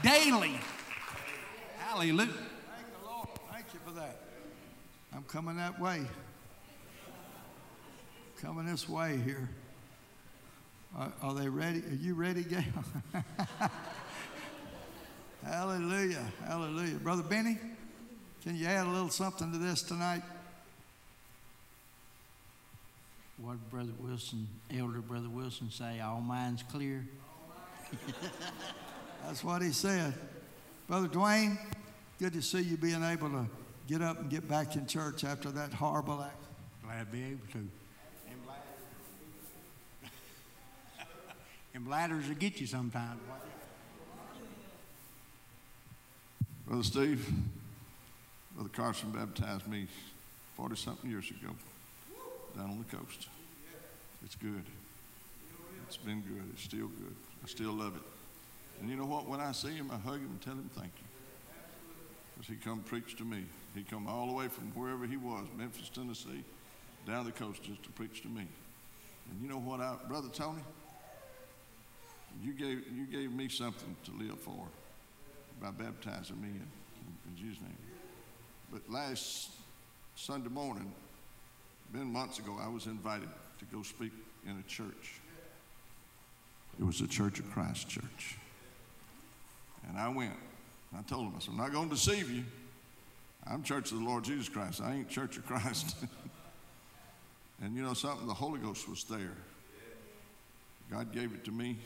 daily. 0.04 0.60
Hallelujah. 1.78 2.28
Thank 2.28 3.02
the 3.02 3.10
Lord. 3.10 3.28
Thank 3.52 3.66
you 3.74 3.80
for 3.86 3.94
that. 3.94 4.20
I'm 5.16 5.24
coming 5.24 5.56
that 5.58 5.80
way. 5.80 6.06
Coming 8.42 8.66
this 8.66 8.88
way 8.88 9.18
here. 9.18 9.50
Are, 10.98 11.12
are 11.22 11.34
they 11.34 11.48
ready? 11.50 11.80
Are 11.80 11.98
you 12.00 12.14
ready, 12.14 12.44
Gail? 12.44 12.64
Hallelujah. 15.46 16.26
Hallelujah. 16.46 16.98
Brother 16.98 17.24
Benny, 17.24 17.58
can 18.44 18.56
you 18.56 18.68
add 18.68 18.88
a 18.88 18.90
little 18.90 19.10
something 19.10 19.52
to 19.52 19.58
this 19.58 19.82
tonight? 19.84 20.24
What 23.42 23.54
did 23.54 23.70
Brother 23.70 23.94
Wilson, 24.00 24.48
Elder 24.78 25.00
Brother 25.00 25.30
Wilson 25.30 25.72
say? 25.72 26.02
All 26.02 26.20
minds 26.20 26.64
clear. 26.72 27.08
That's 29.26 29.44
what 29.44 29.62
he 29.62 29.72
said. 29.72 30.14
Brother 30.88 31.08
Dwayne, 31.08 31.58
good 32.20 32.34
to 32.34 32.42
see 32.42 32.62
you 32.62 32.76
being 32.76 33.04
able 33.04 33.30
to 33.30 33.46
get 33.88 34.02
up 34.02 34.20
and 34.20 34.30
get 34.30 34.48
back 34.48 34.76
in 34.76 34.88
church 34.88 35.24
after 35.24 35.52
that 35.52 35.74
horrible 35.74 36.22
act. 36.22 36.44
Glad 36.84 37.00
to 37.00 37.06
be 37.06 37.24
able 37.24 37.48
to. 37.54 37.68
And 41.74 41.86
bladders 41.86 42.28
will 42.28 42.36
get 42.36 42.60
you 42.60 42.68
sometimes. 42.68 43.20
Brother 46.66 46.84
Steve, 46.84 47.28
Brother 48.56 48.70
Carson 48.70 49.12
baptized 49.12 49.68
me 49.68 49.88
40 50.56 50.76
something 50.76 51.10
years 51.10 51.30
ago 51.30 51.56
down 52.56 52.70
on 52.70 52.78
the 52.78 52.98
coast. 52.98 53.28
It's 54.24 54.36
good. 54.36 54.64
It's 55.88 55.98
been 55.98 56.22
good. 56.22 56.44
It's 56.54 56.64
still 56.64 56.88
good. 56.88 57.16
I 57.44 57.48
still 57.48 57.72
love 57.72 57.96
it. 57.96 58.02
And 58.82 58.90
you 58.90 58.96
know 58.96 59.06
what? 59.06 59.28
When 59.28 59.40
I 59.40 59.52
see 59.52 59.70
him, 59.72 59.90
I 59.92 59.98
hug 59.98 60.20
him 60.20 60.30
and 60.30 60.42
tell 60.42 60.54
him 60.54 60.70
thank 60.76 60.92
you. 60.98 61.08
Because 62.36 62.50
he 62.50 62.56
come 62.56 62.80
preach 62.82 63.16
to 63.18 63.24
me. 63.24 63.46
He 63.76 63.84
come 63.84 64.08
all 64.08 64.28
the 64.28 64.34
way 64.34 64.48
from 64.48 64.66
wherever 64.76 65.06
he 65.06 65.18
was, 65.18 65.46
Memphis, 65.58 65.90
Tennessee, 65.90 66.44
down 67.08 67.26
the 67.26 67.32
coast 67.32 67.64
just 67.64 67.84
to 67.84 67.90
preach 67.90 68.22
to 68.22 68.28
me. 68.28 68.46
And 69.32 69.42
you 69.42 69.50
know 69.50 69.60
what, 69.60 69.80
I, 69.80 69.96
Brother 70.08 70.30
Tony? 70.34 70.62
You 72.44 72.54
gave, 72.54 72.84
you 72.96 73.06
gave 73.06 73.32
me 73.32 73.50
something 73.50 73.96
to 74.06 74.12
live 74.12 74.40
for 74.40 74.68
by 75.62 75.72
baptizing 75.72 76.42
me 76.42 76.48
in, 76.48 76.68
in, 77.28 77.36
Jesus' 77.38 77.62
name. 77.62 77.78
But 78.72 78.90
last 78.90 79.50
Sunday 80.16 80.50
morning, 80.50 80.92
been 81.92 82.12
months 82.12 82.40
ago, 82.40 82.58
I 82.62 82.70
was 82.70 82.86
invited 82.86 83.30
to 83.60 83.66
go 83.66 83.84
speak 83.84 84.14
in 84.46 84.58
a 84.58 84.70
church. 84.70 85.20
It 86.80 86.86
was 86.86 87.00
the 87.00 87.08
Church 87.08 87.40
of 87.40 87.52
Christ 87.52 87.90
church. 87.90 88.38
And 89.88 89.98
I 89.98 90.08
went. 90.08 90.36
I 90.98 91.02
told 91.02 91.28
them, 91.28 91.34
I 91.36 91.40
said, 91.40 91.52
I'm 91.52 91.58
not 91.58 91.74
going 91.74 91.90
to 91.90 91.96
deceive 91.96 92.32
you. 92.32 92.46
I'm 93.46 93.64
Church 93.64 93.92
of 93.92 94.00
the 94.00 94.06
Lord 94.06 94.24
Jesus 94.24 94.48
Christ. 94.48 94.82
I 94.82 94.94
ain't 94.94 95.10
Church 95.10 95.38
of 95.38 95.46
Christ. 95.46 95.96
and 97.62 97.76
you 97.76 97.84
know 97.84 97.94
something? 97.94 98.28
The 98.28 98.34
Holy 98.34 98.60
Ghost 98.60 98.88
was 98.88 99.04
there. 99.04 99.36
God 100.90 101.12
gave 101.12 101.34
it 101.34 101.44
to 101.46 101.52
me. 101.52 101.78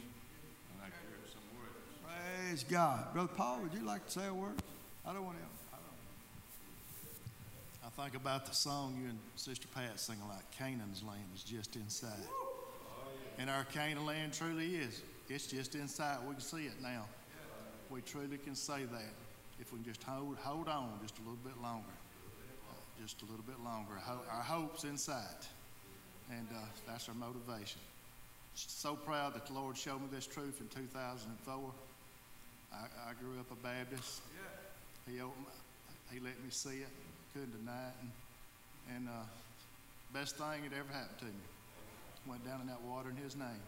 Praise 2.54 2.66
God. 2.70 3.12
Brother 3.14 3.32
Paul, 3.36 3.62
would 3.64 3.74
you 3.74 3.84
like 3.84 4.06
to 4.06 4.12
say 4.12 4.28
a 4.28 4.34
word? 4.34 4.54
I 5.08 5.12
don't 5.12 5.26
want 5.26 5.38
to. 5.40 5.44
I 7.84 7.90
think 8.04 8.16
about 8.16 8.46
the 8.46 8.54
song 8.54 8.96
you 9.02 9.10
and 9.10 9.18
Sister 9.36 9.68
Pat 9.74 10.00
singing 10.00 10.22
like 10.30 10.52
Canaan's 10.52 11.02
land 11.02 11.24
is 11.34 11.42
just 11.42 11.76
inside. 11.76 12.28
And 13.40 13.50
our 13.50 13.64
Canaan 13.64 14.06
land 14.06 14.34
truly 14.34 14.76
is. 14.76 15.02
It's 15.30 15.48
just 15.48 15.74
inside. 15.74 16.20
We 16.28 16.34
can 16.36 16.44
see 16.44 16.66
it 16.66 16.80
now. 16.80 17.06
We 17.90 18.02
truly 18.02 18.38
can 18.38 18.54
say 18.54 18.84
that 18.84 19.14
if 19.60 19.74
we 19.74 19.80
can 19.80 19.92
just 19.92 20.04
hold, 20.04 20.38
hold 20.38 20.68
on 20.68 21.00
just 21.02 21.18
a 21.18 21.22
little 21.22 21.44
bit 21.44 21.60
longer. 21.60 21.90
Uh, 22.70 23.02
just 23.02 23.24
a 23.24 23.26
little 23.26 23.46
bit 23.48 23.64
longer. 23.66 23.94
Our 24.32 24.44
hope's 24.44 24.84
inside. 24.84 25.42
And 26.30 26.48
uh, 26.54 26.60
that's 26.86 27.10
our 27.10 27.16
motivation. 27.16 27.82
So 28.54 28.94
proud 28.94 29.34
that 29.34 29.48
the 29.48 29.54
Lord 29.54 29.76
showed 29.76 30.02
me 30.02 30.08
this 30.12 30.28
truth 30.28 30.62
in 30.62 30.68
2004. 30.68 31.74
I, 32.74 33.10
I 33.10 33.14
grew 33.22 33.40
up 33.40 33.52
a 33.52 33.56
Baptist. 33.56 34.22
He 35.10 35.20
opened, 35.20 35.46
he 36.12 36.20
let 36.20 36.42
me 36.44 36.50
see 36.50 36.82
it. 36.82 36.90
Couldn't 37.34 37.58
deny 37.58 37.88
it. 37.88 37.96
And, 38.02 38.12
and 38.96 39.10
uh, 39.10 39.24
best 40.14 40.38
thing 40.38 40.64
that 40.70 40.78
ever 40.78 40.92
happened 40.92 41.20
to 41.20 41.26
me. 41.26 41.32
Went 42.28 42.46
down 42.46 42.62
in 42.62 42.68
that 42.68 42.82
water 42.82 43.10
in 43.10 43.18
His 43.18 43.36
name. 43.36 43.64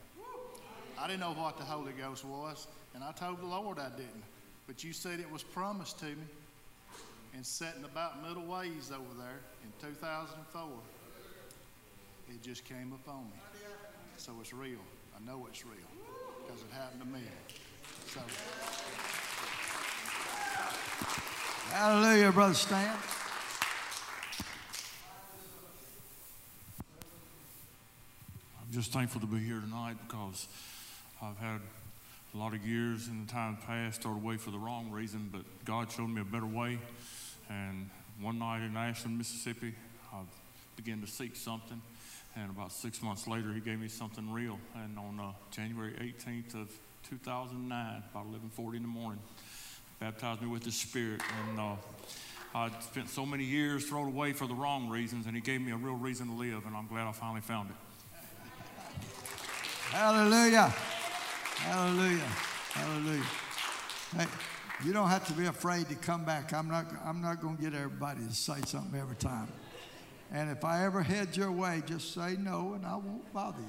I 0.98 1.08
didn't 1.08 1.20
know 1.20 1.34
what 1.34 1.58
the 1.58 1.64
Holy 1.64 1.92
Ghost 1.92 2.24
was, 2.24 2.68
and 2.94 3.04
I 3.04 3.12
told 3.12 3.42
the 3.42 3.46
Lord 3.46 3.80
I 3.80 3.90
didn't. 3.90 4.24
But 4.66 4.84
you 4.84 4.94
said 4.94 5.20
it 5.20 5.30
was 5.30 5.44
promised 5.44 6.00
to 6.00 6.06
me. 6.06 6.26
And 7.36 7.46
sitting 7.46 7.84
about 7.84 8.26
middle 8.26 8.46
ways 8.46 8.92
over 8.94 9.14
there 9.20 9.42
in 9.62 9.90
2004, 9.90 10.62
it 12.30 12.42
just 12.42 12.64
came 12.64 12.94
upon 12.94 13.26
me. 13.26 13.40
So 14.16 14.32
it's 14.40 14.54
real. 14.54 14.80
I 15.16 15.26
know 15.26 15.46
it's 15.50 15.66
real 15.66 15.76
because 16.46 16.62
it 16.62 16.72
happened 16.74 17.02
to 17.02 17.08
me. 17.08 17.26
Hallelujah, 21.72 22.32
Brother 22.32 22.54
Stan. 22.54 22.96
I'm 28.62 28.72
just 28.72 28.94
thankful 28.94 29.20
to 29.20 29.28
be 29.28 29.40
here 29.40 29.60
tonight 29.60 29.98
because 30.08 30.48
I've 31.22 31.38
had 31.38 31.60
a 32.34 32.38
lot 32.38 32.54
of 32.54 32.66
years 32.66 33.10
in 33.10 33.26
the 33.26 33.32
time 33.32 33.58
past 33.68 34.00
started 34.02 34.24
away 34.24 34.38
for 34.38 34.52
the 34.52 34.58
wrong 34.58 34.90
reason, 34.92 35.30
but 35.32 35.42
God 35.66 35.92
showed 35.92 36.08
me 36.08 36.22
a 36.22 36.26
better 36.26 36.46
way. 36.46 36.80
And 37.50 37.90
one 38.22 38.40
night 38.40 38.66
in 38.66 38.78
Ashland, 38.78 39.18
Mississippi, 39.18 39.74
I 40.14 40.20
began 40.78 41.02
to 41.02 41.08
seek 41.08 41.36
something. 41.36 41.82
And 42.36 42.50
about 42.50 42.72
six 42.72 43.02
months 43.02 43.28
later, 43.28 43.54
he 43.54 43.62
gave 43.62 43.80
me 43.80 43.88
something 43.88 44.32
real. 44.32 44.60
And 44.76 44.98
on 45.00 45.20
uh, 45.20 45.32
January 45.52 45.94
18th 45.94 46.56
of 46.56 46.80
2009, 47.10 48.04
about 48.12 48.26
11:40 48.58 48.76
in 48.76 48.82
the 48.82 48.88
morning, 48.88 49.22
baptized 50.00 50.42
me 50.42 50.48
with 50.48 50.64
the 50.64 50.72
Spirit. 50.72 51.22
And 51.50 51.60
uh, 51.60 51.76
I'd 52.54 52.84
spent 52.84 53.10
so 53.10 53.26
many 53.26 53.46
years 53.46 53.86
thrown 53.86 54.08
away 54.08 54.34
for 54.34 54.48
the 54.48 54.54
wrong 54.54 54.90
reasons, 54.90 55.28
and 55.28 55.36
he 55.36 55.42
gave 55.42 55.62
me 55.62 55.72
a 55.72 55.78
real 55.78 55.96
reason 55.96 56.28
to 56.28 56.34
live. 56.34 56.66
And 56.66 56.76
I'm 56.76 56.88
glad 56.88 57.08
I 57.08 57.12
finally 57.14 57.42
found 57.42 57.70
it. 57.70 57.76
Hallelujah. 59.92 60.74
Hallelujah. 61.58 62.32
Hallelujah. 62.74 63.26
Hey, 64.18 64.26
you 64.84 64.92
don't 64.92 65.08
have 65.08 65.26
to 65.28 65.34
be 65.34 65.46
afraid 65.46 65.88
to 65.88 65.96
come 65.96 66.26
back. 66.26 66.54
I'm 66.54 66.68
not, 66.68 66.86
I'm 67.06 67.22
not 67.22 67.42
going 67.42 67.56
to 67.56 67.64
get 67.64 67.74
everybody 67.74 68.26
to 68.26 68.34
say 68.34 68.56
something 68.66 69.00
every 69.00 69.16
time. 69.16 69.48
And 70.32 70.50
if 70.50 70.66
I 70.66 70.86
ever 70.86 71.04
head 71.04 71.38
your 71.38 71.52
way, 71.52 71.84
just 71.86 72.14
say 72.14 72.36
no 72.40 72.74
and 72.74 72.86
I 72.86 72.96
won't 72.96 73.32
bother 73.34 73.62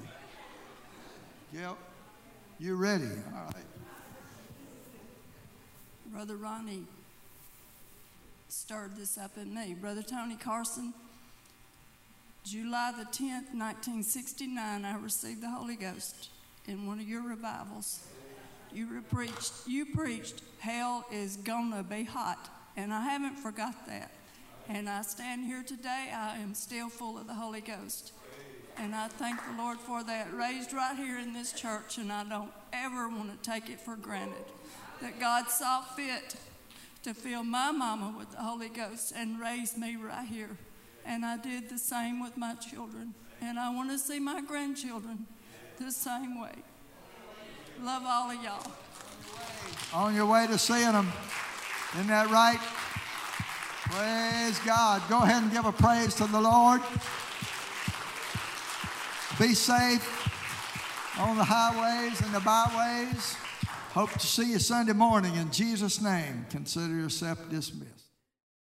you. 1.53 1.61
Yep. 1.61 1.77
You 2.59 2.77
ready? 2.77 3.05
All 3.05 3.45
right. 3.45 3.55
Brother 6.07 6.37
Ronnie 6.37 6.85
stirred 8.49 8.97
this 8.97 9.19
up 9.19 9.37
in 9.37 9.55
me. 9.55 9.75
Brother 9.75 10.03
Tony 10.03 10.37
Carson, 10.37 10.95
July 12.45 12.93
the 12.97 13.05
10th, 13.05 13.53
1969, 13.53 14.85
I 14.85 14.97
received 14.97 15.43
the 15.43 15.51
Holy 15.51 15.77
Ghost 15.77 16.31
in 16.67 16.87
one 16.87 17.01
of 17.01 17.09
your 17.09 17.23
revivals. 17.23 18.01
You 18.73 19.03
preached, 19.11 19.53
you 19.67 19.87
preached, 19.87 20.43
hell 20.61 21.05
is 21.13 21.37
gonna 21.37 21.83
be 21.83 22.05
hot, 22.05 22.49
and 22.77 22.93
I 22.93 23.03
haven't 23.03 23.37
forgot 23.37 23.87
that. 23.87 24.11
And 24.69 24.89
I 24.89 25.03
stand 25.03 25.45
here 25.45 25.63
today, 25.63 26.11
I 26.13 26.39
am 26.39 26.55
still 26.55 26.89
full 26.89 27.19
of 27.19 27.27
the 27.27 27.35
Holy 27.35 27.61
Ghost. 27.61 28.13
And 28.79 28.95
I 28.95 29.09
thank 29.09 29.41
the 29.41 29.63
Lord 29.63 29.79
for 29.79 30.03
that. 30.05 30.35
Raised 30.35 30.73
right 30.73 30.97
here 30.97 31.19
in 31.19 31.33
this 31.33 31.53
church, 31.53 31.99
and 31.99 32.13
I 32.13 32.25
don't 32.25 32.51
ever 32.73 33.09
want 33.09 33.31
to 33.31 33.51
take 33.51 33.71
it 33.71 33.81
for 33.81 33.97
granted 33.97 34.45
that 35.01 35.21
God 35.21 35.49
saw 35.49 35.83
fit 35.83 36.37
to 37.03 37.15
fill 37.15 37.45
my 37.45 37.71
mama 37.71 38.15
with 38.19 38.33
the 38.33 38.39
Holy 38.39 38.69
Ghost 38.69 39.13
and 39.17 39.39
raise 39.39 39.77
me 39.77 39.97
right 39.97 40.27
here. 40.27 40.57
And 41.05 41.25
I 41.25 41.37
did 41.37 41.69
the 41.69 41.79
same 41.79 42.21
with 42.21 42.37
my 42.37 42.55
children. 42.55 43.15
And 43.41 43.59
I 43.59 43.73
want 43.73 43.91
to 43.91 43.99
see 43.99 44.19
my 44.19 44.41
grandchildren 44.41 45.27
the 45.79 45.93
same 45.93 46.41
way. 46.41 46.55
Love 47.81 48.03
all 48.05 48.31
of 48.31 48.43
y'all. 48.43 48.73
On 49.95 50.15
your 50.15 50.27
way 50.27 50.47
to 50.47 50.59
seeing 50.59 50.93
them. 50.93 51.13
Isn't 51.95 52.09
that 52.09 52.31
right? 52.31 52.59
Praise 53.91 54.59
God. 54.61 55.03
Go 55.09 55.23
ahead 55.23 55.43
and 55.43 55.53
give 55.53 55.65
a 55.65 55.73
praise 55.73 56.15
to 56.17 56.27
the 56.27 56.41
Lord. 56.41 56.81
Be 59.39 59.55
safe 59.55 60.05
on 61.19 61.37
the 61.37 61.45
highways 61.45 62.21
and 62.21 62.35
the 62.35 62.41
byways. 62.41 63.37
Hope 63.93 64.13
to 64.13 64.27
see 64.27 64.51
you 64.51 64.59
Sunday 64.59 64.93
morning. 64.93 65.35
In 65.37 65.51
Jesus' 65.51 66.01
name, 66.01 66.47
consider 66.51 66.95
yourself 66.95 67.39
dismissed. 67.49 67.96